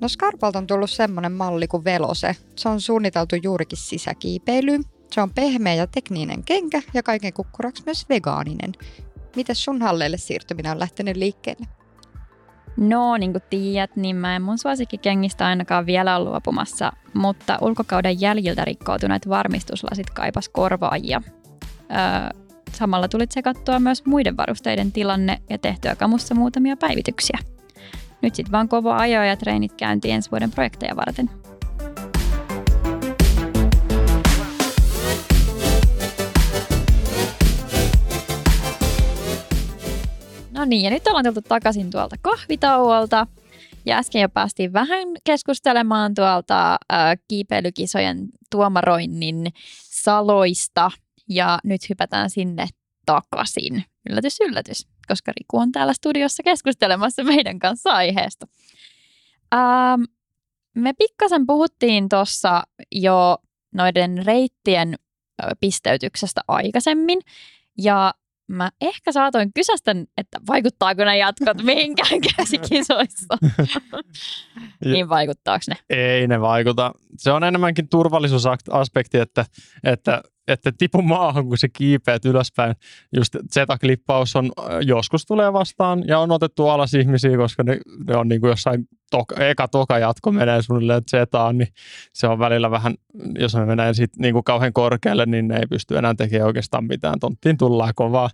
No 0.00 0.08
Scarpalta 0.08 0.58
on 0.58 0.66
tullut 0.66 0.90
semmoinen 0.90 1.32
malli 1.32 1.68
kuin 1.68 1.84
Velose. 1.84 2.36
Se 2.56 2.68
on 2.68 2.80
suunniteltu 2.80 3.36
juurikin 3.42 3.78
sisäkiipeilyyn. 3.78 4.84
Se 5.12 5.20
on 5.20 5.30
pehmeä 5.34 5.74
ja 5.74 5.86
tekninen 5.86 6.44
kenkä 6.44 6.82
ja 6.94 7.02
kaiken 7.02 7.32
kukkuraksi 7.32 7.82
myös 7.86 8.08
vegaaninen. 8.08 8.72
Miten 9.36 9.56
sun 9.56 9.82
halleille 9.82 10.16
siirtyminen 10.16 10.72
on 10.72 10.78
lähtenyt 10.78 11.16
liikkeelle? 11.16 11.66
No, 12.76 13.16
niin 13.16 13.32
kuin 13.32 13.42
tiedät, 13.50 13.96
niin 13.96 14.16
mä 14.16 14.36
en 14.36 14.42
mun 14.42 14.58
suosikkikengistä 14.58 15.46
ainakaan 15.46 15.86
vielä 15.86 16.16
ole 16.16 16.30
luopumassa, 16.30 16.92
mutta 17.14 17.58
ulkokauden 17.60 18.20
jäljiltä 18.20 18.64
rikkoutuneet 18.64 19.28
varmistuslasit 19.28 20.10
kaipas 20.10 20.48
korvaajia. 20.48 21.22
Öö, 21.90 22.40
samalla 22.72 23.08
tuli 23.08 23.26
tsekattua 23.26 23.78
myös 23.78 24.06
muiden 24.06 24.36
varusteiden 24.36 24.92
tilanne 24.92 25.42
ja 25.50 25.58
tehtyä 25.58 25.96
kamussa 25.96 26.34
muutamia 26.34 26.76
päivityksiä. 26.76 27.38
Nyt 28.22 28.34
sitten 28.34 28.52
vaan 28.52 28.68
kova 28.68 28.96
ajo 28.96 29.22
ja 29.22 29.36
treenit 29.36 29.72
käyntiin 29.72 30.14
ensi 30.14 30.30
vuoden 30.30 30.50
projekteja 30.50 30.96
varten. 30.96 31.30
No 40.60 40.64
niin, 40.64 40.82
ja 40.82 40.90
nyt 40.90 41.06
ollaan 41.06 41.24
tultu 41.24 41.42
takaisin 41.42 41.90
tuolta 41.90 42.16
kahvitauolta. 42.22 43.26
Ja 43.86 43.98
äsken 43.98 44.22
jo 44.22 44.28
päästiin 44.28 44.72
vähän 44.72 45.08
keskustelemaan 45.24 46.14
tuolta 46.14 46.72
äh, 46.72 46.78
kiipeilykisojen 47.28 48.28
tuomaroinnin 48.50 49.46
saloista. 49.84 50.90
Ja 51.28 51.58
nyt 51.64 51.88
hypätään 51.88 52.30
sinne 52.30 52.66
takaisin. 53.06 53.84
Yllätys, 54.10 54.40
yllätys, 54.40 54.86
koska 55.08 55.32
Riku 55.32 55.58
on 55.58 55.72
täällä 55.72 55.92
studiossa 55.92 56.42
keskustelemassa 56.42 57.24
meidän 57.24 57.58
kanssa 57.58 57.90
aiheesta. 57.90 58.46
Ähm, 59.54 60.02
me 60.74 60.92
pikkasen 60.92 61.46
puhuttiin 61.46 62.08
tuossa 62.08 62.62
jo 62.92 63.38
noiden 63.74 64.26
reittien 64.26 64.94
pisteytyksestä 65.60 66.40
aikaisemmin. 66.48 67.20
Ja 67.78 68.14
mä 68.50 68.70
ehkä 68.80 69.12
saatoin 69.12 69.52
kysästä, 69.52 69.96
että 70.16 70.40
vaikuttaako 70.48 71.04
ne 71.04 71.18
jatkot 71.18 71.62
mihinkään 71.72 72.20
käsikisoissa. 72.36 73.38
niin 74.84 75.08
vaikuttaako 75.08 75.64
ne? 75.68 75.76
Ei 75.90 76.26
ne 76.26 76.40
vaikuta. 76.40 76.92
Se 77.16 77.32
on 77.32 77.44
enemmänkin 77.44 77.88
turvallisuusaspekti, 77.88 79.18
että, 79.18 79.44
että 79.84 80.22
että 80.48 80.72
tipu 80.78 81.02
maahan, 81.02 81.48
kun 81.48 81.58
se 81.58 81.68
kiipeät 81.68 82.24
ylöspäin. 82.24 82.74
Just 83.16 83.36
Z-klippaus 83.52 84.36
on, 84.36 84.52
joskus 84.82 85.26
tulee 85.26 85.52
vastaan 85.52 86.04
ja 86.06 86.18
on 86.18 86.30
otettu 86.30 86.68
alas 86.68 86.94
ihmisiä, 86.94 87.36
koska 87.36 87.62
ne, 87.62 87.80
ne 88.06 88.16
on 88.16 88.28
niin 88.28 88.40
kuin 88.40 88.48
jossain 88.48 88.88
toka, 89.10 89.44
eka 89.44 89.68
toka 89.68 89.98
jatko 89.98 90.32
menee 90.32 90.62
suunnilleen 90.62 91.02
Zetaan, 91.10 91.58
niin 91.58 91.68
se 92.12 92.26
on 92.26 92.38
välillä 92.38 92.70
vähän, 92.70 92.94
jos 93.38 93.54
ne 93.54 93.64
menee 93.64 93.94
sit 93.94 94.16
niin 94.18 94.32
kuin 94.32 94.44
kauhean 94.44 94.72
korkealle, 94.72 95.26
niin 95.26 95.48
ne 95.48 95.56
ei 95.56 95.66
pysty 95.66 95.98
enää 95.98 96.14
tekemään 96.14 96.46
oikeastaan 96.46 96.84
mitään. 96.84 97.20
Tonttiin 97.20 97.56
tullaan 97.56 97.92
kovaa, 97.94 98.30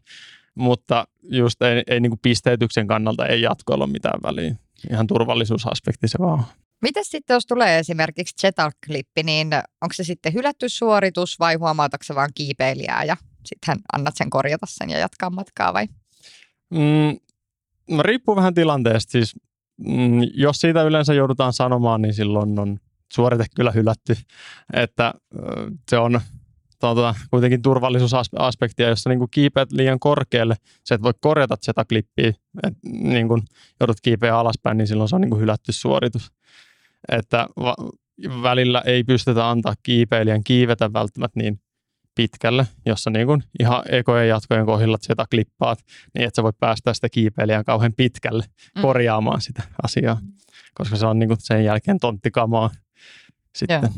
mutta 0.55 1.07
just 1.23 1.63
ei, 1.63 1.83
ei 1.87 2.01
niin 2.01 2.11
kuin 2.11 2.21
pisteytyksen 2.23 2.87
kannalta 2.87 3.27
ei 3.27 3.43
jatkoilla 3.43 3.85
ole 3.85 3.93
mitään 3.93 4.21
väliä. 4.23 4.55
Ihan 4.91 5.07
turvallisuusaspekti 5.07 6.09
se 6.09 6.19
vaan 6.19 6.45
Miten 6.83 7.05
sitten, 7.05 7.35
jos 7.35 7.47
tulee 7.47 7.79
esimerkiksi 7.79 8.35
Chetal-klippi, 8.41 9.23
niin 9.25 9.49
onko 9.55 9.93
se 9.93 10.05
sitten 10.05 10.35
hylätty 10.35 10.69
suoritus 10.69 11.39
vai 11.39 11.55
huomautatko 11.55 12.15
vaan 12.15 12.31
kiipeilijää 12.35 13.05
ja 13.05 13.17
sitten 13.47 13.77
annat 13.93 14.17
sen 14.17 14.31
korjata 14.31 14.67
sen 14.69 14.91
ja 14.91 14.99
jatkaa 14.99 15.31
matkaa 15.31 15.75
vai? 15.75 15.87
Mm, 16.71 17.19
no 17.91 18.03
riippuu 18.03 18.37
vähän 18.37 18.55
tilanteesta. 18.55 19.11
Siis, 19.11 19.35
mm, 19.79 20.21
jos 20.35 20.57
siitä 20.57 20.83
yleensä 20.83 21.15
joudutaan 21.15 21.53
sanomaan, 21.53 22.03
niin 22.03 22.15
silloin 22.15 22.59
on 22.59 22.79
suorite 23.13 23.45
kyllä 23.57 23.71
hylätty. 23.71 24.17
Että 24.73 25.15
se 25.91 25.99
on 25.99 26.21
tuota, 26.81 27.15
kuitenkin 27.31 27.63
turvallisuusaspektia, 27.63 28.89
jossa 28.89 29.11
niin 29.11 29.31
kiipeät 29.31 29.73
liian 29.73 29.99
korkealle, 29.99 30.55
se 30.85 30.95
et 30.95 31.03
voi 31.03 31.13
korjata 31.21 31.57
sitä 31.61 31.85
klippiä, 31.85 32.29
että 32.63 32.81
niin 32.85 33.29
kun 33.29 33.43
joudut 33.81 34.01
kiipeä 34.03 34.39
alaspäin, 34.39 34.79
niin 34.79 34.89
silloin 34.89 35.09
se 35.09 35.17
on 35.17 35.21
niin 35.21 35.41
hylätty 35.41 35.73
suoritus 35.73 36.33
että 37.09 37.47
va- 37.57 37.77
välillä 38.43 38.83
ei 38.87 39.05
pystytä 39.05 39.51
antaa 39.51 39.75
kiipeilijän 39.83 40.45
kiivetä 40.45 40.93
välttämättä 40.93 41.41
niin 41.41 41.61
pitkälle, 42.17 42.67
jossa 42.87 43.11
niin 43.11 43.27
kuin 43.27 43.43
ihan 43.61 43.83
ekojen 43.89 44.29
jatkojen 44.29 44.67
kohdilla 44.67 44.99
sitä 45.01 45.25
klippaat, 45.31 45.79
niin 46.15 46.27
että 46.27 46.37
sä 46.37 46.43
voit 46.43 46.59
päästä 46.59 46.95
sitä 46.95 47.09
kiipeilijän 47.09 47.65
kauhean 47.65 47.93
pitkälle 47.97 48.45
mm. 48.75 48.83
korjaamaan 48.83 49.41
sitä 49.41 49.63
asiaa, 49.83 50.21
koska 50.75 50.97
se 50.97 51.07
on 51.07 51.19
niin 51.19 51.29
kuin 51.29 51.39
sen 51.41 51.65
jälkeen 51.65 51.99
tonttikamaa 52.01 52.71
sitten. 53.57 53.83
Joo. 53.83 53.93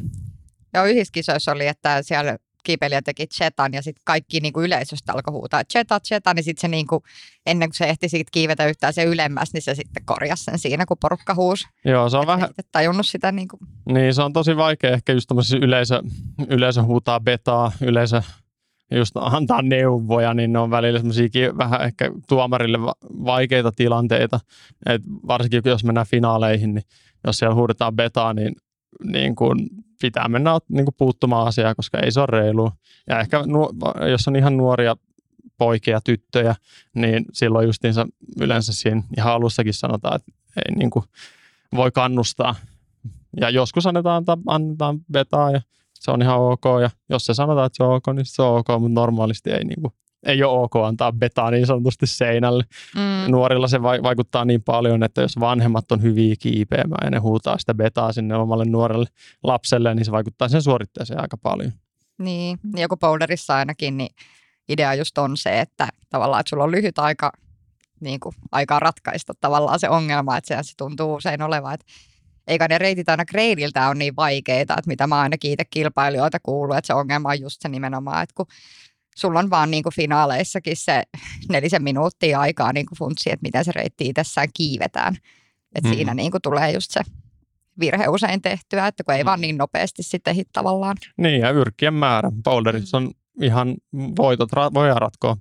Ja 0.72 0.84
yhdessä 0.84 1.12
kisoissa 1.12 1.52
oli, 1.52 1.66
että 1.66 2.02
siellä 2.02 2.38
kiipeilijä 2.64 3.02
teki 3.02 3.26
chetan 3.26 3.74
ja 3.74 3.82
sitten 3.82 4.02
kaikki 4.04 4.40
niin 4.40 4.52
kuin 4.52 4.66
yleisöstä 4.66 5.12
alkoi 5.12 5.32
huutaa 5.32 5.64
cheta, 5.64 6.00
cheta, 6.00 6.34
niin 6.34 6.44
sitten 6.44 6.60
se 6.60 6.68
niin 6.68 6.86
kuin, 6.86 7.02
ennen 7.46 7.68
kuin 7.68 7.76
se 7.76 7.84
ehti 7.84 8.08
siitä 8.08 8.30
kiivetä 8.32 8.66
yhtään 8.66 8.92
se 8.92 9.04
ylemmäs, 9.04 9.52
niin 9.52 9.62
se 9.62 9.74
sitten 9.74 10.04
korjasi 10.04 10.44
sen 10.44 10.58
siinä, 10.58 10.86
kun 10.86 10.96
porukka 11.00 11.34
huusi. 11.34 11.66
Joo, 11.84 12.10
se 12.10 12.16
on 12.16 12.22
Et 12.22 12.26
vähän... 12.26 12.48
tajunnut 12.72 13.06
sitä 13.06 13.32
niin 13.32 13.48
kuin... 13.48 13.60
Niin, 13.88 14.14
se 14.14 14.22
on 14.22 14.32
tosi 14.32 14.56
vaikea 14.56 14.90
ehkä 14.90 15.12
just 15.12 15.30
yleisö, 15.60 16.02
yleisö 16.48 16.82
huutaa 16.82 17.20
betaa, 17.20 17.72
yleisö 17.80 18.22
just 18.90 19.16
antaa 19.16 19.62
neuvoja, 19.62 20.34
niin 20.34 20.52
ne 20.52 20.58
on 20.58 20.70
välillä 20.70 20.98
semmoisia 20.98 21.56
vähän 21.58 21.82
ehkä 21.82 22.10
tuomarille 22.28 22.78
vaikeita 23.24 23.72
tilanteita. 23.72 24.40
Et 24.86 25.02
varsinkin 25.26 25.62
jos 25.64 25.84
mennään 25.84 26.06
finaaleihin, 26.06 26.74
niin 26.74 26.84
jos 27.26 27.38
siellä 27.38 27.54
huudetaan 27.54 27.96
betaa, 27.96 28.34
niin, 28.34 28.56
niin 29.04 29.34
kun 29.34 29.68
pitää 30.00 30.28
mennä 30.28 30.58
niin 30.68 30.84
kuin 30.84 30.94
puuttumaan 30.98 31.46
asiaan, 31.46 31.76
koska 31.76 31.98
ei 31.98 32.12
se 32.12 32.20
ole 32.20 32.26
reilu. 32.30 32.72
Ja 33.06 33.20
ehkä 33.20 33.44
jos 34.10 34.28
on 34.28 34.36
ihan 34.36 34.56
nuoria 34.56 34.96
poikia, 35.58 36.00
tyttöjä, 36.00 36.54
niin 36.94 37.24
silloin 37.32 37.66
justiinsa 37.66 38.06
yleensä 38.40 38.72
siinä 38.72 39.02
ihan 39.16 39.32
alussakin 39.32 39.74
sanotaan, 39.74 40.16
että 40.16 40.32
ei 40.56 40.74
niin 40.76 40.90
kuin 40.90 41.04
voi 41.74 41.90
kannustaa. 41.90 42.54
Ja 43.40 43.50
joskus 43.50 43.86
annetaan, 43.86 44.24
annetaan 44.46 45.00
betaa 45.12 45.50
ja 45.50 45.60
se 45.94 46.10
on 46.10 46.22
ihan 46.22 46.40
ok. 46.40 46.64
Ja 46.82 46.90
jos 47.08 47.26
se 47.26 47.34
sanotaan, 47.34 47.66
että 47.66 47.76
se 47.76 47.84
on 47.84 47.94
ok, 47.94 48.06
niin 48.14 48.26
se 48.26 48.42
on 48.42 48.58
ok, 48.58 48.68
mutta 48.80 49.00
normaalisti 49.00 49.50
ei 49.50 49.64
niin 49.64 49.82
kuin 49.82 49.92
ei 50.26 50.42
ole 50.42 50.62
ok 50.62 50.76
antaa 50.76 51.12
betaa 51.12 51.50
niin 51.50 51.66
sanotusti 51.66 52.06
seinälle. 52.06 52.64
Mm. 52.94 53.30
Nuorilla 53.30 53.68
se 53.68 53.82
vaikuttaa 53.82 54.44
niin 54.44 54.62
paljon, 54.62 55.02
että 55.02 55.20
jos 55.20 55.40
vanhemmat 55.40 55.92
on 55.92 56.02
hyviä 56.02 56.34
kiipeämään 56.38 57.06
ja 57.06 57.10
ne 57.10 57.18
huutaa 57.18 57.58
sitä 57.58 57.74
betaa 57.74 58.12
sinne 58.12 58.36
omalle 58.36 58.64
nuorelle 58.64 59.06
lapselle, 59.42 59.94
niin 59.94 60.04
se 60.04 60.12
vaikuttaa 60.12 60.48
sen 60.48 60.62
suoritteeseen 60.62 61.20
aika 61.20 61.36
paljon. 61.36 61.72
Niin, 62.18 62.58
niin 62.62 62.82
joku 62.82 62.96
boulderissa 62.96 63.56
ainakin, 63.56 63.96
niin 63.96 64.14
idea 64.68 64.94
just 64.94 65.18
on 65.18 65.36
se, 65.36 65.60
että 65.60 65.88
tavallaan, 66.10 66.40
että 66.40 66.50
sulla 66.50 66.64
on 66.64 66.70
lyhyt 66.70 66.98
aika 66.98 67.32
niin 68.00 68.20
kuin, 68.20 68.34
aikaa 68.52 68.80
ratkaista 68.80 69.32
tavallaan 69.40 69.80
se 69.80 69.88
ongelma, 69.88 70.36
että 70.36 70.62
se 70.62 70.76
tuntuu 70.76 71.14
usein 71.14 71.42
olevan, 71.42 71.74
että 71.74 71.86
eikä 72.46 72.68
ne 72.68 72.78
reitit 72.78 73.08
aina 73.08 73.24
kreidiltä 73.24 73.88
on 73.88 73.98
niin 73.98 74.16
vaikeita, 74.16 74.74
että 74.78 74.88
mitä 74.88 75.06
mä 75.06 75.20
ainakin 75.20 75.52
itse 75.52 75.64
kilpailijoita 75.64 76.38
kuuluu, 76.42 76.74
että 76.74 76.86
se 76.86 76.94
ongelma 76.94 77.28
on 77.28 77.40
just 77.40 77.62
se 77.62 77.68
nimenomaan, 77.68 78.22
että 78.22 78.34
kun 78.34 78.46
sulla 79.18 79.38
on 79.38 79.50
vaan 79.50 79.70
niin 79.70 79.82
kuin 79.82 79.94
finaaleissakin 79.94 80.76
se 80.76 81.02
nelisen 81.48 81.82
minuuttia 81.82 82.40
aikaa 82.40 82.72
niin 82.72 82.86
kuin 82.86 82.98
funtsi, 82.98 83.30
että 83.30 83.42
miten 83.42 83.64
se 83.64 83.72
reitti 83.72 84.06
itsessään 84.08 84.48
kiivetään. 84.54 85.16
että 85.74 85.88
mm. 85.88 85.94
Siinä 85.94 86.14
niin 86.14 86.30
kuin 86.30 86.42
tulee 86.42 86.72
just 86.72 86.90
se 86.90 87.00
virhe 87.80 88.08
usein 88.08 88.42
tehtyä, 88.42 88.86
että 88.86 89.04
kun 89.04 89.14
ei 89.14 89.22
mm. 89.22 89.26
vaan 89.26 89.40
niin 89.40 89.58
nopeasti 89.58 90.02
sitten 90.02 90.34
hit 90.34 90.48
tavallaan. 90.52 90.96
Niin 91.16 91.40
ja 91.40 91.50
yrkkien 91.50 91.94
määrä. 91.94 92.30
Boulderissa 92.44 93.00
mm. 93.00 93.06
on 93.06 93.12
ihan 93.42 93.74
voitot 94.16 94.50
voi 94.74 94.88
ratkoa. 94.94 95.36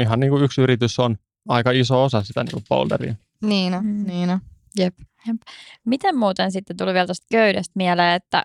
Ihan 0.00 0.20
niin 0.20 0.30
kuin 0.30 0.44
yksi 0.44 0.60
yritys 0.60 0.98
on 0.98 1.16
aika 1.48 1.70
iso 1.70 2.04
osa 2.04 2.22
sitä 2.22 2.44
niin 2.44 2.52
kuin 2.52 2.64
boulderia. 2.68 3.14
Niin 3.42 3.74
on, 3.74 3.86
mm. 3.86 4.06
niin 4.06 4.30
on. 4.30 4.40
Jep. 4.78 4.94
Jep. 5.26 5.36
Miten 5.84 6.16
muuten 6.16 6.52
sitten 6.52 6.76
tuli 6.76 6.94
vielä 6.94 7.06
tuosta 7.06 7.26
köydestä 7.30 7.72
mieleen, 7.74 8.14
että 8.14 8.42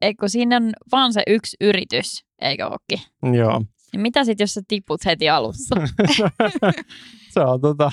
eikö 0.00 0.28
siinä 0.28 0.56
on 0.56 0.72
vaan 0.92 1.12
se 1.12 1.22
yksi 1.26 1.56
yritys, 1.60 2.24
eikö 2.40 2.66
olekin? 2.66 3.00
Joo. 3.36 3.64
Mitä 3.96 4.24
sitten, 4.24 4.42
jos 4.44 4.54
sä 4.54 4.62
tiput 4.68 5.04
heti 5.04 5.28
alussa? 5.28 5.76
se 7.34 7.40
on 7.40 7.60
tota, 7.60 7.92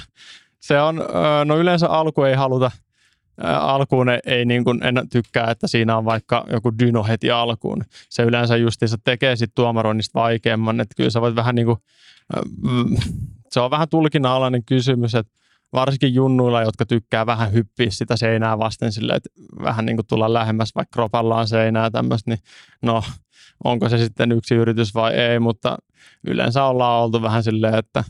se 0.59 0.81
on, 0.81 1.01
no 1.45 1.57
yleensä 1.57 1.87
alku 1.87 2.23
ei 2.23 2.35
haluta, 2.35 2.71
alkuun 3.43 4.09
ei, 4.09 4.19
ei 4.25 4.45
niin 4.45 4.63
kuin, 4.63 4.83
en 4.83 5.09
tykkää, 5.11 5.51
että 5.51 5.67
siinä 5.67 5.97
on 5.97 6.05
vaikka 6.05 6.45
joku 6.51 6.71
dyno 6.79 7.03
heti 7.03 7.31
alkuun. 7.31 7.83
Se 8.09 8.23
yleensä 8.23 8.57
justiinsa 8.57 8.97
tekee 9.03 9.35
sitten 9.35 9.55
tuomaroinnista 9.55 10.19
vaikeamman, 10.19 10.79
että 10.79 10.95
kyllä 10.97 11.09
sä 11.09 11.21
voit 11.21 11.35
vähän 11.35 11.55
niin 11.55 11.65
kuin, 11.65 11.77
mm, 12.61 12.97
se 13.51 13.59
on 13.59 13.71
vähän 13.71 13.89
tulkinnanalainen 13.89 14.63
kysymys, 14.63 15.15
että 15.15 15.37
varsinkin 15.73 16.13
junnuilla, 16.13 16.61
jotka 16.61 16.85
tykkää 16.85 17.25
vähän 17.25 17.53
hyppiä 17.53 17.87
sitä 17.89 18.17
seinää 18.17 18.59
vasten 18.59 18.91
sille, 18.91 19.13
että 19.13 19.29
vähän 19.63 19.85
niin 19.85 19.97
kuin 19.97 20.07
tulla 20.07 20.33
lähemmäs 20.33 20.75
vaikka 20.75 20.93
kropallaan 20.93 21.47
seinää 21.47 21.89
tämmöistä, 21.89 22.31
niin 22.31 22.39
no 22.81 23.03
onko 23.63 23.89
se 23.89 23.97
sitten 23.97 24.31
yksi 24.31 24.55
yritys 24.55 24.93
vai 24.95 25.13
ei, 25.13 25.39
mutta 25.39 25.77
yleensä 26.27 26.63
ollaan 26.63 27.03
oltu 27.03 27.21
vähän 27.21 27.43
silleen, 27.43 27.75
että, 27.75 28.03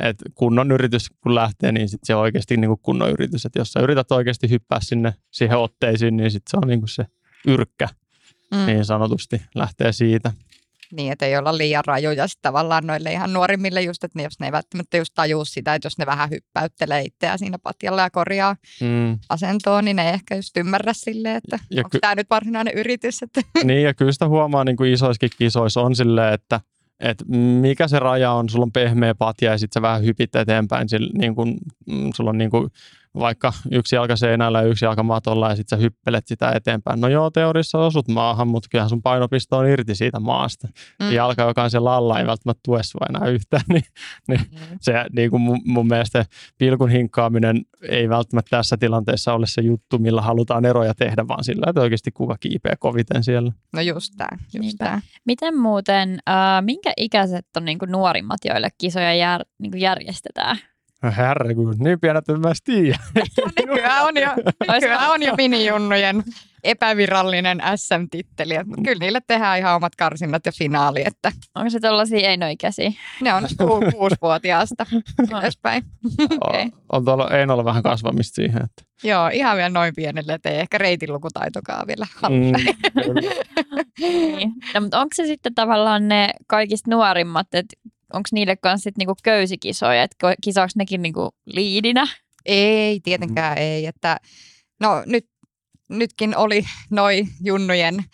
että 0.00 0.24
kunnon 0.34 0.72
yritys 0.72 1.10
kun 1.10 1.34
lähtee, 1.34 1.72
niin 1.72 1.88
sitten 1.88 2.06
se 2.06 2.14
on 2.14 2.20
oikeasti 2.20 2.56
niin 2.56 2.68
kuin 2.68 2.80
kunnon 2.82 3.10
yritys. 3.10 3.46
Että 3.46 3.58
jos 3.58 3.72
sä 3.72 3.80
yrität 3.80 4.12
oikeasti 4.12 4.50
hyppää 4.50 4.78
sinne 4.82 5.14
siihen 5.30 5.58
otteisiin, 5.58 6.16
niin 6.16 6.30
sitten 6.30 6.50
se 6.50 6.56
on 6.56 6.68
niin 6.68 6.80
kuin 6.80 6.88
se 6.88 7.06
yrkkä 7.46 7.88
mm. 8.54 8.66
niin 8.66 8.84
sanotusti 8.84 9.42
lähtee 9.54 9.92
siitä. 9.92 10.32
Niin, 10.92 11.12
että 11.12 11.26
ei 11.26 11.36
olla 11.36 11.58
liian 11.58 11.84
rajoja 11.86 12.28
sit 12.28 12.38
tavallaan 12.42 12.86
noille 12.86 13.12
ihan 13.12 13.32
nuorimmille 13.32 13.82
just, 13.82 14.04
että 14.04 14.18
ne, 14.18 14.22
jos 14.22 14.40
ne 14.40 14.46
ei 14.46 14.52
välttämättä 14.52 14.96
just 14.96 15.12
tajuu 15.14 15.44
sitä, 15.44 15.74
että 15.74 15.86
jos 15.86 15.98
ne 15.98 16.06
vähän 16.06 16.30
hyppäyttelee 16.30 17.02
itseään 17.02 17.38
siinä 17.38 17.58
patjalla 17.58 18.02
ja 18.02 18.10
korjaa 18.10 18.56
Mm. 18.80 19.18
asentoa, 19.28 19.82
niin 19.82 19.96
ne 19.96 20.08
ei 20.08 20.14
ehkä 20.14 20.36
just 20.36 20.56
ymmärrä 20.56 20.92
silleen, 20.92 21.36
että 21.36 21.58
Ja 21.70 21.80
onko 21.80 21.88
ky- 21.90 21.98
tämä 22.00 22.14
nyt 22.14 22.30
varsinainen 22.30 22.74
yritys. 22.74 23.22
Että... 23.22 23.40
Niin, 23.64 23.82
ja 23.82 23.94
kyllä 23.94 24.12
sitä 24.12 24.28
huomaa 24.28 24.64
niin 24.64 24.76
kuin 24.76 24.92
isoissakin 24.92 25.30
kisoissa 25.38 25.80
on 25.80 25.96
silleen, 25.96 26.34
että, 26.34 26.60
että 27.00 27.24
mikä 27.60 27.88
se 27.88 27.98
raja 27.98 28.32
on, 28.32 28.48
sulla 28.48 28.62
on 28.62 28.72
pehmeä 28.72 29.14
patja 29.14 29.50
ja 29.50 29.58
sitten 29.58 29.80
sä 29.80 29.82
vähän 29.82 30.04
hypit 30.04 30.36
eteenpäin, 30.36 30.88
sillä, 30.88 31.10
niin 31.18 31.34
kuin, 31.34 31.58
mm, 31.86 32.10
sulla 32.14 32.30
on 32.30 32.38
niin 32.38 32.50
kuin, 32.50 32.70
vaikka 33.18 33.52
yksi 33.70 33.96
jalka 33.96 34.16
seinällä 34.16 34.60
ja 34.62 34.68
yksi 34.68 34.84
jalka 34.84 35.02
matolla 35.02 35.48
ja 35.48 35.56
sitten 35.56 35.78
sä 35.78 35.82
hyppelet 35.82 36.26
sitä 36.26 36.52
eteenpäin. 36.52 37.00
No 37.00 37.08
joo, 37.08 37.30
teoriassa 37.30 37.78
osut 37.78 38.08
maahan, 38.08 38.48
mutta 38.48 38.68
kyllähän 38.70 38.88
sun 38.88 39.02
painopiste 39.02 39.56
on 39.56 39.66
irti 39.68 39.94
siitä 39.94 40.20
maasta. 40.20 40.68
Mm. 41.02 41.12
Jalka, 41.12 41.42
joka 41.42 41.62
on 41.62 41.70
siellä 41.70 41.92
alla, 41.94 42.18
ei 42.20 42.26
välttämättä 42.26 42.60
tue 42.64 42.82
sua 42.82 43.06
enää 43.08 43.28
yhtään, 43.28 43.62
niin 43.68 43.84
Mm. 44.28 44.36
se 44.80 44.92
niin 45.16 45.30
kuin 45.30 45.40
mun, 45.42 45.60
mun 45.64 45.86
mielestä 45.86 46.24
pilkun 46.58 46.90
hinkkaaminen 46.90 47.62
ei 47.88 48.08
välttämättä 48.08 48.56
tässä 48.56 48.76
tilanteessa 48.76 49.32
ole 49.34 49.46
se 49.46 49.60
juttu, 49.60 49.98
millä 49.98 50.22
halutaan 50.22 50.64
eroja 50.64 50.94
tehdä, 50.94 51.28
vaan 51.28 51.44
sillä, 51.44 51.66
että 51.68 51.80
oikeasti 51.80 52.10
kuka 52.10 52.36
kiipeää 52.40 52.76
koviten 52.78 53.24
siellä. 53.24 53.52
No 53.72 53.80
just 53.80 54.12
tämä, 54.16 54.28
just 54.40 54.52
Niinpä. 54.60 54.84
tämä. 54.84 55.00
Miten 55.26 55.58
muuten, 55.58 56.18
äh, 56.28 56.62
minkä 56.64 56.92
ikäiset 56.96 57.46
on 57.56 57.64
niin 57.64 57.78
kuin 57.78 57.90
nuorimmat, 57.92 58.38
joille 58.44 58.68
kisoja 58.78 59.14
jär, 59.14 59.44
niin 59.58 59.70
kuin 59.70 59.80
järjestetään? 59.80 60.56
Herre, 61.16 61.54
kun 61.54 61.76
niin 61.78 62.00
pienet, 62.00 62.28
mä 62.28 62.34
en 62.34 62.46
edes 62.46 62.62
tiedä. 62.62 62.98
Nykyään 63.60 64.04
on 64.04 64.16
jo, 64.16 64.28
nykyään 64.74 65.10
on 65.10 65.22
jo 65.22 65.34
minijunnujen 65.36 66.22
epävirallinen 66.64 67.62
SM-titteli. 67.76 68.54
Mutta 68.64 68.82
kyllä 68.82 68.98
niille 69.00 69.20
tehdään 69.26 69.58
ihan 69.58 69.76
omat 69.76 69.96
karsinnat 69.96 70.46
ja 70.46 70.52
finaali, 70.58 71.02
että 71.06 71.32
Onko 71.54 71.70
se 71.70 71.80
tällaisia 71.80 72.28
einoikäisiä? 72.30 72.92
ne 73.20 73.34
on 73.34 73.42
ku- 73.58 73.80
kuusivuotiaasta 73.98 74.86
ylöspäin. 75.30 75.82
Okei. 76.48 76.62
On, 76.62 76.72
on 76.92 77.04
tuolla 77.04 77.28
Einolla 77.30 77.64
vähän 77.64 77.82
kasvamista 77.82 78.34
siihen. 78.34 78.62
Että. 78.64 78.82
Joo, 79.04 79.28
ihan 79.28 79.56
vielä 79.56 79.68
noin 79.68 79.92
pienelle, 79.96 80.32
että 80.34 80.50
ei 80.50 80.60
ehkä 80.60 80.78
reitin 80.78 81.12
lukutaitokaan 81.12 81.86
vielä 81.86 82.06
Mm, 82.28 82.52
Niin. 84.00 84.52
No, 84.74 84.80
mutta 84.80 84.98
onko 85.00 85.10
se 85.14 85.26
sitten 85.26 85.54
tavallaan 85.54 86.08
ne 86.08 86.30
kaikista 86.46 86.90
nuorimmat, 86.90 87.46
että 87.54 87.76
onko 88.12 88.28
niille 88.32 88.56
kanssa 88.56 88.82
sitten 88.84 88.98
niinku 88.98 89.14
köysikisoja, 89.22 90.02
että 90.02 90.36
kisaako 90.42 90.70
nekin 90.76 91.02
niinku 91.02 91.30
liidinä? 91.46 92.06
Ei, 92.46 93.00
tietenkään 93.00 93.58
ei. 93.58 93.86
Että, 93.86 94.16
no 94.80 95.02
nyt, 95.06 95.26
nytkin 95.88 96.36
oli 96.36 96.64
noi 96.90 97.26
junnujen 97.40 98.04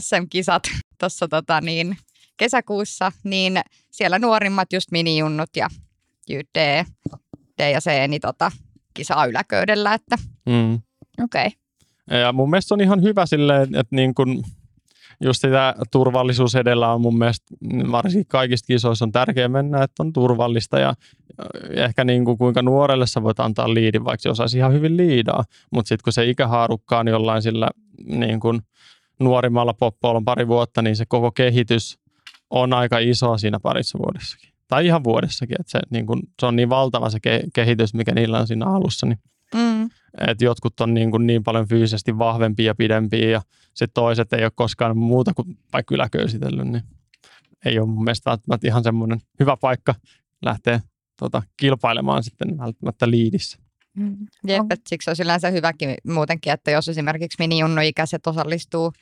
SM-kisat 0.00 0.62
tuossa 0.98 1.28
tota, 1.28 1.60
niin, 1.60 1.96
kesäkuussa, 2.36 3.12
niin 3.24 3.60
siellä 3.90 4.18
nuorimmat 4.18 4.72
just 4.72 4.90
minijunnut 4.90 5.50
ja 5.56 5.68
JD, 6.28 6.84
D 7.58 7.70
ja 7.70 7.80
C, 7.80 7.90
niin 8.08 8.20
tota, 8.20 8.52
kisaa 8.94 9.26
yläköydellä, 9.26 9.94
että 9.94 10.16
mm. 10.46 10.74
Okei. 11.24 11.46
Okay. 11.46 12.20
Ja 12.20 12.32
mun 12.32 12.50
mielestä 12.50 12.68
se 12.68 12.74
on 12.74 12.80
ihan 12.80 13.02
hyvä 13.02 13.26
silleen, 13.26 13.62
että 13.62 13.96
niin 13.96 14.14
kun 14.14 14.44
just 15.20 15.40
sitä 15.40 15.74
turvallisuus 15.90 16.54
edellä 16.54 16.92
on 16.92 17.00
mun 17.00 17.18
mielestä 17.18 17.54
varsinkin 17.90 18.26
kaikista 18.26 18.66
kisoissa 18.66 19.04
on 19.04 19.12
tärkeää 19.12 19.48
mennä, 19.48 19.82
että 19.82 20.02
on 20.02 20.12
turvallista 20.12 20.78
ja 20.78 20.94
ehkä 21.70 22.04
niin 22.04 22.24
kuin 22.24 22.38
kuinka 22.38 22.62
nuorelle 22.62 23.06
sä 23.06 23.22
voit 23.22 23.40
antaa 23.40 23.74
liidin, 23.74 24.04
vaikka 24.04 24.22
se 24.22 24.30
osaisi 24.30 24.58
ihan 24.58 24.72
hyvin 24.72 24.96
liidaa, 24.96 25.44
mutta 25.72 25.88
sitten 25.88 26.04
kun 26.04 26.12
se 26.12 26.28
ikähaarukka 26.28 26.98
on 26.98 27.08
jollain 27.08 27.42
sillä 27.42 27.68
niin 28.04 28.40
kuin 28.40 28.60
nuorimmalla 29.20 29.74
poppoilla 29.74 30.16
on 30.16 30.24
pari 30.24 30.48
vuotta, 30.48 30.82
niin 30.82 30.96
se 30.96 31.04
koko 31.06 31.30
kehitys 31.30 31.98
on 32.50 32.72
aika 32.72 32.98
iso 32.98 33.38
siinä 33.38 33.60
parissa 33.60 33.98
vuodessakin. 33.98 34.52
Tai 34.68 34.86
ihan 34.86 35.04
vuodessakin, 35.04 35.56
että 35.60 35.70
se, 35.70 35.80
niin 35.90 36.06
kuin, 36.06 36.22
se 36.40 36.46
on 36.46 36.56
niin 36.56 36.68
valtava 36.68 37.10
se 37.10 37.18
ke- 37.18 37.48
kehitys, 37.54 37.94
mikä 37.94 38.14
niillä 38.14 38.38
on 38.38 38.46
siinä 38.46 38.66
alussa, 38.66 39.06
niin 39.06 39.18
mm, 39.54 39.90
että 40.28 40.44
jotkut 40.44 40.80
on 40.80 40.94
niin, 40.94 41.10
kuin 41.10 41.26
niin 41.26 41.42
paljon 41.42 41.68
fyysisesti 41.68 42.18
vahvempia 42.18 42.66
ja 42.66 42.74
pidempiä 42.74 43.30
ja 43.30 43.42
sitten 43.66 43.94
toiset 43.94 44.32
ei 44.32 44.44
ole 44.44 44.52
koskaan 44.54 44.96
muuta 44.96 45.34
kuin 45.34 45.58
vaikka 45.72 45.94
yläköysitellyt, 45.94 46.68
niin 46.68 46.82
ei 47.64 47.78
ole 47.78 47.88
mun 47.88 48.04
mielestä 48.04 48.30
välttämättä 48.30 48.66
ihan 48.66 48.82
semmoinen 48.82 49.20
hyvä 49.40 49.56
paikka 49.56 49.94
lähteä 50.42 50.80
tota, 51.16 51.42
kilpailemaan 51.56 52.22
sitten 52.22 52.58
välttämättä 52.58 53.10
liidissä. 53.10 53.58
jep, 54.46 54.60
On. 54.60 54.66
että 54.70 54.88
siksi 54.88 55.10
olisi 55.10 55.22
yleensä 55.22 55.50
hyväkin 55.50 55.94
muutenkin, 56.08 56.52
että 56.52 56.70
jos 56.70 56.88
esimerkiksi 56.88 57.36
minijunnu-ikäiset 57.38 58.26
osallistuu, 58.26 58.92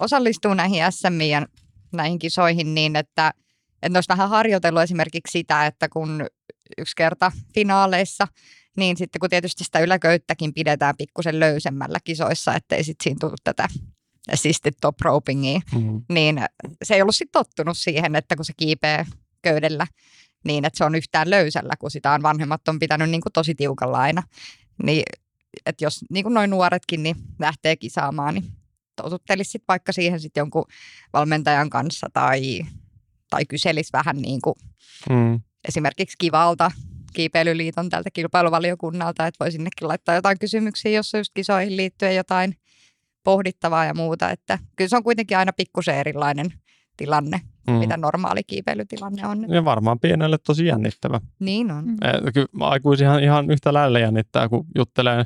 osallistuu 0.00 0.54
näihin 0.54 0.92
SM 0.92 1.20
ja 1.20 1.46
näihin 1.92 2.18
kisoihin 2.18 2.74
niin, 2.74 2.96
että, 2.96 3.32
että 3.74 3.88
ne 3.88 3.96
olisi 3.96 4.08
vähän 4.08 4.28
harjoitellut 4.28 4.82
esimerkiksi 4.82 5.32
sitä, 5.32 5.66
että 5.66 5.88
kun 5.88 6.26
yksi 6.78 6.96
kerta 6.96 7.32
finaaleissa, 7.54 8.26
niin 8.76 8.96
sitten 8.96 9.20
kun 9.20 9.30
tietysti 9.30 9.64
sitä 9.64 9.78
yläköyttäkin 9.78 10.54
pidetään 10.54 10.94
pikkusen 10.98 11.40
löysemmällä 11.40 11.98
kisoissa, 12.04 12.54
ettei 12.54 12.84
sitten 12.84 13.04
siinä 13.04 13.16
tule 13.20 13.34
tätä 13.44 13.68
assisted 14.32 14.74
top 14.80 15.00
ropingia, 15.00 15.60
Mm. 15.74 16.02
niin 16.08 16.40
se 16.84 16.94
ei 16.94 17.02
ollut 17.02 17.14
sitten 17.14 17.32
tottunut 17.44 17.78
siihen, 17.78 18.16
että 18.16 18.36
kun 18.36 18.44
se 18.44 18.52
kiipee 18.56 19.06
köydellä, 19.42 19.86
niin 20.44 20.64
että 20.64 20.78
se 20.78 20.84
on 20.84 20.94
yhtään 20.94 21.30
löysällä, 21.30 21.72
kun 21.78 21.90
sitä 21.90 22.12
on 22.12 22.22
vanhemmat 22.22 22.68
on 22.68 22.78
pitänyt 22.78 23.10
niin 23.10 23.20
kuin 23.20 23.32
tosi 23.32 23.54
tiukalla 23.54 23.98
aina. 23.98 24.22
Niin, 24.82 25.02
että 25.66 25.84
jos 25.84 26.04
niin 26.10 26.22
kuin 26.24 26.34
noin 26.34 26.50
nuoretkin 26.50 27.02
niin 27.02 27.16
lähtee 27.38 27.76
kisaamaan, 27.76 28.34
niin 28.34 28.44
totuttelisi 28.96 29.50
sit 29.50 29.62
vaikka 29.68 29.92
siihen 29.92 30.20
sitten 30.20 30.40
jonkun 30.40 30.64
valmentajan 31.12 31.70
kanssa 31.70 32.06
tai, 32.12 32.60
tai 33.30 33.46
kyselisi 33.46 33.90
vähän 33.92 34.16
niin 34.16 34.40
kuin 34.40 34.54
Mm. 35.10 35.40
esimerkiksi 35.68 36.16
Kivalta, 36.18 36.70
Kiipeilyliiton 37.14 37.88
tältä 37.88 38.10
kilpailuvaliokunnalta, 38.12 39.26
että 39.26 39.44
voi 39.44 39.52
sinnekin 39.52 39.88
laittaa 39.88 40.14
jotain 40.14 40.38
kysymyksiä, 40.38 40.92
jos 40.92 41.14
on 41.14 41.20
just 41.20 41.30
kisoihin 41.34 41.76
liittyen 41.76 42.16
jotain 42.16 42.54
pohdittavaa 43.24 43.84
ja 43.84 43.94
muuta. 43.94 44.30
Että 44.30 44.58
kyllä 44.76 44.88
se 44.88 44.96
on 44.96 45.02
kuitenkin 45.02 45.38
aina 45.38 45.52
pikkusen 45.52 45.94
erilainen 45.96 46.52
tilanne, 46.96 47.40
Mm. 47.66 47.72
mitä 47.74 47.96
normaali 47.96 48.44
kiipeilytilanne 48.44 49.26
on. 49.26 49.50
Ja 49.54 49.64
varmaan 49.64 50.00
pienelle 50.00 50.38
tosi 50.46 50.66
jännittävä. 50.66 51.20
Niin 51.38 51.70
on. 51.70 51.84
Mm. 51.84 51.92
Eh, 51.92 52.32
Kyllä 52.34 52.46
aikuisia 52.60 53.08
ihan, 53.08 53.22
ihan 53.22 53.50
yhtä 53.50 53.72
lailla 53.72 53.98
jännittää, 53.98 54.48
kun 54.48 54.66
juttelee 54.76 55.24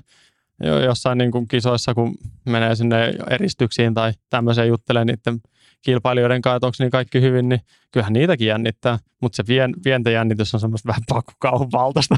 jo- 0.62 0.80
jossain 0.85 1.18
niin 1.18 1.30
kuin 1.30 1.49
kisoissa, 1.49 1.95
kun 1.95 2.14
menee 2.45 2.74
sinne 2.74 3.14
eristyksiin 3.30 3.95
tai 3.95 4.12
tämmöiseen 4.30 4.68
juttelee 4.68 5.05
niiden 5.05 5.41
kilpailijoiden 5.82 6.42
kanssa, 6.42 6.56
että 6.56 6.66
onko 6.66 6.76
niin 6.78 6.90
kaikki 6.90 7.20
hyvin, 7.20 7.48
niin 7.48 7.60
kyllähän 7.92 8.12
niitäkin 8.12 8.46
jännittää, 8.46 8.98
mutta 9.20 9.36
se 9.36 9.42
pien, 9.42 9.74
pientä 9.84 10.10
jännitys 10.10 10.54
on 10.54 10.60
semmoista 10.60 10.86
vähän 10.86 11.02
pakkokauhun 11.08 11.72
valtaista. 11.72 12.14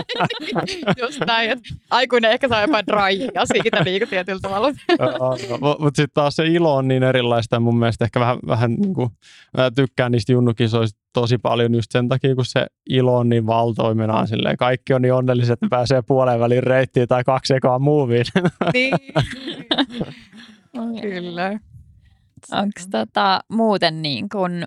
Just 1.02 1.20
näin, 1.26 1.50
että 1.50 1.68
aikuinen 1.90 2.30
ehkä 2.30 2.48
saa 2.48 2.62
jopa 2.62 2.86
draijia 2.86 3.46
siitä 3.52 3.84
niin 3.84 4.00
kuin 4.00 4.08
tietyllä 4.08 4.40
tavalla. 4.40 4.68
mutta 5.80 5.96
sitten 5.96 6.14
taas 6.14 6.36
se 6.36 6.46
ilo 6.46 6.76
on 6.76 6.88
niin 6.88 7.02
erilaista 7.02 7.56
ja 7.56 7.60
mun 7.60 7.78
mielestä 7.78 8.04
ehkä 8.04 8.20
vähän, 8.20 8.38
vähän 8.46 8.72
niin 8.72 8.94
kuin, 8.94 9.10
mä 9.56 9.70
tykkään 9.70 10.12
niistä 10.12 10.32
junnukisoista 10.32 11.00
tosi 11.12 11.38
paljon 11.38 11.74
just 11.74 11.90
sen 11.90 12.08
takia, 12.08 12.34
kun 12.34 12.44
se 12.44 12.66
ilo 12.90 13.16
on 13.16 13.28
niin 13.28 13.46
valtoimenaan 13.46 14.28
silleen. 14.28 14.56
Kaikki 14.56 14.94
on 14.94 15.02
niin 15.02 15.14
onnelliset, 15.14 15.52
että 15.52 15.66
pääsee 15.70 16.02
puoleen 16.02 16.40
väliin 16.40 16.62
reittiin 16.62 17.08
tai 17.08 17.24
kaksi 17.24 17.54
ekaa 17.54 17.78
muuviin. 17.78 18.24
niin. 18.72 18.94
Kyllä. 21.02 21.58
Onko 22.52 22.80
tota, 22.90 23.40
muuten 23.48 24.02
niin 24.02 24.28
kuin 24.28 24.64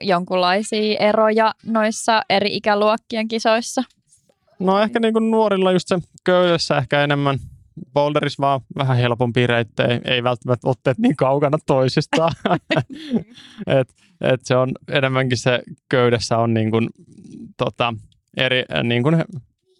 jonkunlaisia 0.00 0.98
eroja 0.98 1.54
noissa 1.66 2.22
eri 2.30 2.56
ikäluokkien 2.56 3.28
kisoissa? 3.28 3.82
No 4.58 4.78
ehkä 4.78 5.00
niin 5.00 5.12
kuin 5.12 5.30
nuorilla 5.30 5.72
just 5.72 5.88
se 5.88 5.98
köydessä 6.24 6.76
ehkä 6.76 7.04
enemmän 7.04 7.38
boulderissa 7.92 8.40
vaan 8.40 8.60
vähän 8.78 8.96
helpompi 8.96 9.46
reittejä, 9.46 9.88
ei, 9.88 10.00
ei 10.04 10.22
välttämättä 10.22 10.68
otteet 10.68 10.98
niin 10.98 11.16
kaukana 11.16 11.58
toisistaan. 11.66 12.32
et, 13.80 13.94
et 14.20 14.40
se 14.44 14.56
on 14.56 14.72
enemmänkin 14.88 15.38
se 15.38 15.62
köydessä 15.88 16.38
on 16.38 16.54
niin 16.54 16.70
kuin, 16.70 16.88
tota, 17.56 17.94
eri 18.36 18.64
niin 18.82 19.02
kuin, 19.02 19.24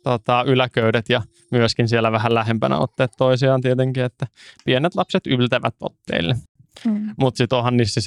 tota, 0.03 0.45
yläköydet 0.47 1.09
ja 1.09 1.23
myöskin 1.51 1.89
siellä 1.89 2.13
vähän 2.13 2.35
lähempänä 2.35 2.79
otteet 2.79 3.11
toisiaan 3.19 3.61
tietenkin, 3.61 4.05
että 4.05 4.27
pienet 4.65 4.95
lapset 4.95 5.27
yltävät 5.27 5.75
otteille. 5.81 6.35
Mm. 6.87 7.15
Mutta 7.17 7.39
sitten 7.39 7.59
onhan 7.59 7.77
niissä 7.77 8.01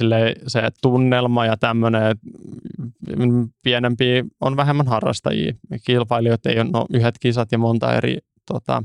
se 0.47 0.69
tunnelma 0.81 1.45
ja 1.45 1.57
tämmöinen, 1.57 2.15
pienempi 3.63 4.23
on 4.41 4.57
vähemmän 4.57 4.87
harrastajia. 4.87 5.53
Kilpailijoita 5.85 6.49
ei 6.49 6.59
ole 6.59 6.69
no, 6.73 6.85
yhdet 6.93 7.15
kisat 7.19 7.51
ja 7.51 7.57
monta 7.57 7.95
eri 7.95 8.17
tota, 8.45 8.83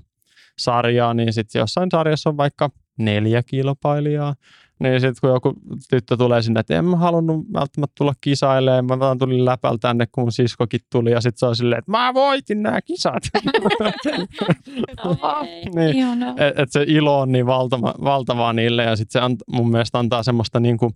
sarjaa, 0.58 1.14
niin 1.14 1.32
sitten 1.32 1.60
jossain 1.60 1.90
sarjassa 1.90 2.30
on 2.30 2.36
vaikka 2.36 2.70
neljä 2.98 3.42
kilpailijaa. 3.42 4.34
Niin 4.80 5.00
sitten 5.00 5.20
kun 5.20 5.30
joku 5.30 5.54
tyttö 5.90 6.16
tulee 6.16 6.42
sinne, 6.42 6.60
että 6.60 6.78
en 6.78 6.84
mä 6.84 6.96
halunnut 6.96 7.46
välttämättä 7.52 7.94
tulla 7.98 8.14
kisailemaan, 8.20 8.84
mä 8.84 8.98
vaan 8.98 9.18
tulin 9.18 9.44
läpällä 9.44 9.78
tänne, 9.78 10.06
kun 10.12 10.32
siskokin 10.32 10.80
tuli 10.92 11.10
ja 11.10 11.20
sitten 11.20 11.38
se 11.38 11.46
on 11.46 11.56
silleen, 11.56 11.78
että 11.78 11.90
mä 11.90 12.14
voitin 12.14 12.62
nämä 12.62 12.82
kisat. 12.82 13.22
niin. 15.74 16.22
Et, 16.22 16.58
et 16.58 16.72
se 16.72 16.84
ilo 16.86 17.20
on 17.20 17.32
niin 17.32 17.46
valtava, 17.46 17.94
valtavaa 18.04 18.52
niille 18.52 18.82
ja 18.82 18.96
sitten 18.96 19.12
se 19.12 19.24
ant, 19.24 19.40
mun 19.46 19.70
mielestä 19.70 19.98
antaa 19.98 20.22
semmoista 20.22 20.60
niinku, 20.60 20.92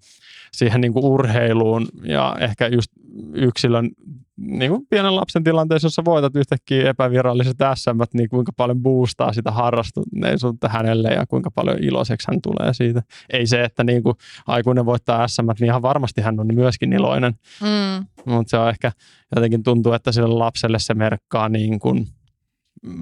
siihen 0.58 0.80
niinku 0.80 1.14
urheiluun 1.14 1.86
ja 2.04 2.36
ehkä 2.40 2.66
just 2.66 2.90
yksilön 3.34 3.90
niin 4.36 4.70
kuin 4.70 4.86
pienen 4.90 5.16
lapsen 5.16 5.44
tilanteessa, 5.44 5.86
jossa 5.86 6.04
voitat 6.04 6.36
yhtäkkiä 6.36 6.90
epäviralliset 6.90 7.56
SM, 7.74 8.02
niin 8.14 8.28
kuinka 8.28 8.52
paljon 8.56 8.82
boostaa 8.82 9.32
sitä 9.32 9.50
harrastuneisuutta 9.50 10.68
hänelle 10.68 11.08
ja 11.08 11.26
kuinka 11.26 11.50
paljon 11.50 11.78
iloiseksi 11.84 12.26
hän 12.30 12.42
tulee 12.42 12.74
siitä. 12.74 13.02
Ei 13.30 13.46
se, 13.46 13.64
että 13.64 13.84
niin 13.84 14.02
kuin 14.02 14.14
aikuinen 14.46 14.86
voittaa 14.86 15.28
SM, 15.28 15.46
niin 15.60 15.66
ihan 15.66 15.82
varmasti 15.82 16.20
hän 16.20 16.40
on 16.40 16.54
myöskin 16.54 16.92
iloinen, 16.92 17.34
mm. 17.60 18.06
mutta 18.26 18.50
se 18.50 18.58
on 18.58 18.68
ehkä 18.68 18.92
jotenkin 19.34 19.62
tuntuu, 19.62 19.92
että 19.92 20.12
sille 20.12 20.28
lapselle 20.28 20.78
se 20.78 20.94
merkkaa 20.94 21.48
niin 21.48 21.78
kuin 21.78 22.06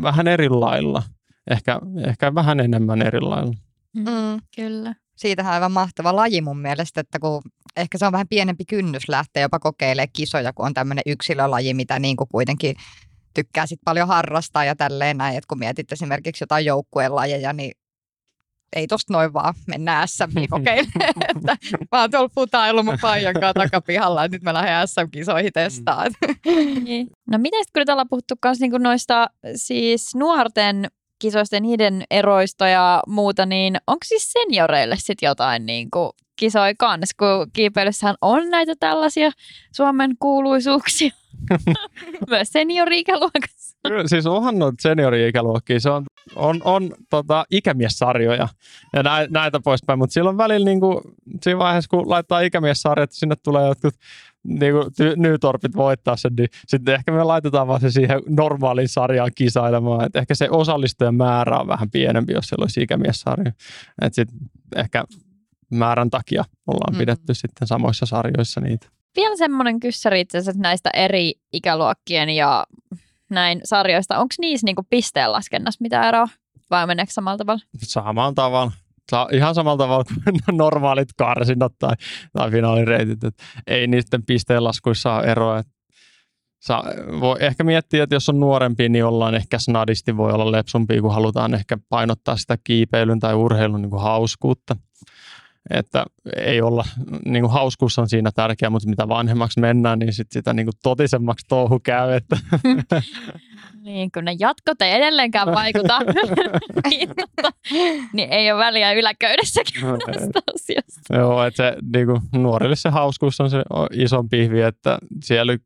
vähän 0.03 0.29
eri 0.29 0.49
lailla, 0.49 1.03
ehkä, 1.51 1.81
ehkä 2.07 2.35
vähän 2.35 2.61
enemmän 2.61 3.03
eri 3.03 3.21
lailla. 3.21 3.55
Mm, 3.97 4.41
kyllä 4.57 4.95
siitähän 5.23 5.51
on 5.51 5.55
aivan 5.55 5.73
mahtava 5.73 6.17
laji 6.17 6.41
mun 6.41 6.59
mielestä, 6.59 7.01
että 7.01 7.19
kun 7.19 7.43
ehkä 7.77 7.99
se 7.99 8.07
on 8.07 8.13
vähän 8.13 8.29
pienempi 8.29 8.65
kynnys 8.65 9.09
lähteä 9.09 9.43
jopa 9.43 9.59
kokeilemaan 9.59 10.09
kisoja, 10.13 10.53
kun 10.53 10.67
on 10.67 10.75
tämmöinen 10.75 11.03
yksilölaji, 11.07 11.75
mitä 11.75 11.99
niin 11.99 12.17
kuin 12.17 12.29
kuitenkin 12.33 12.77
tykkää 13.35 13.67
sit 13.67 13.81
paljon 13.85 14.09
harrastaa 14.09 14.65
ja 14.65 14.77
tälleen 14.77 15.19
näin, 15.19 15.37
että 15.37 15.49
kun 15.49 15.59
mietit 15.59 15.93
esimerkiksi 15.93 16.43
jotain 16.43 16.65
joukkueen 16.65 17.13
niin 17.55 17.73
ei 18.77 18.87
tosta 18.87 19.13
noin 19.13 19.33
vaan 19.33 19.55
mennä 19.67 20.07
SM 20.07 20.25
kokeilemaan, 20.51 21.15
että 21.29 21.57
mä 21.93 22.01
oon 22.01 22.11
tuolla 22.11 22.31
putailu 22.35 22.83
mun 22.83 22.99
paijan 23.01 23.35
kanssa 23.35 23.55
takapihalla, 23.55 24.25
että 24.25 24.37
nyt 24.37 24.43
mä 24.43 24.55
lähden 24.55 24.89
SM-kisoihin 24.89 25.53
testaan. 25.53 26.13
Niin. 26.85 27.07
No 27.31 27.39
miten 27.39 27.65
kun 27.73 27.81
nyt 27.81 27.89
ollaan 27.89 28.09
puhuttu 28.09 28.35
myös 28.45 28.61
niinku 28.61 28.79
noista 28.79 29.27
siis 29.57 30.15
nuorten 30.15 30.87
kisoista 31.23 31.61
niiden 31.61 32.05
eroista 32.11 32.69
ja 32.69 33.03
muuta, 33.07 33.47
niin 33.47 33.77
onko 33.87 34.01
siis 34.05 34.33
senioreille 34.33 34.97
sitten 34.99 35.27
jotain 35.27 35.67
niin 35.67 35.91
kuin 35.91 36.11
kisoi 36.37 36.75
kanssa, 36.79 37.17
kun 37.19 37.51
kiipeilyssähän 37.53 38.17
on 38.23 38.51
näitä 38.51 38.75
tällaisia 38.81 39.31
Suomen 39.73 40.17
kuuluisuuksia 40.19 41.11
myös 42.31 42.49
seniori-ikäluokassa. 42.49 43.79
Siis 44.07 44.27
onhan 44.27 44.59
noita 44.59 44.83
seniori-ikäluokkia, 44.83 45.81
se 45.81 45.91
on, 45.91 46.05
on, 46.37 46.61
on 46.65 46.91
tota, 47.11 47.45
ikämiessarjoja 47.51 48.49
ja 48.93 49.03
näitä 49.31 49.61
poispäin, 49.65 49.99
mutta 49.99 50.15
silloin 50.15 50.39
välillä 50.39 50.65
niin 50.65 50.81
kuin, 50.81 51.01
siinä 51.43 51.59
vaiheessa, 51.59 51.89
kun 51.89 52.11
laittaa 52.11 52.41
ikämiessarjat, 52.41 53.13
sinne 53.13 53.35
tulee 53.37 53.69
jotkut 53.69 53.95
niin 54.45 54.73
kuin 54.73 54.87
Nytorpit 55.17 55.77
voittaa 55.77 56.17
sen, 56.17 56.33
niin 56.39 56.49
sitten 56.67 56.95
ehkä 56.95 57.13
me 57.13 57.25
laitetaan 57.25 57.69
vaan 57.69 57.81
se 57.81 57.91
siihen 57.91 58.23
normaaliin 58.29 58.89
sarjaan 58.89 59.31
kisailemaan. 59.35 60.05
Et 60.05 60.17
ehkä 60.17 60.35
se 60.35 60.51
osallistujen 60.51 61.15
määrä 61.15 61.59
on 61.59 61.69
vähän 61.69 61.91
pienempi, 61.91 62.33
jos 62.33 62.45
siellä 62.45 62.63
olisi 62.63 62.83
ikämiessarja. 62.83 63.53
Et 64.03 64.15
sit 64.15 64.29
ehkä 64.77 65.05
määrän 65.71 66.11
takia 66.11 66.45
ollaan 66.67 66.95
mm. 66.95 66.99
pidetty 66.99 67.35
sitten 67.35 67.69
samoissa 67.69 68.07
sarjoissa 68.07 68.61
niitä. 68.61 68.87
Vielä 69.17 69.37
semmoinen 69.37 69.81
kyssäri 69.81 70.21
itse 70.21 70.39
asiassa 70.39 70.63
näistä 70.63 70.91
eri 70.95 71.33
ikäluokkien 71.53 72.31
ja 72.31 72.67
näin 73.31 73.61
sarjoista. 73.65 74.19
Onko 74.19 74.35
niissä 74.39 74.65
niinku 74.65 74.87
pisteenlaskennassa 74.91 75.79
mitä 75.83 76.09
eroa 76.09 76.29
vai 76.71 76.87
meneekö 76.87 77.13
samalla 77.13 77.39
tavalla? 77.39 77.63
Samalla 77.83 78.33
tavalla 78.33 78.73
ihan 79.33 79.55
samalla 79.55 79.85
tavalla 79.85 80.05
kuin 80.05 80.57
normaalit 80.59 81.09
karsinnat 81.17 81.73
tai, 81.79 81.95
tai 82.33 82.51
finaalireitit. 82.51 83.25
Et 83.25 83.35
ei 83.67 83.87
niiden 83.87 84.27
pisteenlaskuissa 84.27 85.15
ole 85.15 85.25
eroa. 85.25 85.63
Saa, 86.63 86.85
voi 87.21 87.37
ehkä 87.41 87.65
miettiä, 87.65 88.03
että 88.03 88.15
jos 88.15 88.29
on 88.29 88.41
nuorempi, 88.41 88.89
niin 88.89 89.05
ollaan 89.05 89.35
ehkä 89.35 89.59
snadisti, 89.59 90.17
voi 90.17 90.33
olla 90.33 90.53
lepsumpi, 90.53 91.01
kun 91.01 91.15
halutaan 91.15 91.55
ehkä 91.55 91.79
painottaa 91.89 92.37
sitä 92.37 92.59
kiipeilyn 92.65 93.21
tai 93.21 93.35
urheilun 93.35 93.83
niin 93.83 93.91
kuin 93.91 94.03
hauskuutta. 94.03 94.77
Että 95.71 96.05
ei 96.37 96.63
olla, 96.63 96.85
niin 97.25 97.43
kuin 97.43 97.53
hauskuus 97.53 97.99
on 97.99 98.09
siinä 98.09 98.31
tärkeä, 98.35 98.71
mutta 98.71 98.89
mitä 98.89 99.09
vanhemmaksi 99.09 99.61
mennään, 99.61 99.99
niin 99.99 100.13
sit 100.13 100.33
sitä 100.33 100.53
niin 100.53 100.67
kuin 100.67 100.75
totisemmaksi 100.83 101.47
touhu 101.49 101.81
käy. 101.81 102.13
Että 102.13 102.37
Niin, 103.83 104.13
kun 104.13 104.25
ne 104.25 104.37
jatkot 104.39 104.83
ei 104.83 104.93
edelleenkään 104.93 105.47
vaikuta, 105.47 106.01
niin, 106.91 107.09
tota, 107.09 107.51
niin 108.13 108.33
ei 108.33 108.53
ole 108.53 108.65
väliä 108.65 108.93
yläköydessäkin 108.93 109.83
no, 109.83 109.99
asiasta. 110.55 111.17
Joo, 111.17 111.45
että 111.45 111.57
se 111.57 111.77
niin 111.97 112.07
kuin, 112.07 112.21
nuorille 112.33 112.77
se 112.77 112.89
hauskuus 112.89 113.41
on 113.41 113.51
se 113.51 113.63
iso 113.93 114.25
pihvi, 114.31 114.61
että 114.61 114.99
siellä 115.25 115.57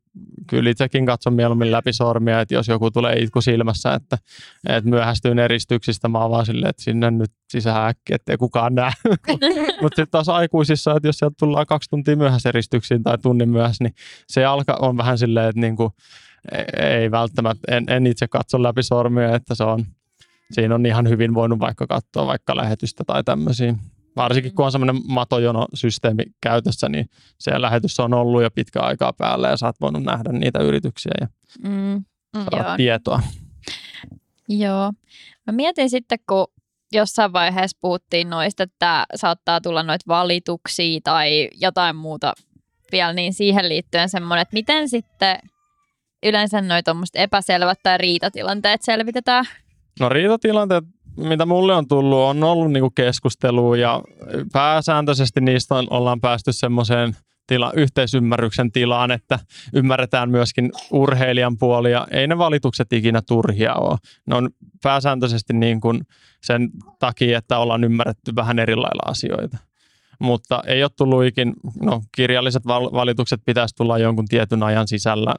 kyllä 0.47 0.69
itsekin 0.69 1.05
katson 1.05 1.33
mieluummin 1.33 1.71
läpi 1.71 1.93
sormia, 1.93 2.41
että 2.41 2.53
jos 2.53 2.67
joku 2.67 2.91
tulee 2.91 3.15
itku 3.19 3.41
silmässä, 3.41 3.93
että, 3.93 4.17
että 4.69 4.89
myöhästyy 4.89 5.31
eristyksistä, 5.43 6.07
mä 6.07 6.21
oon 6.21 6.31
vaan 6.31 6.45
silleen, 6.45 6.69
että 6.69 6.83
sinne 6.83 7.11
nyt 7.11 7.31
sisään 7.49 7.89
äkki, 7.89 8.13
ettei 8.13 8.37
kukaan 8.37 8.75
näe. 8.75 8.91
Mutta 9.81 9.95
sitten 9.95 10.11
taas 10.11 10.29
aikuisissa, 10.29 10.95
että 10.95 11.07
jos 11.07 11.17
sieltä 11.17 11.35
tullaan 11.39 11.65
kaksi 11.65 11.89
tuntia 11.89 12.15
myöhässä 12.15 12.49
eristyksiin 12.49 13.03
tai 13.03 13.17
tunnin 13.17 13.49
myöhässä, 13.49 13.83
niin 13.83 13.93
se 14.27 14.45
alka 14.45 14.77
on 14.81 14.97
vähän 14.97 15.17
silleen, 15.17 15.49
että 15.49 15.61
niinku, 15.61 15.91
ei 16.79 17.11
välttämättä, 17.11 17.75
en, 17.75 17.83
en 17.87 18.07
itse 18.07 18.27
katso 18.27 18.63
läpi 18.63 18.83
sormia, 18.83 19.35
että 19.35 19.55
se 19.55 19.63
on, 19.63 19.85
siinä 20.51 20.75
on 20.75 20.85
ihan 20.85 21.09
hyvin 21.09 21.33
voinut 21.33 21.59
vaikka 21.59 21.87
katsoa 21.87 22.27
vaikka 22.27 22.55
lähetystä 22.55 23.03
tai 23.03 23.23
tämmöisiä. 23.23 23.75
Varsinkin 24.15 24.55
kun 24.55 24.65
on 24.65 24.71
semmoinen 24.71 25.01
matojonosysteemi 25.07 26.23
käytössä, 26.41 26.89
niin 26.89 27.09
se 27.39 27.61
lähetys 27.61 27.99
on 27.99 28.13
ollut 28.13 28.43
jo 28.43 28.51
pitkä 28.51 28.81
aikaa 28.81 29.13
päällä 29.13 29.49
ja 29.49 29.57
sä 29.57 29.65
oot 29.65 29.81
voinut 29.81 30.03
nähdä 30.03 30.31
niitä 30.31 30.59
yrityksiä 30.59 31.11
ja 31.21 31.27
mm, 31.63 32.03
saada 32.33 32.67
joo. 32.67 32.77
tietoa. 32.77 33.21
Joo. 34.49 34.91
Mä 35.47 35.51
mietin 35.51 35.89
sitten, 35.89 36.19
kun 36.29 36.47
jossain 36.91 37.33
vaiheessa 37.33 37.77
puhuttiin 37.81 38.29
noista, 38.29 38.63
että 38.63 39.05
saattaa 39.15 39.61
tulla 39.61 39.83
noita 39.83 40.05
valituksia 40.07 40.99
tai 41.03 41.49
jotain 41.61 41.95
muuta 41.95 42.33
vielä, 42.91 43.13
niin 43.13 43.33
siihen 43.33 43.69
liittyen 43.69 44.09
semmoinen, 44.09 44.41
että 44.41 44.53
miten 44.53 44.89
sitten 44.89 45.39
yleensä 46.23 46.63
tuommoiset 46.85 47.15
epäselvät 47.15 47.79
tai 47.83 47.97
riitatilanteet 47.97 48.81
selvitetään? 48.81 49.45
No 49.99 50.09
riitatilanteet, 50.09 50.83
mitä 51.17 51.45
mulle 51.45 51.75
on 51.75 51.87
tullut, 51.87 52.19
on 52.19 52.43
ollut 52.43 52.71
niinku 52.71 52.89
keskustelua 52.89 53.77
ja 53.77 54.01
pääsääntöisesti 54.53 55.41
niistä 55.41 55.75
on, 55.75 55.87
ollaan 55.89 56.21
päästy 56.21 56.53
semmoiseen 56.53 57.15
tila, 57.47 57.71
yhteisymmärryksen 57.75 58.71
tilaan, 58.71 59.11
että 59.11 59.39
ymmärretään 59.73 60.29
myöskin 60.29 60.71
urheilijan 60.91 61.57
puoli 61.57 61.91
ja 61.91 62.07
ei 62.11 62.27
ne 62.27 62.37
valitukset 62.37 62.93
ikinä 62.93 63.21
turhia 63.27 63.75
ole. 63.75 63.97
Ne 64.25 64.35
on 64.35 64.49
pääsääntöisesti 64.83 65.53
niin 65.53 65.81
kuin 65.81 66.01
sen 66.43 66.69
takia, 66.99 67.37
että 67.37 67.59
ollaan 67.59 67.83
ymmärretty 67.83 68.35
vähän 68.35 68.59
eri 68.59 68.75
lailla 68.75 69.11
asioita. 69.11 69.57
Mutta 70.19 70.63
ei 70.67 70.83
ole 70.83 70.91
tullut 70.97 71.25
ikin, 71.25 71.53
no 71.81 72.01
kirjalliset 72.15 72.65
valitukset 72.65 73.41
pitäisi 73.45 73.75
tulla 73.75 73.97
jonkun 73.97 74.27
tietyn 74.27 74.63
ajan 74.63 74.87
sisällä 74.87 75.35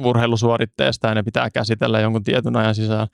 urheilusuoritteesta 0.00 1.08
ja 1.08 1.14
ne 1.14 1.22
pitää 1.22 1.50
käsitellä 1.50 2.00
jonkun 2.00 2.24
tietyn 2.24 2.56
ajan 2.56 2.74
sisällä. 2.74 3.06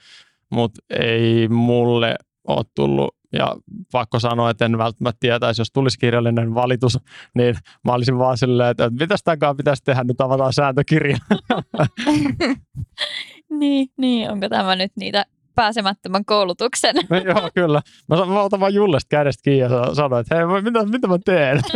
Mutta 0.50 0.80
ei 0.90 1.48
mulle 1.48 2.16
ole 2.48 2.64
tullut, 2.74 3.16
ja 3.32 3.56
pakko 3.92 4.20
sanoa, 4.20 4.50
että 4.50 4.64
en 4.64 4.78
välttämättä 4.78 5.20
tietäisi, 5.20 5.60
jos 5.60 5.72
tulisi 5.72 5.98
kirjallinen 5.98 6.54
valitus, 6.54 6.98
niin 7.34 7.54
mä 7.84 7.92
olisin 7.92 8.18
vaan 8.18 8.38
silleen, 8.38 8.70
että 8.70 8.90
mitä 8.90 9.14
tämän 9.24 9.56
pitäisi 9.56 9.84
tehdä, 9.84 10.04
nyt 10.04 10.20
avataan 10.20 10.52
sääntökirja. 10.52 11.16
niin, 13.60 13.88
niin, 13.96 14.30
onko 14.30 14.48
tämä 14.48 14.76
nyt 14.76 14.92
niitä 14.96 15.26
pääsemättömän 15.54 16.24
koulutuksen. 16.24 16.94
No, 17.10 17.16
joo, 17.16 17.50
kyllä. 17.54 17.82
Mä, 18.08 18.26
mä 18.26 18.42
otan 18.42 18.60
vaan 18.60 18.74
Jullesta 18.74 19.08
kädestä 19.08 19.42
kiinni 19.42 19.60
ja 19.60 19.94
sanoin, 19.94 20.20
että 20.20 20.36
hei, 20.36 20.62
mitä, 20.62 20.84
mitä 20.84 21.08
mä 21.08 21.18
teen? 21.24 21.60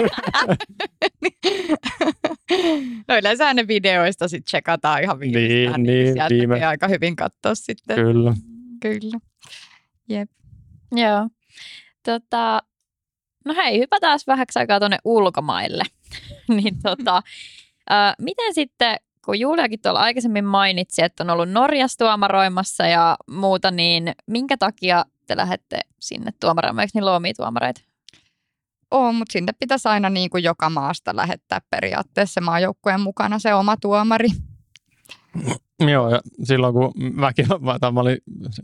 no 3.08 3.18
yleensä 3.18 3.54
ne 3.54 3.68
videoista 3.68 4.28
sitten 4.28 4.44
tsekataan 4.44 5.02
ihan 5.02 5.20
viimeistään, 5.20 5.82
niin, 5.82 6.04
niin, 6.04 6.14
niin 6.14 6.28
viime. 6.28 6.66
aika 6.66 6.88
hyvin 6.88 7.16
katsoa 7.16 7.54
sitten. 7.54 7.96
Kyllä. 7.96 8.34
Kyllä. 8.80 9.18
Jep. 10.08 10.30
Joo. 10.92 11.28
Tota, 12.04 12.62
no 13.44 13.54
hei, 13.54 13.78
hypätään 13.78 14.18
vähäksi 14.26 14.58
aikaa 14.58 14.78
tuonne 14.78 14.98
ulkomaille. 15.04 15.84
niin 16.56 16.82
tota, 16.82 17.22
äh, 17.90 18.14
miten 18.18 18.54
sitten 18.54 18.96
kun 19.24 19.40
Juliakin 19.40 19.80
tuolla 19.80 20.00
aikaisemmin 20.00 20.44
mainitsi, 20.44 21.02
että 21.02 21.24
on 21.24 21.30
ollut 21.30 21.50
Norjassa 21.50 21.98
tuomaroimassa 21.98 22.86
ja 22.86 23.16
muuta, 23.30 23.70
niin 23.70 24.12
minkä 24.26 24.56
takia 24.56 25.04
te 25.26 25.36
lähdette 25.36 25.80
sinne 25.98 26.30
tuomaroimaan? 26.40 26.82
Eikö 26.82 26.90
niin 26.94 27.04
luomia 27.04 27.32
tuomareita? 27.36 27.80
On, 28.90 29.14
mutta 29.14 29.32
sinne 29.32 29.52
pitäisi 29.58 29.88
aina 29.88 30.10
niin 30.10 30.30
kuin 30.30 30.44
joka 30.44 30.70
maasta 30.70 31.16
lähettää 31.16 31.60
periaatteessa 31.70 32.40
maajoukkueen 32.40 33.00
mukana 33.00 33.38
se 33.38 33.54
oma 33.54 33.76
tuomari. 33.76 34.28
Joo, 35.80 36.10
ja 36.10 36.20
silloin 36.44 36.74
kun 36.74 36.92
mäkin 37.14 37.46
mä, 37.60 38.00
olin, 38.00 38.18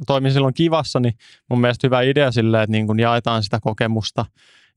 toimin 0.06 0.32
silloin 0.32 0.54
kivassa, 0.54 1.00
niin 1.00 1.14
mun 1.50 1.60
mielestä 1.60 1.86
hyvä 1.86 2.02
idea 2.02 2.32
sille, 2.32 2.62
että 2.62 2.72
niin 2.72 2.86
kun 2.86 3.00
jaetaan 3.00 3.42
sitä 3.42 3.60
kokemusta. 3.60 4.26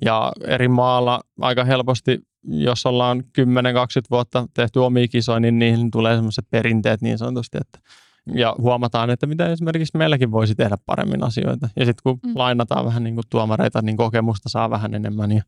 Ja 0.05 0.31
eri 0.47 0.67
maalla 0.67 1.21
aika 1.41 1.63
helposti, 1.63 2.19
jos 2.43 2.85
ollaan 2.85 3.23
10-20 3.41 3.41
vuotta 4.11 4.47
tehty 4.53 4.79
omia 4.79 5.07
kisoja, 5.07 5.39
niin 5.39 5.59
niihin 5.59 5.91
tulee 5.91 6.15
semmoiset 6.15 6.45
perinteet 6.49 7.01
niin 7.01 7.17
sanotusti, 7.17 7.57
että 7.61 7.79
ja 8.34 8.55
huomataan, 8.57 9.09
että 9.09 9.28
mitä 9.28 9.51
esimerkiksi 9.51 9.97
meilläkin 9.97 10.32
voisi 10.32 10.55
tehdä 10.55 10.78
paremmin 10.86 11.23
asioita. 11.23 11.69
Ja 11.75 11.86
sitten 11.86 12.01
kun 12.03 12.19
mm. 12.25 12.32
lainataan 12.36 12.86
vähän 12.86 13.03
niin 13.03 13.15
kuin 13.15 13.25
tuomareita, 13.30 13.82
niin 13.82 13.97
kokemusta 13.97 14.49
saa 14.49 14.69
vähän 14.69 14.93
enemmän 14.93 15.32
ja 15.32 15.43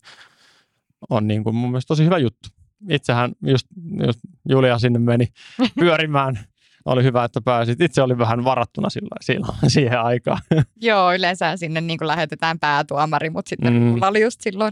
on 1.09 1.27
niin 1.27 1.43
kuin 1.43 1.55
mun 1.55 1.69
mielestä 1.69 1.87
tosi 1.87 2.05
hyvä 2.05 2.17
juttu. 2.17 2.49
Itsehän 2.89 3.31
just, 3.45 3.67
just 4.05 4.19
Julia 4.49 4.79
sinne 4.79 4.99
meni 4.99 5.27
pyörimään 5.79 6.39
oli 6.85 7.03
hyvä, 7.03 7.23
että 7.23 7.41
pääsit. 7.41 7.81
Itse 7.81 8.01
oli 8.01 8.17
vähän 8.17 8.43
varattuna 8.43 8.89
sillä, 8.89 9.15
silloin, 9.21 9.57
siihen 9.67 10.01
aikaan. 10.01 10.41
Joo, 10.81 11.13
yleensä 11.13 11.57
sinne 11.57 11.81
niin 11.81 11.97
kuin 11.97 12.07
lähetetään 12.07 12.59
päätuomari, 12.59 13.29
mutta 13.29 13.49
sitten 13.49 13.73
mm. 13.73 13.79
mulla 13.79 14.07
oli 14.07 14.21
just 14.21 14.41
silloin 14.41 14.71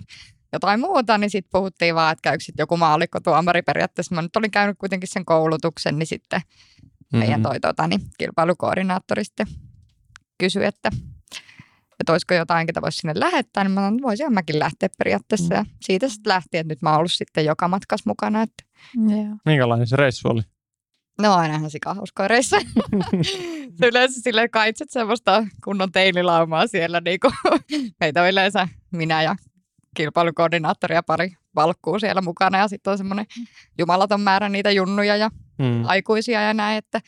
jotain 0.53 0.80
muuta, 0.80 1.18
niin 1.18 1.30
sitten 1.30 1.49
puhuttiin 1.51 1.95
vaan, 1.95 2.12
että 2.12 2.22
käykö 2.22 2.43
joku 2.58 2.78
maallikkotuomari 2.78 3.62
periaatteessa. 3.62 4.16
Mä 4.16 4.22
nyt 4.22 4.36
olin 4.36 4.51
käynyt 4.51 4.78
kuitenkin 4.78 5.10
sen 5.12 5.26
koulutuksen, 5.26 5.99
niin 5.99 6.08
sitten 6.08 6.41
mm. 7.14 7.20
meidän 7.20 7.43
toi 7.43 7.60
tota, 7.60 7.88
niin, 7.88 8.01
kilpailukoordinaattori 8.18 9.24
sitten 9.24 9.47
kysyi, 10.38 10.66
että, 10.66 10.89
että 11.99 12.12
olisiko 12.12 12.34
jotain, 12.34 12.68
ketä 12.68 12.82
voisi 12.82 12.97
sinne 12.97 13.14
lähettää, 13.20 13.64
niin 13.64 13.72
mä 13.72 13.82
sanoin, 13.82 13.93
että 13.93 14.08
voisin 14.08 14.34
mäkin 14.34 14.60
lähteä 14.60 14.89
periaatteessa. 14.97 15.53
Mm. 15.53 15.58
Ja 15.58 15.66
siitä 15.82 16.10
sitten 16.10 16.30
lähti, 16.30 16.58
että 16.58 16.72
nyt 16.72 16.82
mä 16.82 16.89
oon 16.89 16.97
ollut 16.97 17.12
sitten 17.12 17.45
joka 17.45 17.68
matkas 17.68 18.05
mukana. 18.05 18.41
Että... 18.41 18.64
Yeah. 19.12 19.28
Minkälainen 19.45 19.88
se 19.88 19.95
reissu 19.95 20.28
oli? 20.28 20.41
No 21.22 21.34
ainahan 21.34 21.70
sikahauskoja 21.70 22.28
reissa. 22.28 22.58
yleensä 23.88 24.22
sille 24.22 24.49
kaitset 24.49 24.89
semmoista 24.89 25.47
kunnon 25.64 25.91
teinilaumaa 25.91 26.68
siellä. 26.68 27.01
Niin 27.01 27.20
kuin, 27.20 27.34
meitä 27.99 28.22
on 28.22 28.30
yleensä 28.30 28.68
minä 28.91 29.24
ja 29.24 29.36
kilpailukoordinaattori 29.95 30.95
ja 30.95 31.03
pari 31.03 31.32
valkkuu 31.55 31.99
siellä 31.99 32.22
mukana. 32.22 32.58
Ja 32.58 32.68
sitten 32.68 32.91
on 32.91 32.97
semmoinen 32.97 33.26
jumalaton 33.78 34.22
määrä 34.22 34.49
niitä 34.49 34.72
junnuja 34.72 35.16
ja 35.16 35.32
mm. 35.60 35.86
aikuisia 35.86 36.41
ja 36.41 36.53
näin. 36.53 36.78
Että 36.78 37.01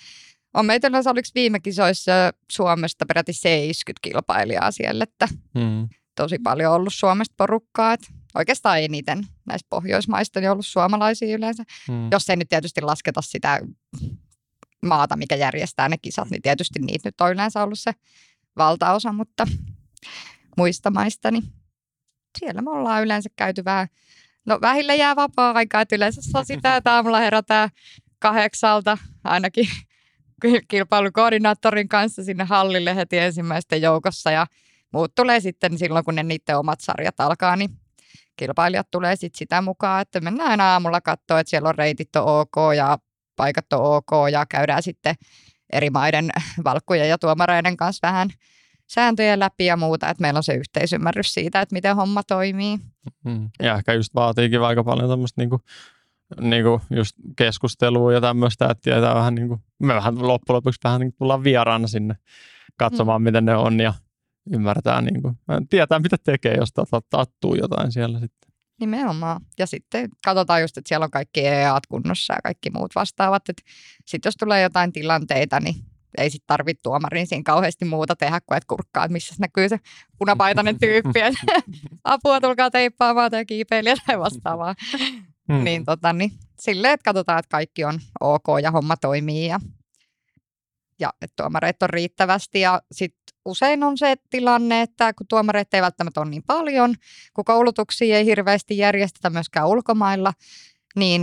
on 0.53 0.65
meitä 0.65 0.87
yleensä 0.87 1.11
oliko 1.11 1.29
viime 1.35 1.59
kisoissa 1.59 2.11
Suomesta 2.51 3.05
peräti 3.05 3.33
70 3.33 3.99
kilpailijaa 4.01 4.71
siellä. 4.71 5.03
Että 5.03 5.27
mm. 5.55 5.89
tosi 6.15 6.39
paljon 6.39 6.73
ollut 6.73 6.93
Suomesta 6.93 7.33
porukkaa. 7.37 7.93
Että 7.93 8.07
oikeastaan 8.35 8.81
eniten 8.81 9.23
näistä 9.45 9.67
Pohjoismaista 9.69 10.39
niin 10.39 10.51
ollut 10.51 10.65
suomalaisia 10.65 11.37
yleensä. 11.37 11.63
Hmm. 11.87 12.07
Jos 12.11 12.29
ei 12.29 12.35
nyt 12.35 12.49
tietysti 12.49 12.81
lasketa 12.81 13.21
sitä 13.21 13.59
maata, 14.85 15.15
mikä 15.15 15.35
järjestää 15.35 15.89
ne 15.89 15.97
kisat, 16.01 16.29
niin 16.29 16.41
tietysti 16.41 16.79
niitä 16.79 17.07
nyt 17.07 17.21
on 17.21 17.31
yleensä 17.31 17.63
ollut 17.63 17.79
se 17.79 17.91
valtaosa, 18.57 19.13
mutta 19.13 19.47
muista 20.57 20.91
maista, 20.91 21.31
niin 21.31 21.43
siellä 22.39 22.61
me 22.61 22.71
ollaan 22.71 23.03
yleensä 23.03 23.29
käyty 23.35 23.65
vähän, 23.65 23.87
no 24.45 24.59
vähille 24.61 24.95
jää 24.95 25.15
vapaa-aikaa, 25.15 25.81
että 25.81 25.95
yleensä 25.95 26.21
saa 26.21 26.43
sitä, 26.53 26.75
että 26.75 26.93
aamulla 26.93 27.19
herätään 27.19 27.69
kahdeksalta 28.19 28.97
ainakin 29.23 29.67
kilpailukoordinaattorin 30.67 31.89
kanssa 31.89 32.23
sinne 32.23 32.43
hallille 32.43 32.95
heti 32.95 33.17
ensimmäisten 33.17 33.81
joukossa 33.81 34.31
ja 34.31 34.47
muut 34.93 35.15
tulee 35.15 35.39
sitten 35.39 35.77
silloin, 35.77 36.05
kun 36.05 36.15
ne 36.15 36.23
niiden 36.23 36.57
omat 36.57 36.81
sarjat 36.81 37.19
alkaa, 37.19 37.55
niin 37.55 37.69
kilpailijat 38.35 38.91
tulee 38.91 39.15
sit 39.15 39.35
sitä 39.35 39.61
mukaan, 39.61 40.01
että 40.01 40.19
mennään 40.19 40.49
aina 40.49 40.71
aamulla 40.71 41.01
katsoa, 41.01 41.39
että 41.39 41.49
siellä 41.49 41.69
on 41.69 41.75
reitit 41.75 42.15
on 42.15 42.39
ok 42.39 42.55
ja 42.75 42.97
paikat 43.35 43.73
on 43.73 43.95
ok 43.95 44.11
ja 44.31 44.45
käydään 44.45 44.83
sitten 44.83 45.15
eri 45.73 45.89
maiden 45.89 46.29
valkkujen 46.65 47.09
ja 47.09 47.17
tuomareiden 47.17 47.77
kanssa 47.77 48.07
vähän 48.07 48.29
sääntöjä 48.87 49.39
läpi 49.39 49.65
ja 49.65 49.77
muuta, 49.77 50.09
että 50.09 50.21
meillä 50.21 50.37
on 50.37 50.43
se 50.43 50.53
yhteisymmärrys 50.53 51.33
siitä, 51.33 51.61
että 51.61 51.73
miten 51.73 51.95
homma 51.95 52.23
toimii. 52.23 52.77
Mm. 53.25 53.49
Ja 53.63 53.75
ehkä 53.75 53.93
just 53.93 54.15
vaatiikin 54.15 54.61
aika 54.61 54.83
paljon 54.83 55.09
tämmöistä 55.09 55.41
niinku, 55.41 55.61
niinku 56.41 56.81
just 56.89 57.15
keskustelua 57.35 58.13
ja 58.13 58.21
tämmöistä, 58.21 58.65
että 58.65 58.81
tietää 58.81 59.15
vähän 59.15 59.35
niinku, 59.35 59.59
me 59.79 59.93
vähän 59.95 60.27
loppujen 60.27 60.55
lopuksi 60.55 60.79
vähän 60.83 60.99
niinku 60.99 61.15
tullaan 61.17 61.43
vieraana 61.43 61.87
sinne 61.87 62.15
katsomaan, 62.77 63.21
mm. 63.21 63.23
miten 63.23 63.45
ne 63.45 63.55
on 63.55 63.79
ja 63.79 63.93
ymmärtää, 64.53 65.01
niin 65.01 65.21
kuin, 65.21 65.37
tietää 65.69 65.99
mitä 65.99 66.17
tekee, 66.23 66.55
jos 66.55 66.69
tattuu 67.09 67.55
jotain 67.55 67.91
siellä 67.91 68.19
sitten. 68.19 68.49
Nimenomaan. 68.79 69.41
Ja 69.59 69.67
sitten 69.67 70.09
katsotaan 70.25 70.61
just, 70.61 70.77
että 70.77 70.87
siellä 70.87 71.03
on 71.03 71.11
kaikki 71.11 71.47
EAT 71.47 71.87
kunnossa 71.89 72.33
ja 72.33 72.39
kaikki 72.43 72.69
muut 72.69 72.95
vastaavat. 72.95 73.43
Sitten 74.05 74.27
jos 74.29 74.35
tulee 74.35 74.61
jotain 74.61 74.91
tilanteita, 74.91 75.59
niin 75.59 75.75
ei 76.17 76.29
sitten 76.29 76.47
tarvitse 76.47 76.81
tuomarin 76.81 77.27
siinä 77.27 77.43
kauheasti 77.45 77.85
muuta 77.85 78.15
tehdä 78.15 78.41
kuin, 78.45 78.57
että 78.57 78.67
kurkkaa, 78.67 79.05
että 79.05 79.13
missä 79.13 79.35
näkyy 79.39 79.69
se 79.69 79.79
punapaitainen 80.17 80.79
tyyppi. 80.79 81.19
apua, 82.03 82.41
tulkaa 82.41 82.71
teippaamaan 82.71 83.31
tai 83.31 83.45
kiipeilijä 83.45 83.95
tai 84.07 84.19
vastaavaa. 84.19 84.75
Hmm. 85.53 85.63
Niin, 85.63 85.85
tota, 85.85 86.13
niin 86.13 86.31
silleen, 86.59 86.93
että 86.93 87.03
katsotaan, 87.03 87.39
että 87.39 87.49
kaikki 87.49 87.85
on 87.85 87.99
ok 88.19 88.45
ja 88.61 88.71
homma 88.71 88.97
toimii 88.97 89.47
ja, 89.47 89.59
ja 90.99 91.13
että 91.21 91.43
tuomareita 91.43 91.85
on 91.85 91.89
riittävästi. 91.89 92.59
Ja 92.59 92.81
sitten 92.91 93.35
usein 93.45 93.83
on 93.83 93.97
se 93.97 94.15
tilanne, 94.29 94.81
että 94.81 95.13
kun 95.13 95.27
tuomareita 95.27 95.77
ei 95.77 95.81
välttämättä 95.81 96.21
ole 96.21 96.29
niin 96.29 96.43
paljon, 96.47 96.95
kun 97.33 97.45
koulutuksia 97.45 98.17
ei 98.17 98.25
hirveästi 98.25 98.77
järjestetä 98.77 99.29
myöskään 99.29 99.67
ulkomailla, 99.67 100.33
niin 100.95 101.21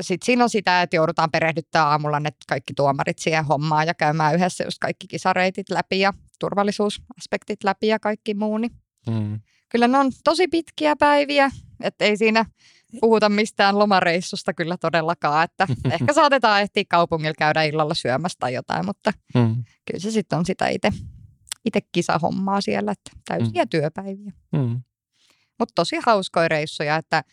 sitten 0.00 0.26
siinä 0.26 0.44
on 0.44 0.50
sitä, 0.50 0.82
että 0.82 0.96
joudutaan 0.96 1.30
perehdyttämään 1.30 1.88
aamulla 1.88 2.20
ne 2.20 2.30
kaikki 2.48 2.74
tuomarit 2.74 3.18
siihen 3.18 3.44
hommaan 3.44 3.86
ja 3.86 3.94
käymään 3.94 4.34
yhdessä 4.34 4.64
just 4.64 4.78
kaikki 4.80 5.06
kisareitit 5.06 5.70
läpi 5.70 6.00
ja 6.00 6.12
turvallisuusaspektit 6.40 7.64
läpi 7.64 7.86
ja 7.86 7.98
kaikki 7.98 8.34
muu. 8.34 8.58
Niin 8.58 8.72
mm. 9.10 9.40
Kyllä 9.68 9.88
ne 9.88 9.98
on 9.98 10.12
tosi 10.24 10.48
pitkiä 10.48 10.96
päiviä, 10.96 11.50
että 11.82 12.04
ei 12.04 12.16
siinä 12.16 12.44
puhuta 13.00 13.28
mistään 13.28 13.78
lomareissusta 13.78 14.54
kyllä 14.54 14.76
todellakaan, 14.76 15.44
että 15.44 15.66
ehkä 16.00 16.12
saatetaan 16.12 16.62
ehtiä 16.62 16.84
kaupungilla 16.88 17.34
käydä 17.38 17.62
illalla 17.62 17.94
syömässä 17.94 18.36
tai 18.40 18.54
jotain, 18.54 18.86
mutta 18.86 19.12
mm. 19.34 19.64
kyllä 19.86 20.00
se 20.00 20.10
sitten 20.10 20.38
on 20.38 20.46
sitä 20.46 20.68
itse 20.68 20.92
itse 21.66 21.80
kisahommaa 21.92 22.60
siellä, 22.60 22.92
että 22.92 23.10
täysiä 23.28 23.62
mm. 23.64 23.68
työpäiviä. 23.68 24.32
Mm. 24.52 24.82
Mutta 25.58 25.72
tosi 25.74 25.96
hauskoja 26.06 26.48
reissuja, 26.48 26.96
että 26.96 27.24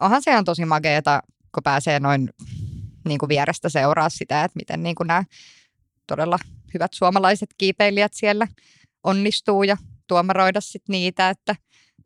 onhan 0.00 0.22
se 0.22 0.36
on 0.36 0.44
tosi 0.44 0.64
mageeta, 0.64 1.22
kun 1.54 1.62
pääsee 1.62 2.00
noin 2.00 2.30
niin 3.08 3.18
kuin 3.18 3.28
vierestä 3.28 3.68
seuraa 3.68 4.08
sitä, 4.08 4.44
että 4.44 4.56
miten 4.56 4.82
niin 4.82 4.94
kuin 4.94 5.06
nämä 5.06 5.24
todella 6.06 6.38
hyvät 6.74 6.92
suomalaiset 6.92 7.48
kiipeilijät 7.58 8.14
siellä 8.14 8.46
onnistuu 9.04 9.62
ja 9.62 9.76
tuomaroida 10.06 10.60
sit 10.60 10.82
niitä, 10.88 11.30
että 11.30 11.56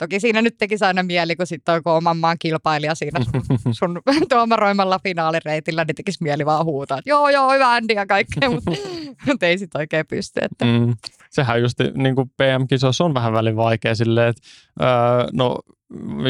Toki 0.00 0.20
siinä 0.20 0.42
nyt 0.42 0.58
tekisi 0.58 0.84
aina 0.84 1.02
mieli, 1.02 1.36
kun 1.36 1.46
sitten 1.46 1.74
on 1.74 1.96
oman 1.96 2.16
maan 2.16 2.36
kilpailija 2.38 2.94
siinä 2.94 3.20
sun, 3.24 3.42
sun 3.78 4.02
tuomaroimalla 4.28 4.98
finaalireitillä, 5.02 5.84
niin 5.84 5.94
tekisi 5.94 6.22
mieli 6.22 6.46
vaan 6.46 6.64
huutaa, 6.64 6.98
että 6.98 7.10
joo, 7.10 7.28
joo, 7.28 7.52
hyvä 7.52 7.72
Andy 7.72 7.94
ja 7.94 8.06
kaikkea, 8.06 8.50
mutta 8.50 8.70
mut 9.26 9.42
ei 9.42 9.58
sitten 9.58 9.78
oikein 9.78 10.06
pysty. 10.06 10.40
Että. 10.42 10.64
Mm. 10.64 10.96
Sehän 11.30 11.60
just 11.60 11.78
niin 11.94 12.14
kuin 12.14 12.28
PM-kisoissa 12.28 13.04
on 13.04 13.14
vähän 13.14 13.32
välin 13.32 13.56
vaikea 13.56 13.94
silleen, 13.94 14.28
että 14.28 14.42
öö, 14.80 14.88
no 15.32 15.58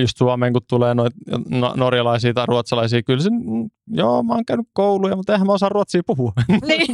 just 0.01 0.17
Suomeen, 0.17 0.53
kun 0.53 0.63
tulee 0.69 0.95
noit 0.95 1.13
no, 1.49 1.73
norjalaisia 1.77 2.35
tai 2.35 2.47
ruotsalaisia, 2.47 3.03
kyllä 3.03 3.23
se, 3.23 3.31
mm, 3.31 3.71
joo, 3.93 4.23
mä 4.23 4.35
oon 4.35 4.45
käynyt 4.45 4.67
kouluja, 4.73 5.17
mutta 5.17 5.33
eihän 5.33 5.47
mä 5.47 5.53
osaa 5.53 5.69
ruotsia 5.69 6.03
puhua. 6.07 6.33
Niin. 6.49 6.89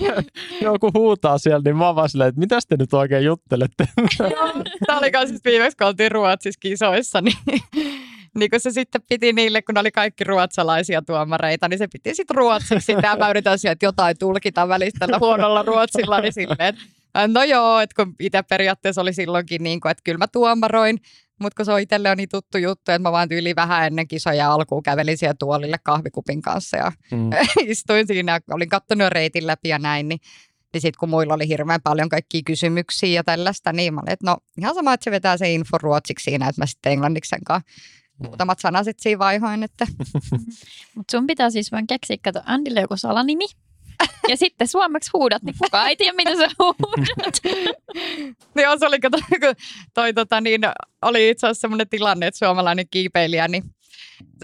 Joku 0.60 0.90
huutaa 0.94 1.38
siellä, 1.38 1.62
niin 1.64 1.76
mä 1.76 1.86
oon 1.86 1.96
vaan 1.96 2.08
silleen, 2.08 2.28
että 2.28 2.38
mitä 2.38 2.58
te 2.68 2.76
nyt 2.76 2.94
oikein 2.94 3.24
juttelette? 3.24 3.88
Tämä 4.86 4.98
oli 4.98 5.28
siis 5.28 5.44
viimeksi, 5.44 5.76
kun 5.76 5.86
oltiin 5.86 6.12
Ruotsissa 6.12 6.60
kisoissa, 6.60 7.20
niin 7.20 7.36
niin 8.38 8.50
kun 8.50 8.60
se 8.60 8.70
sitten 8.70 9.02
piti 9.08 9.32
niille, 9.32 9.62
kun 9.62 9.78
oli 9.78 9.90
kaikki 9.90 10.24
ruotsalaisia 10.24 11.02
tuomareita, 11.02 11.68
niin 11.68 11.78
se 11.78 11.88
piti 11.88 12.14
sitten 12.14 12.36
ruotsiksi. 12.36 12.80
Sitten 12.80 13.18
mä 13.18 13.30
yritän 13.30 13.58
sieltä, 13.58 13.86
jotain 13.86 14.18
tulkita 14.18 14.68
välistä 14.68 15.06
huonolla 15.20 15.62
ruotsilla, 15.62 16.20
niin 16.20 16.32
silleen, 16.32 16.74
että 16.74 16.82
no 17.28 17.44
joo, 17.44 17.80
että 17.80 18.04
kun 18.04 18.14
itse 18.20 18.42
periaatteessa 18.42 19.02
oli 19.02 19.12
silloinkin 19.12 19.62
niin 19.62 19.80
kuin, 19.80 19.90
että 19.90 20.02
kyllä 20.04 20.18
mä 20.18 20.26
tuomaroin, 20.26 20.98
mutta 21.44 21.56
kun 21.56 21.64
se 21.64 21.72
on 21.72 21.80
itselle 21.80 22.10
on 22.10 22.16
niin 22.16 22.28
tuttu 22.28 22.58
juttu, 22.58 22.92
että 22.92 22.98
mä 22.98 23.12
vaan 23.12 23.28
tyyli 23.28 23.56
vähän 23.56 23.86
ennen 23.86 24.08
kisoja 24.08 24.52
alkuun 24.52 24.82
kävelin 24.82 25.18
siellä 25.18 25.34
tuolille 25.38 25.76
kahvikupin 25.82 26.42
kanssa 26.42 26.76
ja 26.76 26.92
mm. 27.12 27.30
istuin 27.72 28.06
siinä 28.06 28.32
ja 28.32 28.54
olin 28.54 28.68
katsonut 28.68 29.08
reitin 29.08 29.46
läpi 29.46 29.68
ja 29.68 29.78
näin, 29.78 30.08
niin 30.08 30.20
niin 30.74 30.82
sitten 30.82 31.00
kun 31.00 31.08
muilla 31.08 31.34
oli 31.34 31.48
hirveän 31.48 31.82
paljon 31.82 32.08
kaikkia 32.08 32.42
kysymyksiä 32.46 33.08
ja 33.08 33.24
tällaista, 33.24 33.72
niin 33.72 33.94
mä 33.94 34.00
olin, 34.00 34.12
että 34.12 34.26
no 34.30 34.36
ihan 34.58 34.74
sama, 34.74 34.92
että 34.92 35.04
se 35.04 35.10
vetää 35.10 35.36
se 35.36 35.52
info 35.52 35.78
ruotsiksi 35.78 36.24
siinä, 36.24 36.48
että 36.48 36.62
mä 36.62 36.66
sitten 36.66 36.92
englanniksi 36.92 37.28
sen 37.28 37.44
kanssa 37.44 37.70
mm. 38.18 38.26
muutamat 38.26 38.58
sanaset 38.58 38.98
siinä 39.00 39.18
vaihoin. 39.18 39.62
Että. 39.62 39.86
Mutta 40.94 41.10
sun 41.10 41.26
pitää 41.26 41.50
siis 41.50 41.72
vain 41.72 41.86
keksiä, 41.86 42.16
kato 42.24 42.40
Andille 42.44 42.80
joku 42.80 42.96
salanimi, 42.96 43.44
sitten 44.34 44.68
suomeksi 44.68 45.10
huudat, 45.12 45.42
niin 45.42 45.54
kukaan 45.62 45.88
ei 45.88 45.96
tiedä, 45.96 46.16
mitä 46.16 46.36
sä 46.36 46.48
huudat. 46.58 47.40
Joo, 48.64 48.78
se 48.78 48.86
oli, 48.86 49.00
kun 49.00 49.10
toi, 49.94 50.12
tota, 50.14 50.40
niin, 50.40 50.60
oli 51.02 51.30
itse 51.30 51.46
asiassa 51.46 51.60
sellainen 51.60 51.88
tilanne, 51.88 52.26
että 52.26 52.38
suomalainen 52.38 52.86
kiipeilijä, 52.90 53.48
niin 53.48 53.64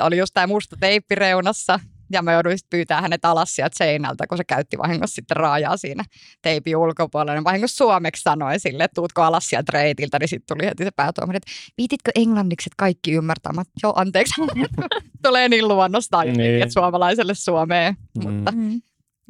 oli 0.00 0.18
just 0.18 0.34
tämä 0.34 0.46
musta 0.46 0.76
teippi 0.80 1.14
reunassa. 1.14 1.80
Ja 2.12 2.22
mä 2.22 2.32
jouduin 2.32 2.58
sitten 2.58 2.78
pyytää 2.78 3.00
hänet 3.00 3.24
alas 3.24 3.54
sieltä 3.54 3.74
seinältä, 3.78 4.26
kun 4.26 4.38
se 4.38 4.44
käytti 4.44 4.78
vahingossa 4.78 5.14
sitten 5.14 5.36
raajaa 5.36 5.76
siinä 5.76 6.04
teipin 6.42 6.76
ulkopuolella. 6.76 7.34
Ne 7.34 7.44
vahingossa 7.44 7.76
suomeksi 7.76 8.22
sanoi 8.22 8.58
sille, 8.58 8.84
että 8.84 8.94
tuutko 8.94 9.22
alas 9.22 9.46
sieltä 9.48 9.72
reitiltä, 9.72 10.18
niin 10.18 10.28
sitten 10.28 10.56
tuli 10.56 10.66
heti 10.68 10.84
se 10.84 10.90
päätuomari, 10.96 11.36
että 11.36 11.50
viititkö 11.78 12.10
englanniksi, 12.14 12.68
että 12.68 12.74
kaikki 12.78 13.12
ymmärtämät? 13.12 13.68
Joo, 13.82 13.92
anteeksi. 13.96 14.34
Tulee 15.24 15.48
niin 15.48 15.68
luonnosta, 15.68 16.22
Niin. 16.24 16.36
niin. 16.36 16.62
että 16.62 16.72
suomalaiselle 16.72 17.34
Suomeen. 17.34 17.94
Mm. 18.24 18.30
Mutta, 18.30 18.52
Mm. 18.52 18.80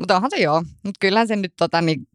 Mutta 0.01 0.17
onhan 0.17 0.31
se 0.31 0.37
joo. 0.37 0.63
Mutta 0.85 0.99
kyllähän 1.01 1.29
se 1.29 1.37
nyt 1.37 1.53
tota, 1.57 1.81
niin, 1.81 2.09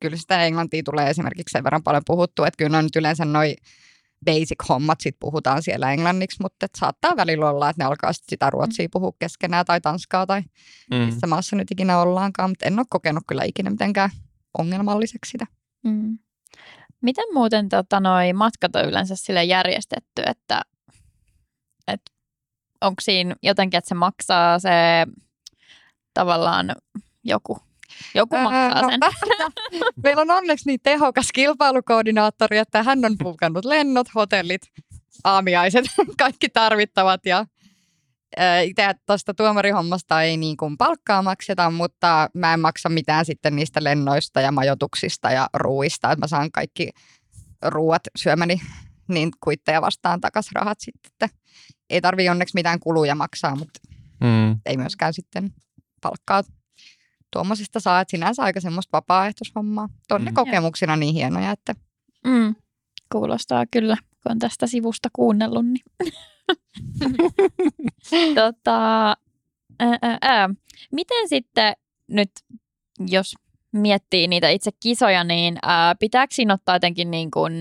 kyllä 0.00 0.16
sitä 0.16 0.44
englantia 0.44 0.82
tulee 0.82 1.10
esimerkiksi 1.10 1.52
sen 1.52 1.64
verran 1.64 1.82
paljon 1.82 2.02
puhuttu, 2.06 2.44
että 2.44 2.58
kyllä 2.58 2.78
on 2.78 2.84
nyt 2.84 2.96
yleensä 2.96 3.24
noin 3.24 3.54
basic-hommat 4.24 5.00
sit 5.00 5.16
puhutaan 5.20 5.62
siellä 5.62 5.92
englanniksi, 5.92 6.42
mutta 6.42 6.66
et 6.66 6.74
saattaa 6.78 7.16
välillä 7.16 7.50
olla, 7.50 7.70
että 7.70 7.82
ne 7.82 7.86
alkaa 7.86 8.12
sit 8.12 8.24
sitä 8.28 8.50
ruotsia 8.50 8.88
puhua 8.92 9.12
keskenään 9.18 9.64
tai 9.64 9.80
tanskaa 9.80 10.26
tai 10.26 10.42
Mm. 10.90 10.96
missä 10.96 11.26
maassa 11.26 11.56
nyt 11.56 11.70
ikinä 11.70 12.00
ollaankaan, 12.00 12.50
mutta 12.50 12.66
en 12.66 12.78
ole 12.78 12.86
kokenut 12.90 13.22
kyllä 13.26 13.42
ikinä 13.44 13.70
mitenkään 13.70 14.10
ongelmalliseksi 14.58 15.30
sitä. 15.30 15.46
Mm. 15.84 16.18
Miten 17.02 17.24
muuten 17.34 17.68
tota, 17.68 18.00
noi 18.00 18.32
matkat 18.32 18.76
on 18.76 18.84
yleensä 18.88 19.16
sille 19.16 19.44
järjestetty, 19.44 20.22
että, 20.26 20.62
että 21.86 22.12
onko 22.80 23.00
siinä 23.00 23.36
jotenkin, 23.42 23.78
että 23.78 23.88
se 23.88 23.94
maksaa 23.94 24.58
se 24.58 24.70
tavallaan 26.14 26.72
joku, 27.24 27.58
joku 28.14 28.36
maksaa 28.38 28.82
no, 28.82 28.90
sen? 28.90 29.00
meillä 30.02 30.22
on 30.22 30.30
onneksi 30.30 30.66
niin 30.66 30.80
tehokas 30.82 31.28
kilpailukoordinaattori, 31.34 32.58
että 32.58 32.82
hän 32.82 33.04
on 33.04 33.18
puukannut 33.18 33.64
lennot, 33.64 34.06
hotellit, 34.14 34.62
aamiaiset, 35.24 35.84
kaikki 36.18 36.48
tarvittavat 36.48 37.26
ja 37.26 37.46
itse 38.64 38.94
tuosta 39.06 39.34
tuomarihommasta 39.34 40.22
ei 40.22 40.36
niin 40.36 40.56
kuin 40.56 40.76
palkkaa 40.76 41.22
makseta, 41.22 41.70
mutta 41.70 42.28
mä 42.34 42.54
en 42.54 42.60
maksa 42.60 42.88
mitään 42.88 43.24
sitten 43.24 43.56
niistä 43.56 43.84
lennoista 43.84 44.40
ja 44.40 44.52
majoituksista 44.52 45.30
ja 45.30 45.48
ruuista, 45.54 46.12
että 46.12 46.24
mä 46.24 46.26
saan 46.26 46.52
kaikki 46.52 46.90
ruuat 47.62 48.02
syömäni 48.16 48.60
niin 49.08 49.30
kuitteja 49.40 49.82
vastaan 49.82 50.20
takas 50.20 50.52
rahat 50.52 50.80
sitten, 50.80 51.10
että 51.12 51.28
ei 51.90 52.00
tarvi 52.00 52.28
onneksi 52.28 52.54
mitään 52.54 52.80
kuluja 52.80 53.14
maksaa, 53.14 53.56
mutta 53.56 53.80
Mm. 54.20 54.60
ei 54.66 54.76
myöskään 54.76 55.14
sitten 55.14 55.54
palkkaa 56.00 56.42
tuommoisesta 57.32 57.80
saa, 57.80 58.00
että 58.00 58.10
sinänsä 58.10 58.42
aika 58.42 58.60
semmoista 58.60 58.90
vapaaehtoishommaa. 58.92 59.88
Tonne 60.08 60.30
Mm. 60.30 60.34
kokemuksina 60.34 60.96
niin 60.96 61.14
hienoja, 61.14 61.50
että 61.50 61.74
Mm. 62.24 62.54
Kuulostaa 63.12 63.64
kyllä, 63.70 63.96
kun 64.22 64.32
on 64.32 64.38
tästä 64.38 64.66
sivusta 64.66 65.08
kuunnellut. 65.12 65.66
Niin. 65.66 65.84
tota, 68.34 69.06
ää, 69.78 69.98
ää, 70.02 70.18
ää. 70.22 70.48
Miten 70.92 71.28
sitten 71.28 71.72
nyt, 72.08 72.30
jos 73.08 73.34
miettii 73.72 74.28
niitä 74.28 74.48
itse 74.48 74.70
kisoja, 74.80 75.24
niin 75.24 75.58
ää, 75.62 75.94
pitääkö 75.94 76.34
siinä 76.34 76.54
ottaa 76.54 76.74
jotenkin 76.74 77.10
niin 77.10 77.30
kuin 77.30 77.52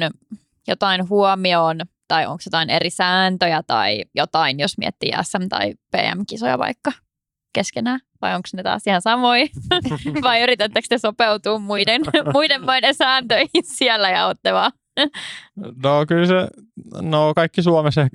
jotain 0.67 1.09
huomioon, 1.09 1.79
tai 2.07 2.25
onko 2.25 2.41
jotain 2.45 2.69
eri 2.69 2.89
sääntöjä 2.89 3.63
tai 3.67 4.03
jotain, 4.15 4.59
jos 4.59 4.77
miettii 4.77 5.11
SM- 5.11 5.47
tai 5.49 5.73
PM-kisoja 5.91 6.57
vaikka 6.57 6.91
keskenään? 7.57 7.99
Vai 8.21 8.35
onko 8.35 8.49
ne 8.53 8.63
taas 8.63 8.87
ihan 8.87 9.01
samoja? 9.01 9.45
Vai 10.23 10.43
yritättekö 10.43 10.85
te 10.89 10.97
sopeutua 10.97 11.59
muiden, 11.59 12.01
muiden 12.33 12.65
maiden 12.65 12.95
sääntöihin 12.95 13.63
siellä 13.63 14.09
ja 14.09 14.27
olette 14.27 14.53
vaan 14.53 14.71
No 15.83 16.05
kyllä 16.07 16.25
se, 16.25 16.47
no 17.01 17.33
kaikki 17.35 17.61
Suomessa, 17.61 18.07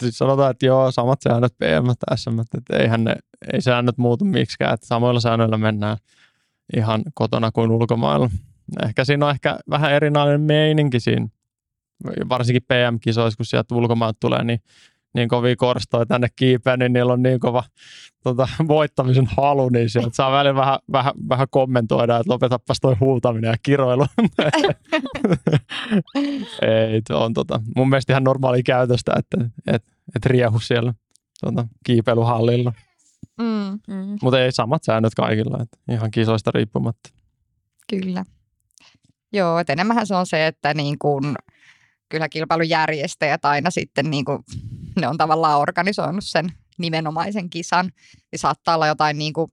siis 0.00 0.18
sanotaan, 0.18 0.50
että 0.50 0.66
joo, 0.66 0.90
samat 0.90 1.22
säännöt 1.22 1.52
PM 1.58 1.86
ja 1.86 2.16
SM, 2.16 2.40
että 2.40 2.78
eihän 2.78 3.04
ne, 3.04 3.14
ei 3.52 3.60
säännöt 3.60 3.98
muutu 3.98 4.24
miksikään, 4.24 4.74
että 4.74 4.86
samoilla 4.86 5.20
säännöillä 5.20 5.58
mennään 5.58 5.96
ihan 6.76 7.02
kotona 7.14 7.50
kuin 7.52 7.70
ulkomailla. 7.70 8.30
Ehkä 8.86 9.04
siinä 9.04 9.26
on 9.26 9.32
ehkä 9.32 9.58
vähän 9.70 9.92
erinäinen 9.92 10.40
meininki 10.40 11.00
siinä, 11.00 11.28
varsinkin 12.28 12.62
PM-kisoissa, 12.62 13.36
kun 13.36 13.46
sieltä 13.46 13.74
ulkomailta 13.74 14.16
tulee, 14.20 14.44
niin 14.44 14.60
niin 15.14 15.28
kovia 15.28 15.56
korstoja 15.56 16.06
tänne 16.06 16.28
kiipeä, 16.36 16.76
niin 16.76 16.92
niillä 16.92 17.12
on 17.12 17.22
niin 17.22 17.40
kova 17.40 17.64
tota, 18.22 18.48
voittamisen 18.68 19.26
halu, 19.36 19.68
niin 19.68 19.90
sieltä 19.90 20.10
saa 20.12 20.32
välillä 20.32 20.54
vähän, 20.60 20.78
vähän, 20.92 21.12
vähän 21.28 21.46
kommentoida, 21.50 22.16
että 22.16 22.32
lopetapas 22.32 22.76
toi 22.80 22.96
huutaminen 23.00 23.48
ja 23.48 23.56
kiroilu. 23.62 24.06
Ei, 26.62 27.02
se 27.08 27.14
on 27.14 27.34
tota, 27.34 27.60
mun 27.76 27.88
mielestä 27.88 28.12
ihan 28.12 28.24
normaali 28.24 28.62
käytöstä, 28.62 29.12
että 29.18 29.50
et, 29.66 29.84
et 30.16 30.26
riehu 30.26 30.60
siellä 30.60 30.94
tota, 31.40 31.68
kiipeilyhallilla. 31.84 32.72
mm, 33.40 33.78
Mm. 33.88 34.18
Mutta 34.22 34.40
ei 34.40 34.52
samat 34.52 34.84
säännöt 34.84 35.14
kaikilla, 35.14 35.62
että 35.62 35.78
ihan 35.92 36.10
kisoista 36.10 36.50
riippumatta. 36.54 37.10
kyllä. 37.90 38.24
Joo, 39.32 39.58
että 39.58 39.72
enemmänhän 39.72 40.06
se 40.06 40.14
on 40.14 40.26
se, 40.26 40.46
että 40.46 40.74
niin 40.74 40.98
kuin, 40.98 41.34
kyllä 42.08 42.28
kilpailujärjestäjät 42.28 43.44
aina 43.44 43.70
sitten 43.70 44.10
niin 44.10 44.24
kuin, 44.24 44.38
ne 45.00 45.08
on 45.08 45.16
tavallaan 45.18 45.60
organisoinut 45.60 46.24
sen 46.24 46.52
nimenomaisen 46.78 47.50
kisan, 47.50 47.90
niin 48.32 48.38
saattaa 48.38 48.74
olla 48.74 48.86
jotain 48.86 49.18
niin 49.18 49.32
kuin, 49.32 49.50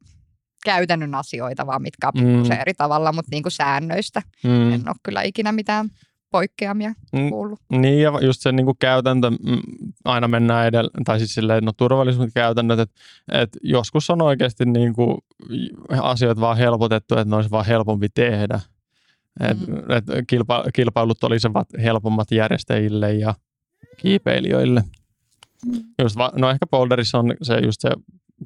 käytännön 0.66 1.16
asioita 1.16 1.66
vaan, 1.68 1.82
mitkä 1.82 2.08
on 2.08 2.24
Mm. 2.24 2.52
eri 2.62 2.74
tavalla, 2.74 3.12
mutta 3.12 3.30
niin 3.32 3.44
kuin 3.44 3.52
säännöistä 3.52 4.22
Mm. 4.44 4.74
en 4.74 4.82
ole 4.88 4.96
kyllä 5.04 5.22
ikinä 5.22 5.52
mitään 5.52 5.90
poikkeamia 6.32 6.94
Mm. 7.14 7.30
kuullut. 7.30 7.60
Niin 7.72 8.02
ja 8.02 8.12
just 8.22 8.42
se 8.42 8.52
niin 8.52 8.66
kuin 8.66 8.78
käytäntö, 8.80 9.30
mm, 9.30 9.38
aina 10.06 10.28
mennään 10.28 10.68
edellä, 10.68 10.90
tai 11.06 11.20
siis 11.20 11.34
silleen, 11.34 11.64
no 11.64 11.72
turvallisuuskäytännöt, 11.78 12.80
että 12.80 12.96
et 13.32 13.50
joskus 13.64 14.10
on 14.10 14.22
oikeasti 14.22 14.66
niin 14.66 14.94
kuin 14.94 15.18
asioita 16.02 16.42
vaan 16.42 16.58
helpotettu, 16.58 17.16
että 17.18 17.30
ne 17.30 17.36
olisi 17.36 17.52
vaan 17.52 17.66
helpompi 17.66 18.10
tehdä. 18.10 18.60
Et, 19.40 19.68
Mm. 19.68 19.92
et 19.92 20.04
kilpa, 20.28 20.64
kilpailut 20.74 21.24
olisivat 21.24 21.68
helpommat 21.84 22.32
järjestäjille 22.32 23.14
ja 23.14 23.34
kiipeilijöille. 23.98 24.84
Mm. 25.66 25.84
Just 26.02 26.18
va, 26.18 26.32
no 26.36 26.50
ehkä 26.50 26.68
boulderissa 26.68 27.20
on 27.20 27.34
se 27.42 27.60
just 27.60 27.82
se 27.82 27.90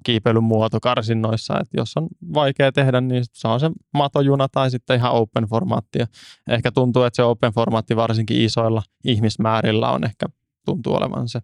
kiipeilyn 0.03 0.43
muoto 0.43 0.79
karsinnoissa, 0.79 1.59
että 1.59 1.77
jos 1.77 1.97
on 1.97 2.07
vaikea 2.33 2.71
tehdä, 2.71 3.01
niin 3.01 3.23
se 3.33 3.47
on 3.47 3.59
se 3.59 3.71
matojuna 3.93 4.47
tai 4.47 4.71
sitten 4.71 4.97
ihan 4.97 5.11
open 5.11 5.43
formaatti. 5.43 5.99
Ja 5.99 6.07
ehkä 6.49 6.71
tuntuu, 6.71 7.03
että 7.03 7.15
se 7.15 7.23
open 7.23 7.53
formaatti 7.53 7.95
varsinkin 7.95 8.41
isoilla 8.41 8.83
ihmismäärillä 9.03 9.91
on 9.91 10.03
ehkä 10.03 10.25
tuntuu 10.65 10.95
olevan 10.95 11.29
se 11.29 11.39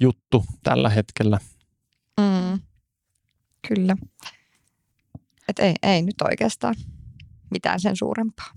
juttu 0.00 0.44
tällä 0.62 0.90
hetkellä. 0.90 1.38
Mm. 2.20 2.60
Kyllä. 3.68 3.96
Et 5.48 5.58
ei, 5.58 5.74
ei 5.82 6.02
nyt 6.02 6.22
oikeastaan 6.24 6.74
mitään 7.50 7.80
sen 7.80 7.96
suurempaa 7.96 8.50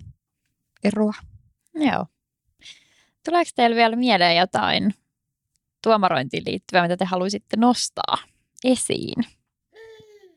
eroa. 0.84 1.14
Joo. 1.74 2.06
Tuleeko 3.24 3.50
teille 3.54 3.76
vielä 3.76 3.96
mieleen 3.96 4.36
jotain 4.36 4.94
tuomarointiin 5.82 6.42
liittyvää, 6.46 6.82
mitä 6.82 6.96
te 6.96 7.04
haluaisitte 7.04 7.56
nostaa 7.56 8.16
esiin? 8.64 9.24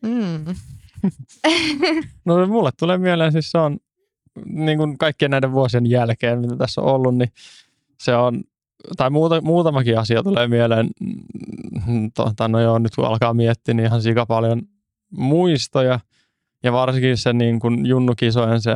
Mm. 0.02 0.46
No 2.26 2.48
mulle 2.48 2.72
tulee 2.80 2.98
mieleen 2.98 3.32
siis 3.32 3.52
se 3.52 3.58
on 3.58 3.78
niin 4.46 4.78
kuin 4.78 4.98
kaikkien 4.98 5.32
näiden 5.32 5.52
vuosien 5.52 5.90
jälkeen, 5.90 6.40
mitä 6.40 6.56
tässä 6.56 6.82
on 6.82 6.88
ollut, 6.88 7.16
niin 7.16 7.32
se 8.00 8.16
on, 8.16 8.44
tai 8.98 9.10
muuta, 9.10 9.42
muutamakin 9.42 10.00
asia 10.00 10.24
tulee 10.24 10.48
mieleen, 10.48 10.90
tota, 12.16 12.48
no 12.48 12.60
joo, 12.60 12.80
nyt 12.80 12.96
kun 12.96 13.06
alkaa 13.06 13.34
miettiä, 13.34 13.74
niin 13.74 13.86
ihan 13.86 14.02
sika 14.02 14.26
paljon 14.26 14.62
muistoja, 15.10 16.00
ja 16.64 16.72
varsinkin 16.72 17.18
se 17.18 17.34
niin 17.34 17.60
kuin 17.60 17.86
junnukisojen 17.86 18.62
se 18.62 18.74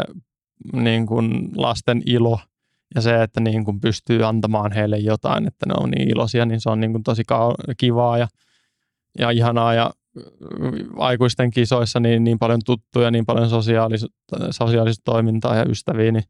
niin 0.73 1.05
kuin 1.05 1.49
lasten 1.55 2.01
ilo, 2.05 2.39
ja 2.95 3.01
se, 3.01 3.23
että 3.23 3.39
niin 3.39 3.65
kuin 3.65 3.79
pystyy 3.79 4.25
antamaan 4.25 4.71
heille 4.71 4.97
jotain, 4.97 5.47
että 5.47 5.65
ne 5.65 5.73
on 5.77 5.91
niin 5.91 6.09
iloisia, 6.09 6.45
niin 6.45 6.61
se 6.61 6.69
on 6.69 6.79
niin 6.79 6.91
kuin 6.91 7.03
tosi 7.03 7.23
kivaa 7.77 8.17
ja, 8.17 8.27
ja 9.19 9.29
ihanaa, 9.29 9.73
ja 9.73 9.91
aikuisten 10.97 11.51
kisoissa 11.51 11.99
niin, 11.99 12.23
niin 12.23 12.39
paljon 12.39 12.59
tuttuja, 12.65 13.11
niin 13.11 13.25
paljon 13.25 13.49
sosiaalista, 13.49 14.07
sosiaalista 14.51 15.01
toimintaa 15.05 15.55
ja 15.55 15.65
ystäviä, 15.69 16.11
niin 16.11 16.23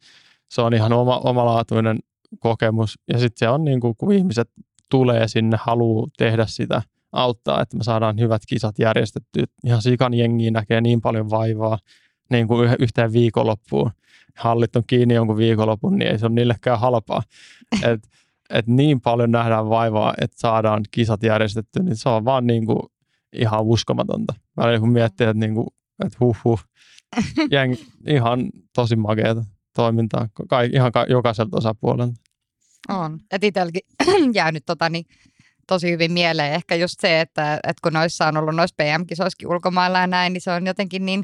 se 0.49 0.61
on 0.61 0.73
ihan 0.73 0.93
oma, 0.93 1.17
omalaatuinen 1.17 1.99
kokemus. 2.39 2.99
Ja 3.07 3.19
sitten 3.19 3.39
se 3.39 3.49
on 3.49 3.63
niin 3.63 3.79
kuin, 3.79 3.93
kun 3.97 4.11
ihmiset 4.11 4.49
tulee 4.89 5.27
sinne, 5.27 5.57
haluaa 5.61 6.07
tehdä 6.17 6.45
sitä, 6.45 6.81
auttaa, 7.11 7.61
että 7.61 7.77
me 7.77 7.83
saadaan 7.83 8.19
hyvät 8.19 8.41
kisat 8.47 8.79
järjestettyä. 8.79 9.43
Ihan 9.65 9.81
sikan 9.81 10.13
jengiä 10.13 10.51
näkee 10.51 10.81
niin 10.81 11.01
paljon 11.01 11.29
vaivaa 11.29 11.77
niin 12.29 12.47
kuin 12.47 12.65
yh- 12.65 12.75
yhteen 12.79 13.13
viikonloppuun. 13.13 13.91
Hallit 14.37 14.75
on 14.75 14.83
kiinni 14.87 15.13
jonkun 15.13 15.37
viikonlopun, 15.37 15.97
niin 15.97 16.11
ei 16.11 16.19
se 16.19 16.25
ole 16.25 16.35
niillekään 16.35 16.79
halpaa. 16.79 17.23
Et, 17.83 18.09
et 18.49 18.67
niin 18.67 19.01
paljon 19.01 19.31
nähdään 19.31 19.69
vaivaa, 19.69 20.13
että 20.21 20.39
saadaan 20.39 20.83
kisat 20.91 21.23
järjestettyä, 21.23 21.83
niin 21.83 21.95
se 21.95 22.09
on 22.09 22.25
vaan 22.25 22.47
niin 22.47 22.65
kuin 22.65 22.79
ihan 23.33 23.63
uskomatonta. 23.63 24.33
Välillä 24.57 24.79
kun 24.79 24.91
miettii, 24.91 25.27
että, 25.27 25.39
niinku, 25.39 25.67
että 26.05 26.17
huh 26.19 26.37
huh, 26.43 26.63
jeng, 27.51 27.75
ihan 28.07 28.49
tosi 28.75 28.95
makeata 28.95 29.45
toimintaa 29.75 30.27
kai, 30.49 30.69
ihan 30.73 30.91
ka, 30.91 31.05
jokaiselta 31.09 31.57
osapuolelta. 31.57 32.13
On. 32.89 33.19
Et 33.31 33.43
itselläkin 33.43 33.81
jäänyt 34.33 34.65
tota, 34.65 34.89
niin, 34.89 35.05
tosi 35.67 35.91
hyvin 35.91 36.11
mieleen. 36.11 36.53
Ehkä 36.53 36.75
just 36.75 36.99
se, 36.99 37.21
että, 37.21 37.55
että 37.55 37.79
kun 37.83 37.93
noissa 37.93 38.27
on 38.27 38.37
ollut 38.37 38.55
noissa 38.55 38.75
PM-kisoissakin 38.77 39.47
ulkomailla 39.47 39.99
ja 39.99 40.07
näin, 40.07 40.33
niin 40.33 40.41
se 40.41 40.51
on 40.51 40.67
jotenkin 40.67 41.05
niin 41.05 41.23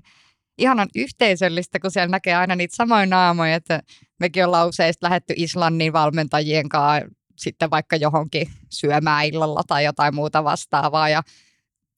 ihanan 0.57 0.89
yhteisöllistä, 0.95 1.79
kun 1.79 1.91
siellä 1.91 2.11
näkee 2.11 2.35
aina 2.35 2.55
niitä 2.55 2.75
samoja 2.75 3.05
naamoja, 3.05 3.55
että 3.55 3.81
mekin 4.19 4.45
ollaan 4.45 4.69
usein 4.69 4.93
lähetty 5.01 5.33
Islannin 5.37 5.93
valmentajien 5.93 6.69
kanssa 6.69 7.09
sitten 7.37 7.69
vaikka 7.69 7.95
johonkin 7.95 8.47
syömään 8.69 9.25
illalla 9.25 9.61
tai 9.67 9.85
jotain 9.85 10.15
muuta 10.15 10.43
vastaavaa. 10.43 11.09
Ja 11.09 11.21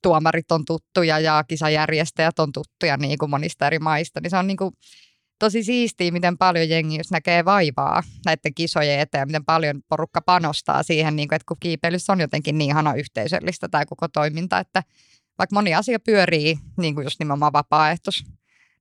tuomarit 0.02 0.52
on 0.52 0.66
tuttuja 0.66 1.20
ja 1.20 1.44
kisajärjestäjät 1.48 2.40
on 2.40 2.52
tuttuja 2.52 2.98
niin 2.98 3.18
kuin 3.18 3.30
monista 3.30 3.68
eri 3.68 3.80
maista, 3.80 4.22
niin 4.22 4.30
se 4.30 4.38
on 4.38 4.48
niin 4.48 4.58
kuin 4.58 4.72
tosi 5.40 5.64
siistiä, 5.64 6.12
miten 6.12 6.38
paljon 6.38 6.70
jengi 6.70 6.98
just 6.98 7.12
näkee 7.12 7.46
vaivaa 7.46 8.04
näiden 8.26 8.54
kisojen 8.54 9.00
eteen, 9.00 9.28
miten 9.28 9.46
paljon 9.46 9.82
porukka 9.90 10.22
panostaa 10.22 10.84
siihen, 10.84 11.16
niin 11.16 11.28
kuin, 11.28 11.36
että 11.36 11.46
kun 11.48 11.58
kiipeilyssä 11.60 12.14
on 12.14 12.20
jotenkin 12.20 12.58
niin 12.58 12.70
ihana 12.70 12.94
yhteisöllistä 12.94 13.70
tämä 13.70 13.86
koko 13.86 14.08
toiminta, 14.08 14.60
että 14.60 14.84
vaikka 15.38 15.56
moni 15.56 15.76
asia 15.76 16.00
pyörii 16.00 16.60
niin 16.78 16.96
kuin 16.96 17.04
just 17.04 17.20
nimenomaan 17.20 17.54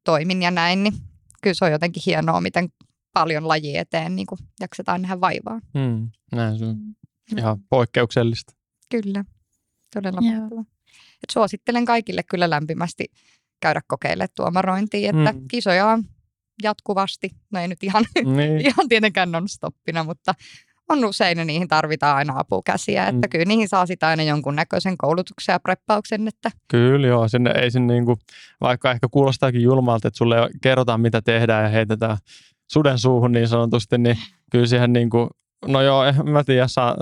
vapaaehtoistoimin 0.05 0.43
ja 0.43 0.51
näin, 0.51 0.83
niin 0.83 0.95
kyllä 1.43 1.55
se 1.55 1.65
on 1.65 1.73
jotenkin 1.73 2.03
hienoa, 2.07 2.41
miten 2.41 2.69
paljon 3.13 3.49
laji 3.49 3.77
eteen 3.77 4.17
niin 4.17 4.27
kuin 4.27 4.39
jaksetaan 4.61 5.03
nähdä 5.03 5.21
vaivaa. 5.21 5.61
Mm, 5.75 6.11
näin 6.33 6.59
se 6.59 6.65
on 6.65 6.79
ihan 7.39 7.61
poikkeuksellista. 7.71 8.55
Kyllä, 8.91 9.25
todella 9.95 10.21
mahtavaa. 10.21 10.65
Suosittelen 11.33 11.85
kaikille 11.85 12.23
kyllä 12.23 12.51
lämpimästi 12.51 13.05
käydä 13.61 13.81
kokeilemaan 13.87 14.29
tuomarointia, 14.37 15.11
että 15.11 15.33
mm. 15.33 15.49
kisoja 15.49 15.87
on 15.87 16.05
jatkuvasti. 16.63 17.31
No 17.53 17.61
ei 17.61 17.69
nyt 17.69 17.83
ihan, 17.83 18.05
niin. 18.25 18.61
ihan 18.67 18.89
tietenkään 18.89 19.33
non-stoppina, 19.33 20.05
mutta 20.05 20.35
on 20.89 21.05
usein 21.05 21.39
ja 21.39 21.45
niihin 21.45 21.69
tarvitaan 21.69 22.17
aina 22.17 22.35
apukäsiä. 22.37 23.07
Että 23.07 23.27
mm. 23.27 23.31
kyllä 23.31 23.45
niihin 23.45 23.69
saa 23.69 23.87
sitä 23.87 24.09
aina 24.09 24.23
jonkunnäköisen 24.23 24.97
koulutuksen 24.99 25.53
ja 25.53 25.61
preppauksen. 25.61 26.29
Että... 26.29 26.51
Kyllä 26.69 27.07
joo, 27.07 27.29
sinne 27.29 27.51
ei 27.51 27.71
sinne 27.71 27.95
niinku, 27.95 28.17
vaikka 28.61 28.91
ehkä 28.91 29.09
kuulostaakin 29.11 29.63
julmalta, 29.63 30.09
että 30.09 30.19
sulle 30.19 30.37
kerrotaan 30.63 31.01
mitä 31.01 31.23
tehdään 31.23 31.65
ja 31.65 31.69
heitetään 31.69 32.17
suden 32.73 32.99
suuhun 32.99 33.33
niin 33.33 33.49
sanotusti, 33.49 33.99
niin 33.99 34.17
kyllä 34.51 34.67
siihen 34.67 34.93
niinku 34.93 35.29
No 35.67 35.83
joo, 35.83 36.05
en 36.05 36.29
mä 36.29 36.45
tiedä, 36.45 36.67
saa, 36.69 36.97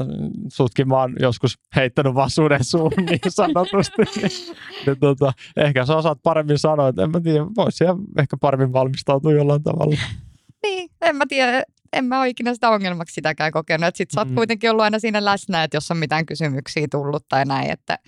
sutkin 0.52 0.88
mä 0.88 0.96
oon 0.96 1.14
joskus 1.20 1.58
heittänyt 1.76 2.14
vaan 2.14 2.30
suden 2.30 2.64
suun 2.64 2.92
niin 2.96 3.20
sanotusti. 3.28 4.02
niin, 4.02 4.56
niin, 4.86 4.98
tota, 5.00 5.32
ehkä 5.56 5.86
sä 5.86 5.96
osaat 5.96 6.18
paremmin 6.22 6.58
sanoa, 6.58 6.88
että 6.88 7.02
en 7.02 7.10
mä 7.10 7.20
tiedä, 7.20 7.46
voisi 7.56 7.84
ehkä 8.18 8.36
paremmin 8.40 8.72
valmistautua 8.72 9.32
jollain 9.32 9.62
tavalla. 9.62 9.96
Niin, 10.62 10.90
en 11.00 11.16
mä 11.16 11.24
tiedä, 11.28 11.62
en 11.92 12.04
mä 12.04 12.20
ole 12.20 12.28
ikinä 12.28 12.54
sitä 12.54 12.70
ongelmaksi 12.70 13.14
sitäkään 13.14 13.52
kokenut. 13.52 13.86
Että 13.86 13.98
sit 13.98 14.10
sä 14.10 14.20
oot 14.20 14.28
mm. 14.28 14.34
kuitenkin 14.34 14.70
ollut 14.70 14.84
aina 14.84 14.98
siinä 14.98 15.24
läsnä, 15.24 15.64
että 15.64 15.76
jos 15.76 15.90
on 15.90 15.96
mitään 15.96 16.26
kysymyksiä 16.26 16.86
tullut 16.90 17.24
tai 17.28 17.44
näin, 17.44 17.70
että 17.70 17.98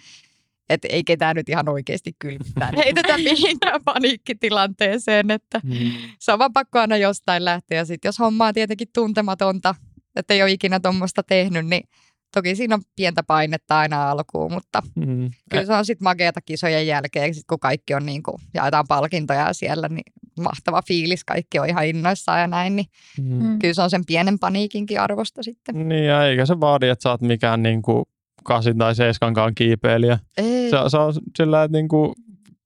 että 0.69 0.89
ei 0.91 1.05
ketään 1.05 1.37
nyt 1.37 1.49
ihan 1.49 1.69
oikeasti 1.69 2.13
kylmittää. 2.19 2.71
Heitetä 2.85 3.19
mihinkään 3.19 3.81
paniikkitilanteeseen, 3.85 5.31
että 5.31 5.61
mm. 5.65 5.93
se 6.19 6.33
on 6.33 6.39
vaan 6.39 6.53
pakko 6.53 6.79
aina 6.79 6.97
jostain 6.97 7.45
lähteä. 7.45 7.79
Ja 7.79 7.85
sitten 7.85 8.09
jos 8.09 8.19
homma 8.19 8.47
on 8.47 8.55
tietenkin 8.55 8.89
tuntematonta, 8.95 9.75
että 10.17 10.35
ei 10.35 10.43
ole 10.43 10.51
ikinä 10.51 10.81
tuommoista 10.81 11.23
tehnyt, 11.23 11.67
niin 11.67 11.89
toki 12.35 12.57
siinä 12.57 12.75
on 12.75 12.83
pientä 12.97 13.23
painetta 13.23 13.79
aina 13.79 14.11
alkuun, 14.11 14.53
mutta 14.53 14.83
mm. 14.97 15.31
kyllä 15.51 15.67
se 15.67 15.73
on 15.73 15.85
sitten 15.85 16.05
makeata 16.05 16.41
kisojen 16.41 16.87
jälkeen, 16.87 17.35
sit 17.35 17.47
kun 17.47 17.61
kaikki 17.61 17.95
on 17.95 18.07
niin 18.07 18.23
kuin, 18.23 18.37
jaetaan 18.55 18.85
palkintoja 18.89 19.53
siellä, 19.53 19.89
niin 19.89 20.13
mahtava 20.41 20.83
fiilis, 20.89 21.25
kaikki 21.25 21.59
on 21.59 21.69
ihan 21.69 21.87
innoissaan 21.87 22.41
ja 22.41 22.47
näin, 22.47 22.77
niin 22.77 22.87
mm. 23.23 23.59
kyllä 23.59 23.75
se 23.75 23.83
on 23.83 23.91
sen 23.91 24.07
pienen 24.07 24.39
paniikinkin 24.39 25.01
arvosta 25.01 25.43
sitten. 25.43 25.89
Niin 25.89 26.05
ja 26.05 26.27
eikä 26.27 26.47
se 26.47 26.61
vaadi, 26.61 26.89
että 26.89 27.03
sä 27.03 27.11
oot 27.11 27.21
mikään 27.21 27.63
niin 27.63 27.83
kuin 27.83 28.05
kasin 28.45 28.79
tai 28.79 28.95
seiskankaan 28.95 29.55
kiipeilijä. 29.55 30.19
Ei. 30.37 30.71
Se, 30.71 30.77
se 30.89 30.99
on 30.99 31.15
sillä, 31.37 31.65
että 31.65 31.79
niin 31.79 31.89
kuin, 31.89 32.13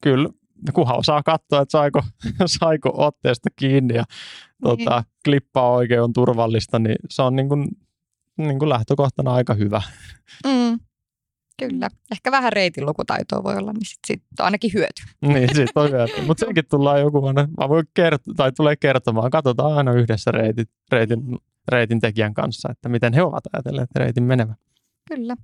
kyllä 0.03 0.29
kunhan 0.73 0.99
osaa 0.99 1.23
katsoa, 1.23 1.61
että 1.61 1.73
saiko, 1.73 2.03
saiko 2.61 2.93
otteesta 2.95 3.49
kiinni 3.57 3.95
ja 3.95 4.05
niin. 4.65 4.79
tota, 4.79 5.05
klippaa 5.25 5.73
oikein 5.73 6.03
on 6.03 6.13
turvallista, 6.13 6.79
niin 6.79 6.97
se 7.11 7.23
on 7.23 7.37
niin 7.37 7.49
kuin, 7.49 7.69
niin 8.37 8.59
kuin 8.59 8.69
lähtökohtana 8.69 9.35
aika 9.35 9.55
hyvä. 9.55 9.83
Mm. 10.47 10.79
Kyllä. 11.59 11.89
Ehkä 12.13 12.31
vähän 12.31 12.53
reitin 12.53 12.87
lukutaitoa 12.87 13.45
voi 13.45 13.57
olla, 13.57 13.73
niin 13.73 13.87
sitten 13.87 14.07
sit 14.07 14.41
on 14.41 14.45
ainakin 14.45 14.71
hyöty. 14.75 15.03
niin, 15.21 15.55
siitä 15.55 15.81
on 15.81 15.91
hyöty. 15.91 16.23
Mutta 16.27 16.47
senkin 16.47 16.65
tullaan 16.71 17.01
joku 17.01 17.27
aina, 17.27 17.49
mä 17.59 17.69
voin 17.69 17.87
kertoa, 17.95 18.35
tai 18.37 18.53
tulee 18.53 18.77
kertomaan, 18.77 19.31
katsotaan 19.31 19.77
aina 19.77 19.93
yhdessä 19.93 20.31
reitit, 20.31 20.71
reitin, 20.93 21.21
reitin 21.69 22.01
tekijän 22.01 22.35
kanssa, 22.35 22.69
että 22.71 22.89
miten 22.89 23.13
he 23.13 23.23
ovat 23.23 23.45
ajatelleet 23.53 23.91
reitin 23.97 24.25
menevän. 24.25 24.57
Kyllä. 25.09 25.37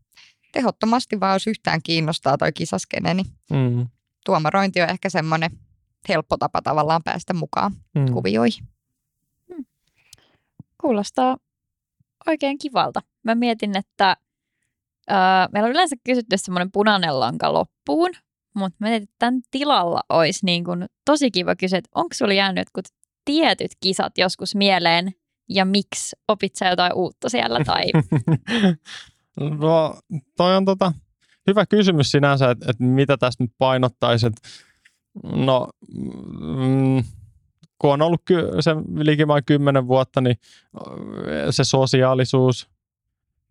Tehottomasti 0.53 1.21
vaan, 1.21 1.35
jos 1.35 1.47
yhtään 1.47 1.81
kiinnostaa 1.83 2.39
toi 2.39 2.53
kisaskene, 2.53 3.15
niin 3.15 3.27
mm. 3.51 3.87
tuomarointi 4.27 4.83
on 4.83 4.89
ehkä 4.91 5.11
semmoinen 5.11 5.51
helppo 6.09 6.37
tapa 6.37 6.63
tavallaan 6.63 7.03
päästä 7.03 7.35
mukaan 7.35 7.73
mm. 7.95 8.13
kuvioihin. 8.13 8.65
Kuulostaa 10.81 11.37
oikein 12.27 12.59
kivalta. 12.59 13.03
Mä 13.23 13.35
mietin, 13.35 13.77
että 13.77 14.17
öö, 15.11 15.17
meillä 15.53 15.67
on 15.67 15.73
yleensä 15.73 15.97
kysytty 16.05 16.37
semmoinen 16.39 16.73
punainen 16.73 17.21
lanka 17.21 17.53
loppuun, 17.53 18.11
mutta 18.55 18.77
mä 18.81 18.95
että 18.95 19.15
tämän 19.19 19.41
tilalla 19.51 20.01
olisi 20.09 20.47
niin 20.47 20.65
kuin 20.65 20.87
tosi 21.05 21.31
kiva 21.31 21.57
kysyä, 21.57 21.79
että 21.79 21.91
onko 21.95 22.15
sulla 22.15 22.33
jäänyt 22.33 22.61
jotkut 22.61 22.85
tietyt 23.25 23.71
kisat 23.81 24.19
joskus 24.19 24.55
mieleen 24.55 25.13
ja 25.49 25.65
miksi? 25.65 26.17
Opit 26.29 26.57
sä 26.57 26.69
jotain 26.69 26.95
uutta 26.95 27.29
siellä? 27.29 27.61
Tai... 27.65 27.85
no 29.61 29.97
toi 30.37 30.57
on 30.57 30.65
tota, 30.65 30.93
hyvä 31.47 31.67
kysymys 31.67 32.11
sinänsä, 32.11 32.51
että, 32.51 32.71
että 32.71 32.85
mitä 32.85 33.17
tästä 33.17 33.45
nyt 33.45 33.51
painottaisit. 33.59 34.33
No, 35.23 35.69
mm, 36.41 37.05
kun 37.79 37.93
on 37.93 38.03
ollut 38.03 38.23
ky- 38.25 38.51
se 38.61 38.71
likimain 38.97 39.45
kymmenen 39.45 39.89
vuotta, 39.89 40.21
niin 40.21 40.37
se 41.51 41.65
sosiaalisuus 41.65 42.74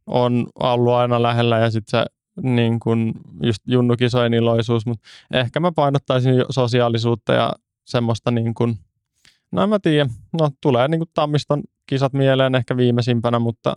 on 0.07 0.47
ollut 0.59 0.93
aina 0.93 1.21
lähellä 1.21 1.59
ja 1.59 1.71
sitten 1.71 1.99
se 1.99 2.05
niin 2.41 2.79
kun 2.79 3.13
just 3.43 3.59
junnukisojen 3.67 4.33
iloisuus, 4.33 4.85
mutta 4.85 5.07
ehkä 5.33 5.59
mä 5.59 5.71
painottaisin 5.71 6.33
sosiaalisuutta 6.49 7.33
ja 7.33 7.53
semmoista 7.85 8.31
niin 8.31 8.53
kun, 8.53 8.77
no 9.51 9.63
en 9.63 9.69
mä 9.69 9.79
tiedä, 9.79 10.09
no 10.41 10.49
tulee 10.61 10.87
niin 10.87 11.03
Tammiston 11.13 11.63
kisat 11.85 12.13
mieleen 12.13 12.55
ehkä 12.55 12.77
viimeisimpänä, 12.77 13.39
mutta 13.39 13.75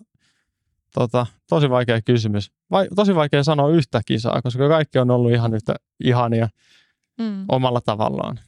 tota, 0.94 1.26
tosi 1.48 1.70
vaikea 1.70 2.02
kysymys. 2.02 2.52
Vai, 2.70 2.88
tosi 2.96 3.14
vaikea 3.14 3.44
sanoa 3.44 3.70
yhtä 3.70 4.00
kisaa, 4.06 4.42
koska 4.42 4.68
kaikki 4.68 4.98
on 4.98 5.10
ollut 5.10 5.32
ihan 5.32 5.54
yhtä 5.54 5.74
ihania 6.04 6.48
mm. 7.18 7.44
omalla 7.48 7.80
tavallaan. 7.80 8.40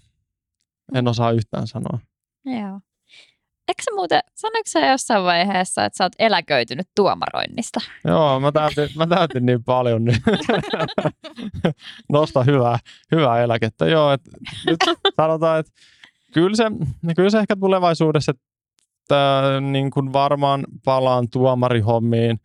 En 0.94 1.08
osaa 1.08 1.30
yhtään 1.30 1.66
sanoa. 1.66 1.98
Joo. 2.44 2.80
Eikö 3.68 3.82
sä 3.82 3.90
muuten, 3.94 4.20
sanoiko 4.34 4.66
sä 4.66 4.86
jossain 4.86 5.24
vaiheessa, 5.24 5.84
että 5.84 5.96
sä 5.96 6.04
oot 6.04 6.12
eläköitynyt 6.18 6.88
tuomaroinnista? 6.94 7.80
Joo, 8.04 8.40
mä 8.40 8.52
täytin, 8.52 8.88
mä 8.96 9.06
täytin 9.06 9.46
niin 9.46 9.64
paljon, 9.64 10.04
niin 10.04 10.22
nosta 12.12 12.42
hyvää, 12.42 12.78
hyvää 13.12 13.42
eläkettä. 13.42 13.86
Joo, 13.86 14.12
et, 14.12 14.20
nyt 14.66 14.76
sanotaan, 15.16 15.60
että 15.60 15.72
kyllä 16.34 16.56
se, 16.56 16.64
kyllä 17.16 17.30
se 17.30 17.38
ehkä 17.38 17.56
tulevaisuudessa, 17.56 18.32
että 18.32 19.42
niin 19.60 19.90
kuin 19.90 20.12
varmaan 20.12 20.64
palaan 20.84 21.28
tuomarihommiin 21.30 22.40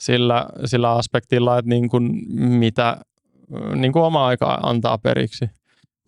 sillä, 0.00 0.46
sillä 0.64 0.92
aspektilla, 0.92 1.58
että 1.58 1.68
niin 1.68 1.88
kuin 1.88 2.12
mitä 2.36 2.96
niin 3.74 3.92
kuin 3.92 4.02
oma 4.02 4.26
aika 4.26 4.58
antaa 4.62 4.98
periksi. 4.98 5.50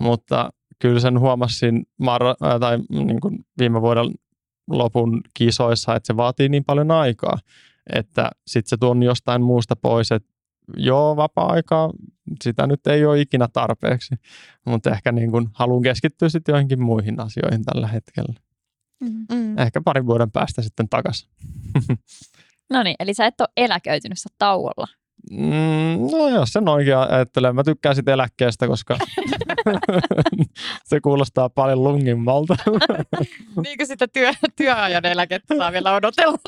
Mutta 0.01 0.51
kyllä 0.79 1.01
sen 1.01 1.21
huomasin 1.21 1.87
mar- 2.03 2.59
tai 2.61 2.79
niin 2.89 3.21
kuin 3.21 3.39
viime 3.59 3.81
vuoden 3.81 4.07
lopun 4.71 5.21
kisoissa, 5.35 5.97
että 5.97 6.07
se 6.07 6.17
vaatii 6.17 6.49
niin 6.49 6.65
paljon 6.65 6.91
aikaa, 6.91 7.39
että 7.93 8.31
sitten 8.47 8.69
se 8.71 8.77
tuon 8.77 9.03
jostain 9.03 9.43
muusta 9.43 9.77
pois, 9.77 10.13
että 10.13 10.29
joo, 10.77 11.17
vapaa-aikaa, 11.17 11.91
sitä 12.45 12.67
nyt 12.67 12.87
ei 12.87 13.07
ole 13.07 13.21
ikinä 13.21 13.49
tarpeeksi, 13.53 14.15
mutta 14.67 14.91
ehkä 14.91 15.13
niin 15.13 15.31
kuin 15.31 15.49
haluan 15.53 15.83
keskittyä 15.83 16.29
sitten 16.29 16.53
joihinkin 16.53 16.83
muihin 16.83 17.21
asioihin 17.21 17.65
tällä 17.65 17.87
hetkellä. 17.89 18.35
Mm. 19.01 19.59
Ehkä 19.59 19.81
parin 19.81 20.07
vuoden 20.07 20.31
päästä 20.31 20.63
sitten 20.63 20.89
takaisin. 20.89 21.29
no 22.73 22.83
niin, 22.83 22.97
eli 23.01 23.15
sä 23.15 23.27
et 23.27 23.41
ole 23.41 23.49
eläköitynyt, 23.57 24.19
sä 24.19 24.29
tauolla. 24.39 24.87
Mm, 25.31 26.11
no 26.13 26.29
jos 26.29 26.53
sen 26.53 26.69
oikein 26.69 26.99
ajattelee. 26.99 27.53
Mä 27.53 27.65
tykkään 27.65 27.95
siitä 27.95 28.13
eläkkeestä, 28.13 28.67
koska 28.67 28.99
se 30.89 31.01
kuulostaa 31.01 31.49
paljon 31.49 31.85
lungimmalta. 31.85 32.57
niin 33.65 33.79
kuin 33.79 33.87
sitä 33.87 34.09
työ, 34.09 34.31
työajan 34.57 35.07
eläkettä 35.07 35.57
saa 35.57 35.73
vielä 35.73 35.95
odotella. 35.95 36.39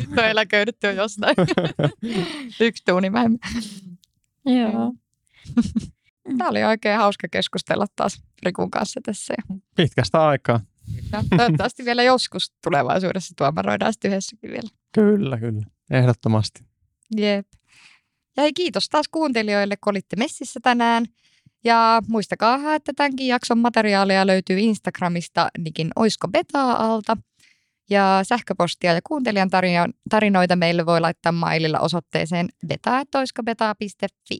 Nyt 0.00 0.18
on 0.18 0.24
eläköidytty 0.24 0.86
jo 0.86 0.92
jostain. 0.92 1.36
Yksi 2.60 2.82
tuuni 2.86 3.12
vähemmän. 3.12 3.38
Joo. 4.44 4.92
Tämä 6.38 6.50
oli 6.50 6.64
oikein 6.64 6.98
hauska 6.98 7.28
keskustella 7.30 7.86
taas 7.96 8.22
Rikun 8.42 8.70
kanssa 8.70 9.00
tässä. 9.04 9.34
Pitkästä 9.76 10.26
aikaa. 10.26 10.60
Ja 11.12 11.24
toivottavasti 11.36 11.84
vielä 11.84 12.02
joskus 12.02 12.52
tulevaisuudessa 12.64 13.34
tuomaroidaan 13.38 13.92
sitten 13.92 14.10
yhdessäkin 14.10 14.50
vielä. 14.50 14.68
Kyllä, 14.92 15.38
kyllä. 15.38 15.62
Ehdottomasti. 15.90 16.64
Jep. 17.16 17.46
Ja 18.36 18.42
hei, 18.42 18.52
kiitos 18.52 18.88
taas 18.88 19.08
kuuntelijoille, 19.08 19.76
kun 19.76 19.90
olitte 19.90 20.16
messissä 20.16 20.60
tänään. 20.62 21.04
Ja 21.64 22.02
muistakaa, 22.08 22.74
että 22.74 22.92
tämänkin 22.96 23.26
jakson 23.26 23.58
materiaalia 23.58 24.26
löytyy 24.26 24.58
Instagramista 24.58 25.48
Nikin 25.58 25.90
Oisko 25.96 26.28
Betaa 26.28 26.92
alta. 26.92 27.16
Ja 27.90 28.20
sähköpostia 28.22 28.92
ja 28.92 29.00
kuuntelijan 29.02 29.50
tarinoita 30.10 30.56
meille 30.56 30.86
voi 30.86 31.00
laittaa 31.00 31.32
maililla 31.32 31.78
osoitteeseen 31.78 32.48
beta.oiskobeta.fi. 32.66 34.38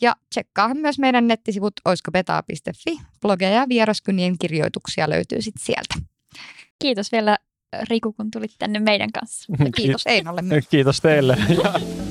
Ja 0.00 0.16
tsekkaa 0.30 0.74
myös 0.74 0.98
meidän 0.98 1.26
nettisivut 1.26 1.72
oiskobetaa.fi. 1.84 3.00
Blogeja 3.20 3.50
ja 3.50 3.66
vieraskynien 3.68 4.38
kirjoituksia 4.38 5.10
löytyy 5.10 5.42
sitten 5.42 5.64
sieltä. 5.64 5.94
Kiitos 6.78 7.12
vielä 7.12 7.38
Riku, 7.90 8.12
kun 8.12 8.30
tulit 8.30 8.54
tänne 8.58 8.78
meidän 8.78 9.12
kanssa. 9.12 9.52
Ja 9.64 9.70
kiitos 9.76 10.02
Einolle 10.06 10.42
myös. 10.42 10.68
Kiitos 10.68 11.00
teille. 11.00 11.36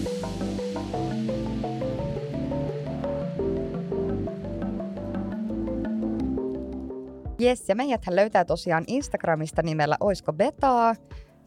Jes, 7.45 7.69
ja 7.69 7.75
meidäthän 7.75 8.15
löytää 8.15 8.45
tosiaan 8.45 8.83
Instagramista 8.87 9.61
nimellä 9.61 9.97
Oisko 9.99 10.33
Betaa, 10.33 10.95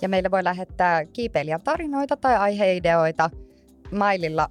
ja 0.03 0.09
meille 0.09 0.31
voi 0.31 0.45
lähettää 0.45 1.05
kiipeilijän 1.05 1.63
tarinoita 1.63 2.17
tai 2.17 2.37
aiheideoita 2.37 3.31
maililla 3.93 4.49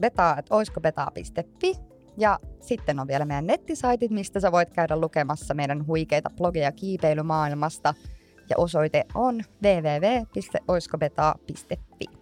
betaa.oiskobetaa.fi. 0.00 1.74
Ja 2.18 2.38
sitten 2.60 3.00
on 3.00 3.08
vielä 3.08 3.24
meidän 3.24 3.46
nettisaitit, 3.46 4.10
mistä 4.10 4.40
sä 4.40 4.52
voit 4.52 4.70
käydä 4.70 4.96
lukemassa 4.96 5.54
meidän 5.54 5.86
huikeita 5.86 6.30
blogeja 6.36 6.72
kiipeilymaailmasta. 6.72 7.94
Ja 8.50 8.56
osoite 8.58 9.04
on 9.14 9.42
www.oiskobetaa.fi. 9.62 12.19